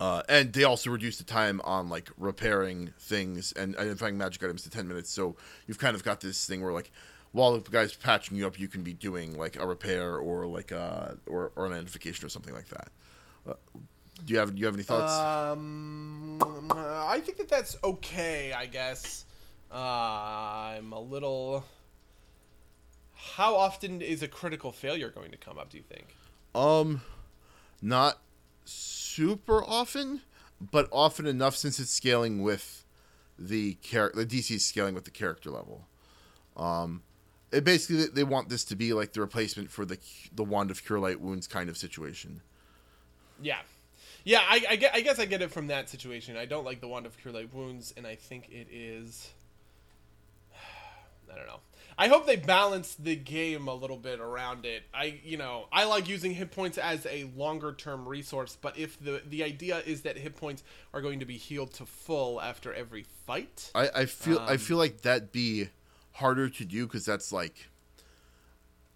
[0.00, 4.62] uh, and they also reduce the time on like repairing things and identifying magic items
[4.62, 5.10] to 10 minutes.
[5.10, 5.36] So
[5.66, 6.90] you've kind of got this thing where like
[7.32, 10.72] while the guy's patching you up you can be doing like a repair or like
[10.72, 12.88] uh or, or an identification or something like that.
[13.46, 13.54] Uh,
[14.24, 15.12] do you have do you have any thoughts?
[15.18, 16.40] Um
[17.14, 19.24] i think that that's okay i guess
[19.74, 21.64] uh, i'm a little
[23.14, 26.14] how often is a critical failure going to come up do you think
[26.54, 27.00] um
[27.82, 28.18] not
[28.64, 30.22] super often,
[30.60, 32.84] but often enough since it's scaling with
[33.38, 34.24] the character.
[34.24, 35.86] the DC is scaling with the character level.
[36.56, 37.02] Um,
[37.52, 39.98] it basically they want this to be like the replacement for the
[40.34, 42.40] the wand of cure light wounds kind of situation.
[43.42, 43.58] Yeah,
[44.24, 46.36] yeah, I, I, get, I guess I get it from that situation.
[46.36, 49.30] I don't like the wand of cure light wounds, and I think it is.
[51.32, 51.60] I don't know.
[51.96, 54.82] I hope they balance the game a little bit around it.
[54.92, 58.98] I, you know, I like using hit points as a longer term resource, but if
[59.02, 62.74] the the idea is that hit points are going to be healed to full after
[62.74, 65.68] every fight, I, I feel um, I feel like that'd be
[66.12, 67.68] harder to do because that's like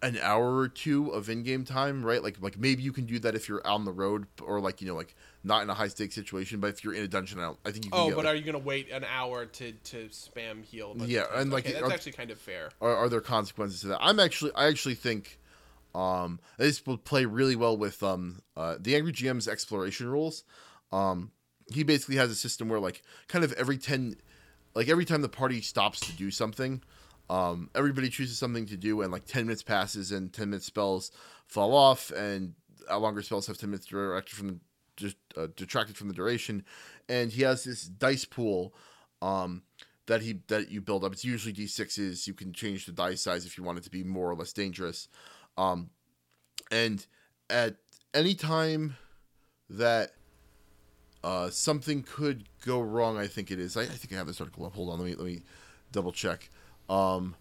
[0.01, 2.23] an hour or two of in-game time, right?
[2.23, 4.87] Like like maybe you can do that if you're on the road or like you
[4.87, 7.71] know like not in a high stakes situation, but if you're in a dungeon, I
[7.71, 7.91] think you.
[7.91, 10.95] Can oh, but like, are you gonna wait an hour to to spam heal?
[10.97, 12.69] Yeah, and like okay, that's are, actually kind of fair.
[12.81, 13.99] Are, are there consequences to that?
[14.01, 15.39] I'm actually I actually think
[15.95, 20.43] um this will play really well with um uh the angry gm's exploration rules
[20.91, 21.31] um
[21.71, 24.15] he basically has a system where like kind of every 10
[24.75, 26.81] like every time the party stops to do something
[27.29, 31.11] um, everybody chooses something to do, and like ten minutes passes, and ten minute spells
[31.47, 32.53] fall off, and
[32.91, 34.59] longer spells have ten minutes directed from the
[34.99, 36.63] just uh, detracted from the duration.
[37.07, 38.73] And he has this dice pool
[39.21, 39.63] um,
[40.05, 41.13] that he that you build up.
[41.13, 42.27] It's usually d sixes.
[42.27, 44.53] You can change the dice size if you want it to be more or less
[44.53, 45.07] dangerous.
[45.57, 45.89] Um,
[46.71, 47.05] and
[47.49, 47.77] at
[48.13, 48.97] any time
[49.69, 50.11] that
[51.23, 53.75] uh, something could go wrong, I think it is.
[53.75, 54.75] I, I think I have this article up.
[54.75, 55.41] Hold on, let me let me
[55.91, 56.49] double check.
[56.89, 57.35] Um,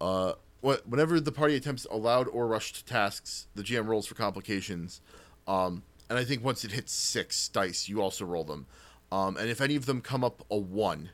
[0.00, 5.00] uh, whenever the party attempts allowed or rushed tasks, the GM rolls for complications.
[5.46, 8.66] Um, and I think once it hits six dice, you also roll them.
[9.10, 11.10] Um, and if any of them come up a one,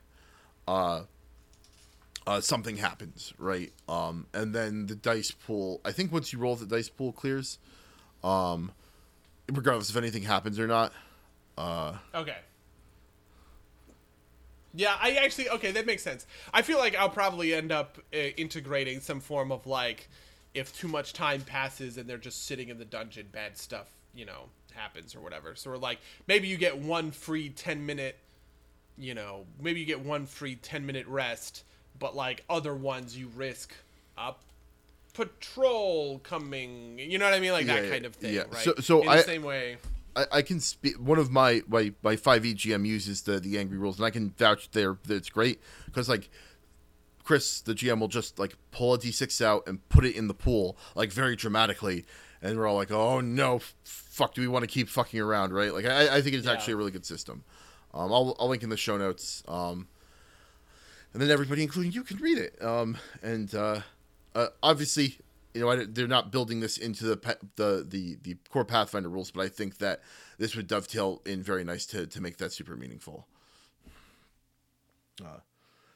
[0.66, 1.02] uh,
[2.26, 3.72] uh, something happens, right?
[3.88, 5.80] Um, and then the dice pool.
[5.84, 7.58] I think once you roll, the dice pool clears,
[8.22, 8.72] um,
[9.52, 10.92] regardless if anything happens or not.
[11.56, 12.36] Uh, okay.
[14.74, 16.26] Yeah, I actually okay, that makes sense.
[16.52, 20.08] I feel like I'll probably end up uh, integrating some form of like
[20.52, 24.24] if too much time passes and they're just sitting in the dungeon, bad stuff, you
[24.24, 25.54] know, happens or whatever.
[25.54, 28.18] So we're like maybe you get one free 10 minute,
[28.98, 31.62] you know, maybe you get one free 10 minute rest,
[31.98, 33.72] but like other ones you risk
[34.18, 34.42] up
[35.12, 38.42] patrol coming, you know what I mean, like yeah, that kind of thing, yeah.
[38.50, 38.64] right?
[38.64, 39.76] So so in I, the same way
[40.16, 40.96] I, I can speak.
[40.96, 44.10] One of my my my five E GM uses the the angry rules, and I
[44.10, 46.28] can vouch there that it's great because like
[47.24, 50.34] Chris, the GM, will just like pull a d6 out and put it in the
[50.34, 52.04] pool like very dramatically,
[52.42, 55.72] and we're all like, oh no, fuck, do we want to keep fucking around, right?
[55.72, 56.52] Like I, I think it's yeah.
[56.52, 57.44] actually a really good system.
[57.92, 59.42] Um, I'll I'll link in the show notes.
[59.48, 59.88] Um,
[61.12, 62.60] and then everybody, including you, can read it.
[62.62, 63.80] Um, and uh,
[64.34, 65.18] uh, obviously,
[65.54, 69.30] you know, I, they're not building this into the, the the the core Pathfinder rules,
[69.30, 70.02] but I think that
[70.38, 73.26] this would dovetail in very nice to to make that super meaningful.
[75.24, 75.38] Uh,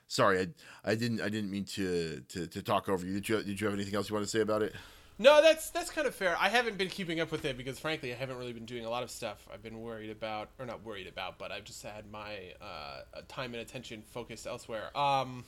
[0.07, 0.47] sorry, I
[0.85, 3.15] I didn't I didn't mean to to, to talk over you.
[3.15, 4.75] Did you did you have anything else you want to say about it?
[5.21, 6.37] No, that's that's kind of fair.
[6.39, 8.91] I haven't been keeping up with it because, frankly, I haven't really been doing a
[8.91, 9.49] lot of stuff.
[9.53, 13.53] I've been worried about, or not worried about, but I've just had my uh, time
[13.53, 14.97] and attention focused elsewhere.
[14.97, 15.45] Um,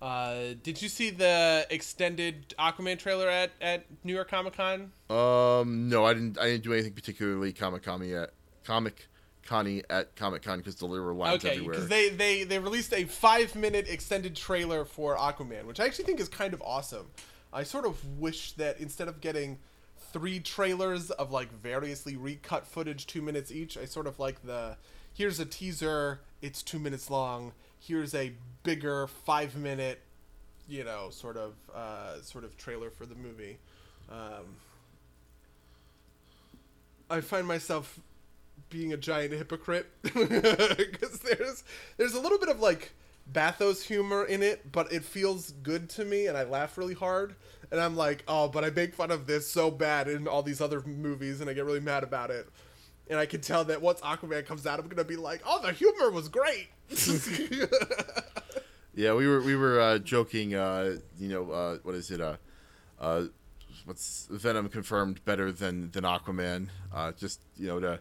[0.00, 4.92] uh, did you see the extended Aquaman trailer at, at New York Comic Con?
[5.10, 6.38] Um, no, I didn't.
[6.38, 8.30] I didn't do anything particularly Comic Con at
[8.64, 9.08] Comic
[9.44, 11.74] Conny at Comic Con because there were lines Okay, everywhere.
[11.74, 16.04] because they, they they released a five minute extended trailer for Aquaman, which I actually
[16.04, 17.06] think is kind of awesome.
[17.52, 19.58] I sort of wish that instead of getting
[20.12, 24.76] three trailers of like variously recut footage, two minutes each, I sort of like the
[25.14, 27.52] here's a teaser, it's two minutes long.
[27.88, 28.32] Here's a
[28.64, 29.98] bigger five minute,
[30.68, 33.56] you know, sort of uh, sort of trailer for the movie.
[34.10, 34.56] Um,
[37.08, 37.98] I find myself
[38.68, 41.64] being a giant hypocrite because there's
[41.96, 42.92] there's a little bit of like
[43.32, 47.36] bathos humor in it, but it feels good to me, and I laugh really hard.
[47.70, 50.60] And I'm like, oh, but I make fun of this so bad in all these
[50.60, 52.50] other movies, and I get really mad about it.
[53.08, 55.72] And I can tell that once Aquaman comes out, I'm gonna be like, oh, the
[55.72, 56.68] humor was great.
[58.98, 60.56] Yeah, we were we were uh, joking.
[60.56, 62.20] Uh, you know, uh, what is it?
[62.20, 62.34] Uh,
[63.00, 63.26] uh,
[63.84, 66.70] what's Venom confirmed better than than Aquaman?
[66.92, 68.00] Uh, just you know to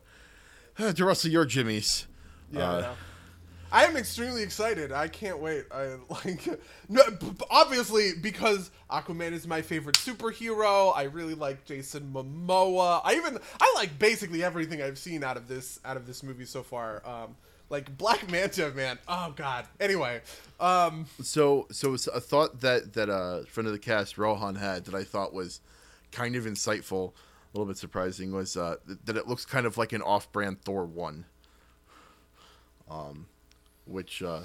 [0.80, 2.08] uh, to rustle your jimmies.
[2.52, 2.94] Yeah, I know.
[3.72, 4.92] I am extremely excited.
[4.92, 5.66] I can't wait.
[5.72, 6.48] I like
[6.90, 7.04] no,
[7.52, 10.92] obviously because Aquaman is my favorite superhero.
[10.96, 13.02] I really like Jason Momoa.
[13.04, 16.46] I even I like basically everything I've seen out of this out of this movie
[16.46, 17.04] so far.
[17.06, 17.36] Um,
[17.70, 18.98] like Black Manta, man.
[19.08, 19.66] Oh God.
[19.80, 20.22] Anyway,
[20.60, 24.86] um, So so it's a thought that that uh, friend of the cast Rohan had
[24.86, 25.62] that I thought was
[26.12, 28.76] kind of insightful, a little bit surprising was uh,
[29.06, 31.26] that it looks kind of like an off-brand Thor one.
[32.90, 33.26] Um,
[33.86, 34.42] which uh,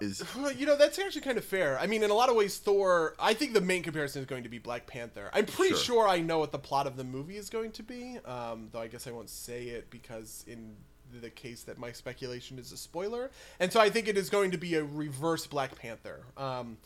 [0.00, 0.22] is
[0.56, 1.78] you know that's actually kind of fair.
[1.78, 3.14] I mean, in a lot of ways, Thor.
[3.18, 5.28] I think the main comparison is going to be Black Panther.
[5.34, 6.04] I'm pretty Sure.
[6.04, 8.18] sure I know what the plot of the movie is going to be.
[8.24, 10.76] Um, though I guess I won't say it because in
[11.20, 13.30] the case that my speculation is a spoiler,
[13.60, 16.20] and so I think it is going to be a reverse Black Panther.
[16.36, 16.78] Um,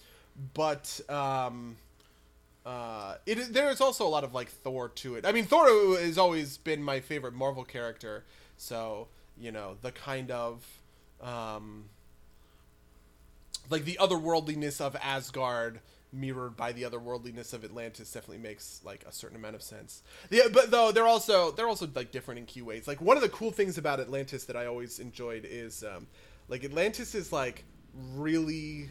[0.55, 1.77] but um,
[2.65, 5.27] uh, it there is also a lot of like Thor to it.
[5.27, 5.67] I mean, Thor
[5.99, 8.25] has always been my favorite Marvel character,
[8.57, 9.09] so
[9.39, 10.65] you know the kind of
[11.21, 11.87] um,
[13.71, 15.81] like the otherworldliness of Asgard
[16.13, 20.03] mirrored by the otherworldliness of Atlantis definitely makes like a certain amount of sense.
[20.31, 22.87] Yeah, but though they're also they're also like different in key ways.
[22.87, 26.07] Like one of the cool things about Atlantis that I always enjoyed is um,
[26.49, 27.65] like Atlantis is like
[28.15, 28.91] really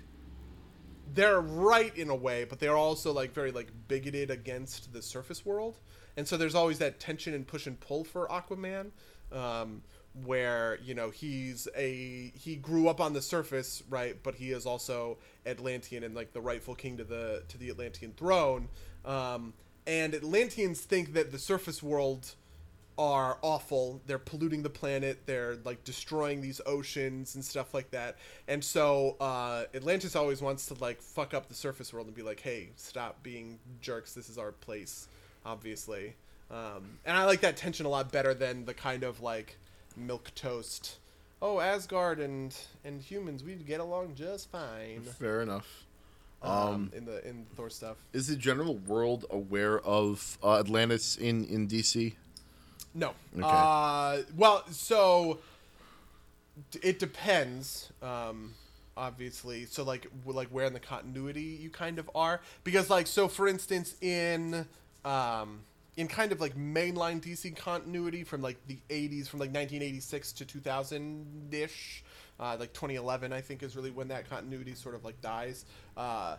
[1.14, 5.45] they're right in a way, but they're also like very like bigoted against the surface
[5.45, 5.80] world,
[6.18, 8.91] and so there's always that tension and push and pull for Aquaman,
[9.31, 9.84] um,
[10.25, 14.65] where you know he's a he grew up on the surface, right, but he is
[14.65, 18.67] also Atlantean and like the rightful king to the to the Atlantean throne,
[19.05, 19.53] um,
[19.88, 22.35] and Atlanteans think that the surface world
[22.97, 24.01] are awful.
[24.05, 25.21] They're polluting the planet.
[25.25, 28.17] They're like destroying these oceans and stuff like that.
[28.47, 32.21] And so uh, Atlantis always wants to like fuck up the surface world and be
[32.21, 34.13] like, "Hey, stop being jerks.
[34.13, 35.07] This is our place."
[35.43, 36.13] Obviously,
[36.51, 39.57] um, and I like that tension a lot better than the kind of like
[39.95, 40.97] milk toast.
[41.41, 42.55] Oh, Asgard and
[42.85, 45.01] and humans, we'd get along just fine.
[45.19, 45.68] fair enough.
[46.43, 47.97] Um, in the in Thor stuff.
[48.13, 52.13] Is the general world aware of uh, Atlantis in in DC?
[52.95, 53.09] No.
[53.38, 53.43] Okay.
[53.47, 55.39] Uh, well, so
[56.72, 57.91] d- it depends.
[58.01, 58.53] Um,
[58.97, 63.05] obviously, so like w- like where in the continuity you kind of are, because like
[63.07, 64.65] so for instance in
[65.05, 65.59] um,
[65.97, 70.45] in kind of like mainline DC continuity from like the 80s, from like 1986 to
[70.45, 72.03] 2000 ish.
[72.39, 75.65] Uh, like 2011, I think, is really when that continuity sort of like dies.
[75.95, 76.38] Uh,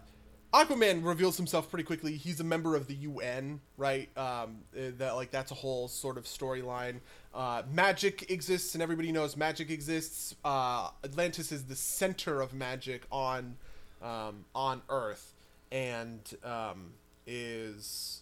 [0.52, 2.16] Aquaman reveals himself pretty quickly.
[2.16, 4.10] He's a member of the UN, right?
[4.18, 7.00] Um, uh, that like that's a whole sort of storyline.
[7.32, 10.34] Uh, magic exists, and everybody knows magic exists.
[10.44, 13.56] Uh, Atlantis is the center of magic on
[14.02, 15.32] um, on Earth,
[15.70, 16.92] and um,
[17.26, 18.21] is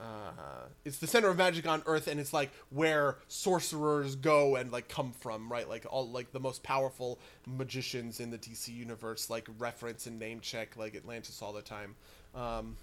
[0.00, 4.72] uh, it's the center of magic on Earth, and it's like where sorcerers go and
[4.72, 5.68] like come from, right?
[5.68, 10.40] Like all like the most powerful magicians in the DC universe, like reference and name
[10.40, 11.94] check like Atlantis all the time.
[12.34, 12.76] Um,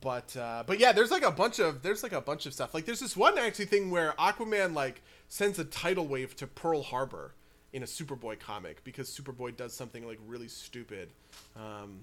[0.00, 2.74] but uh, but yeah, there's like a bunch of there's like a bunch of stuff.
[2.74, 6.82] Like there's this one actually thing where Aquaman like sends a tidal wave to Pearl
[6.82, 7.32] Harbor,
[7.72, 11.10] in a Superboy comic because Superboy does something like really stupid.
[11.56, 12.00] Um,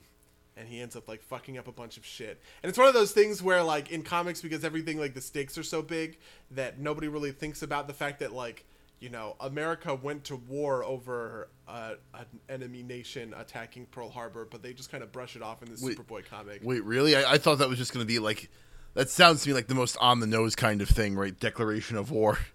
[0.57, 2.41] and he ends up like fucking up a bunch of shit.
[2.63, 5.57] And it's one of those things where like in comics because everything like the stakes
[5.57, 6.17] are so big
[6.51, 8.65] that nobody really thinks about the fact that like
[8.99, 14.61] you know America went to war over uh, an enemy nation attacking Pearl Harbor, but
[14.63, 15.97] they just kind of brush it off in this Wait.
[15.97, 16.61] Superboy comic.
[16.63, 17.15] Wait, really?
[17.15, 18.49] I, I thought that was just going to be like.
[18.95, 21.37] That sounds to me like the most on the nose kind of thing, right?
[21.39, 22.39] Declaration of war.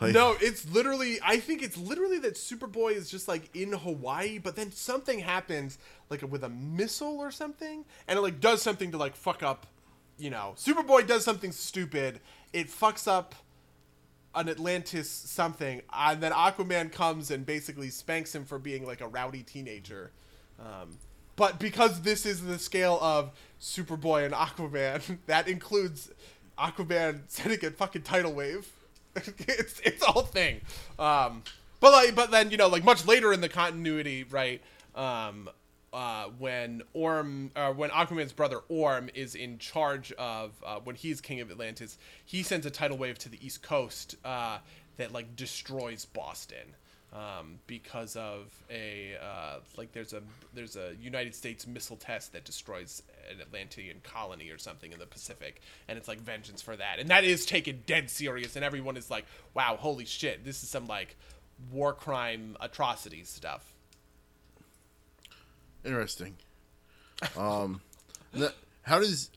[0.00, 1.20] Like, No, it's literally.
[1.22, 5.78] I think it's literally that Superboy is just like in Hawaii, but then something happens,
[6.10, 9.68] like with a missile or something, and it like does something to like fuck up.
[10.18, 12.18] You know, Superboy does something stupid.
[12.52, 13.36] It fucks up
[14.34, 19.06] an Atlantis something, and then Aquaman comes and basically spanks him for being like a
[19.06, 20.10] rowdy teenager.
[20.58, 20.98] Um,
[21.36, 26.10] but because this is the scale of Superboy and Aquaman, that includes
[26.58, 28.68] Aquaman sending a fucking tidal wave.
[29.16, 30.60] it's it's a whole thing.
[30.98, 31.42] Um,
[31.80, 34.62] but like, but then you know, like much later in the continuity, right?
[34.94, 35.48] Um,
[35.92, 41.20] uh, when Orm, uh, when Aquaman's brother Orm is in charge of uh, when he's
[41.20, 44.58] king of Atlantis, he sends a tidal wave to the east coast uh,
[44.96, 46.76] that like destroys Boston
[47.12, 50.22] um, because of a uh, like there's a
[50.54, 55.06] there's a United States missile test that destroys an Atlantean colony or something in the
[55.06, 58.96] Pacific, and it's like vengeance for that, and that is taken dead serious, and everyone
[58.96, 61.16] is like, wow, holy shit, this is some like
[61.70, 63.72] war crime atrocities stuff.
[65.84, 66.36] Interesting.
[67.36, 67.80] Um,
[68.32, 69.30] the- how does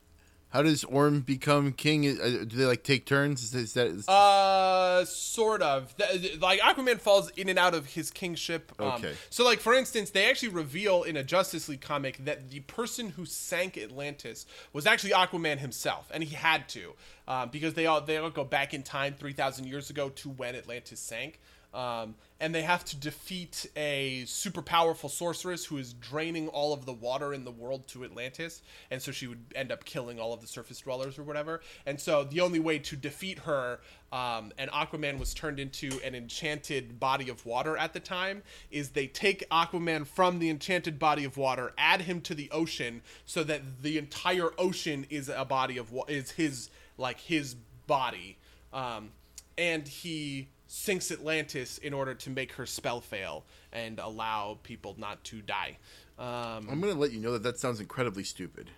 [0.50, 2.06] how does Orm become king?
[2.18, 3.42] Uh, Do they like take turns?
[3.42, 5.94] Is, is that is, Uh, sort of.
[6.40, 8.72] Like Aquaman falls in and out of his kingship.
[8.78, 9.14] Um, Okay.
[9.28, 13.10] So, like for instance, they actually reveal in a Justice League comic that the person
[13.10, 16.94] who sank Atlantis was actually Aquaman himself, and he had to,
[17.28, 20.30] uh, because they all they all go back in time three thousand years ago to
[20.30, 21.40] when Atlantis sank.
[21.76, 26.86] Um, and they have to defeat a super powerful sorceress who is draining all of
[26.86, 30.32] the water in the world to Atlantis, and so she would end up killing all
[30.32, 31.60] of the surface dwellers or whatever.
[31.84, 33.80] And so the only way to defeat her,
[34.10, 38.90] um, and Aquaman was turned into an enchanted body of water at the time, is
[38.90, 43.44] they take Aquaman from the enchanted body of water, add him to the ocean, so
[43.44, 47.54] that the entire ocean is a body of wa- is his like his
[47.86, 48.38] body,
[48.72, 49.10] um,
[49.58, 55.22] and he sinks Atlantis in order to make her spell fail and allow people not
[55.24, 55.78] to die.
[56.18, 58.70] Um, I'm gonna let you know that that sounds incredibly stupid.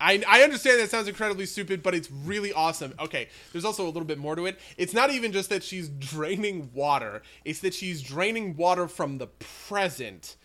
[0.00, 2.94] I, I understand that sounds incredibly stupid, but it's really awesome.
[3.00, 4.58] Okay, there's also a little bit more to it.
[4.76, 9.26] It's not even just that she's draining water, it's that she's draining water from the
[9.26, 10.36] present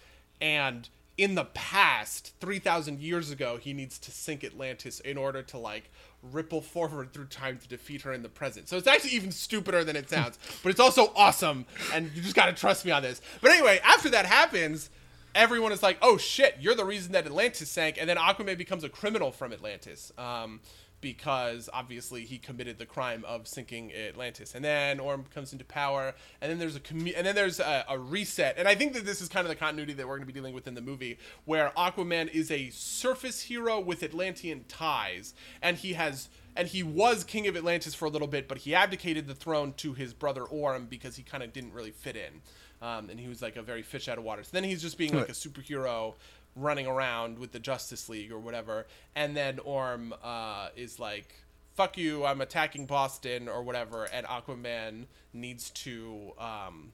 [0.42, 5.58] and in the past, 3,000 years ago, he needs to sink Atlantis in order to,
[5.58, 5.92] like,
[6.32, 8.70] ripple forward through time to defeat her in the present.
[8.70, 12.36] So it's actually even stupider than it sounds, but it's also awesome, and you just
[12.36, 13.22] gotta trust me on this.
[13.42, 14.90] But anyway, after that happens,
[15.36, 18.84] everyone is like, "Oh shit, you're the reason that Atlantis sank," and then Aquaman becomes
[18.84, 20.62] a criminal from Atlantis, um,
[21.04, 24.56] because obviously he committed the crime of sinking Atlantis.
[24.56, 27.86] And then Orm comes into power, and then there's a commu- and then there's a,
[27.88, 28.58] a reset.
[28.58, 30.34] And I think that this is kind of the continuity that we're going to be
[30.34, 35.78] dealing with in the movie, where Aquaman is a surface hero with Atlantean ties, and
[35.78, 36.30] he has.
[36.56, 39.74] And he was king of Atlantis for a little bit, but he abdicated the throne
[39.78, 42.42] to his brother Orm because he kind of didn't really fit in
[42.84, 44.44] um, and he was like a very fish out of water.
[44.44, 46.16] So then he's just being like a superhero
[46.56, 48.86] running around with the Justice League or whatever,
[49.16, 51.34] and then Orm uh, is like,
[51.76, 56.32] "Fuck you, I'm attacking Boston" or whatever, and Aquaman needs to.
[56.38, 56.94] Um,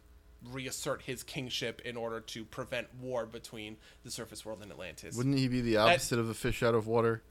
[0.53, 3.75] reassert his kingship in order to prevent war between
[4.05, 5.17] the surface world and Atlantis.
[5.17, 7.21] Wouldn't he be the opposite of a fish out of water?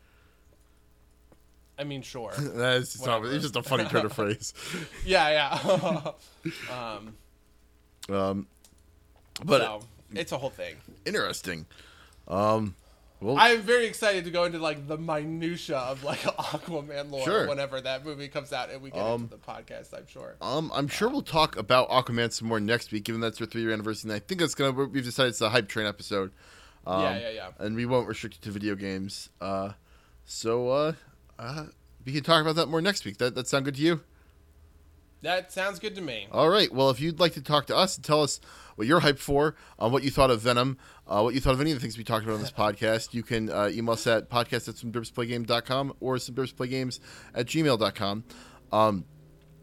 [1.79, 2.33] I mean, sure.
[2.39, 4.53] That's just, not, it's just a funny turn of phrase.
[5.07, 6.11] yeah, yeah.
[6.71, 7.15] um,
[8.15, 8.47] Um,
[9.45, 9.81] but so
[10.15, 10.77] it's a whole thing.
[11.07, 11.67] interesting.
[12.29, 12.75] Um,
[13.21, 17.49] well, I'm very excited to go into like the minutia of like Aquaman lore Sure.
[17.49, 19.93] whenever that movie comes out and we get Um, into the podcast.
[19.93, 20.37] I'm sure.
[20.41, 23.63] Um, I'm sure we'll talk about Aquaman some more next week, given that's our three
[23.63, 24.11] year anniversary.
[24.11, 24.71] And I think that's gonna.
[24.73, 26.31] We've decided it's a hype train episode.
[26.87, 27.49] Um, Yeah, yeah, yeah.
[27.59, 29.31] And we won't restrict it to video games.
[29.41, 29.73] Uh,
[30.25, 30.93] so uh,
[31.41, 31.65] uh,
[32.05, 33.19] we can talk about that more next week.
[33.19, 34.01] That that sound good to you?
[35.23, 36.28] That sounds good to me.
[36.31, 36.73] All right.
[36.73, 38.40] Well, if you'd like to talk to us and tell us
[38.77, 41.61] what you're hyped for, uh, what you thought of Venom, uh, what you thought of
[41.61, 44.07] any of the things we talked about on this podcast, you can uh, email us
[44.07, 46.99] at podcast at somederpsplaygame.com or somederpsplaygame
[47.35, 48.24] at gmail.com.
[48.70, 49.05] Um,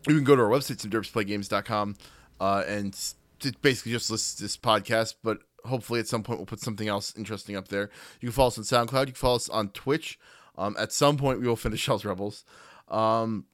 [0.07, 1.95] you can go to our website, somederpsplaygame.com,
[2.39, 2.97] uh, and
[3.43, 7.13] it basically just lists this podcast, but hopefully at some point we'll put something else
[7.17, 7.89] interesting up there.
[8.19, 9.07] You can follow us on SoundCloud.
[9.07, 10.19] You can follow us on Twitch.
[10.57, 12.43] Um, at some point we will finish Shells Rebels.
[12.87, 13.45] Um,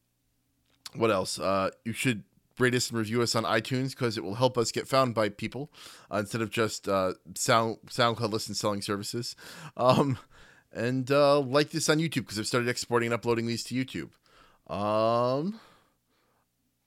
[0.96, 1.40] what else?
[1.40, 2.24] Uh, you should
[2.60, 5.30] rate us and review us on iTunes because it will help us get found by
[5.30, 5.72] people
[6.12, 9.36] uh, instead of just uh, sound SoundCloud listen selling services.
[9.76, 10.18] Um,
[10.72, 14.12] and uh, like this on YouTube because I've started exporting and uploading these to YouTube.
[14.74, 15.60] Um,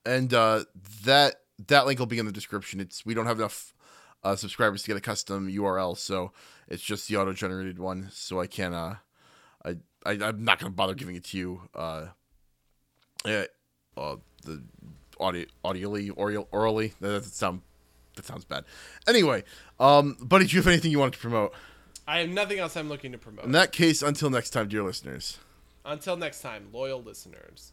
[0.07, 0.65] and uh,
[1.05, 1.37] that
[1.67, 2.81] that link will be in the description.
[2.81, 3.75] It's we don't have enough
[4.23, 6.33] uh, subscribers to get a custom URL, so
[6.69, 8.09] it's just the auto generated one.
[8.13, 8.97] So I can uh,
[9.65, 9.77] I,
[10.07, 11.63] I I'm not gonna bother giving it to you.
[11.75, 12.07] Uh,
[13.27, 13.45] yeah,
[13.97, 14.63] uh, the
[15.21, 17.63] audio audioly oral, orally that doesn't sound
[18.17, 18.65] that sounds bad.
[19.09, 19.45] Anyway,
[19.81, 21.53] um, buddy, do you have anything you wanted to promote?
[22.07, 23.45] I have nothing else I'm looking to promote.
[23.45, 25.39] In that case, until next time, dear listeners.
[25.85, 27.73] Until next time, loyal listeners.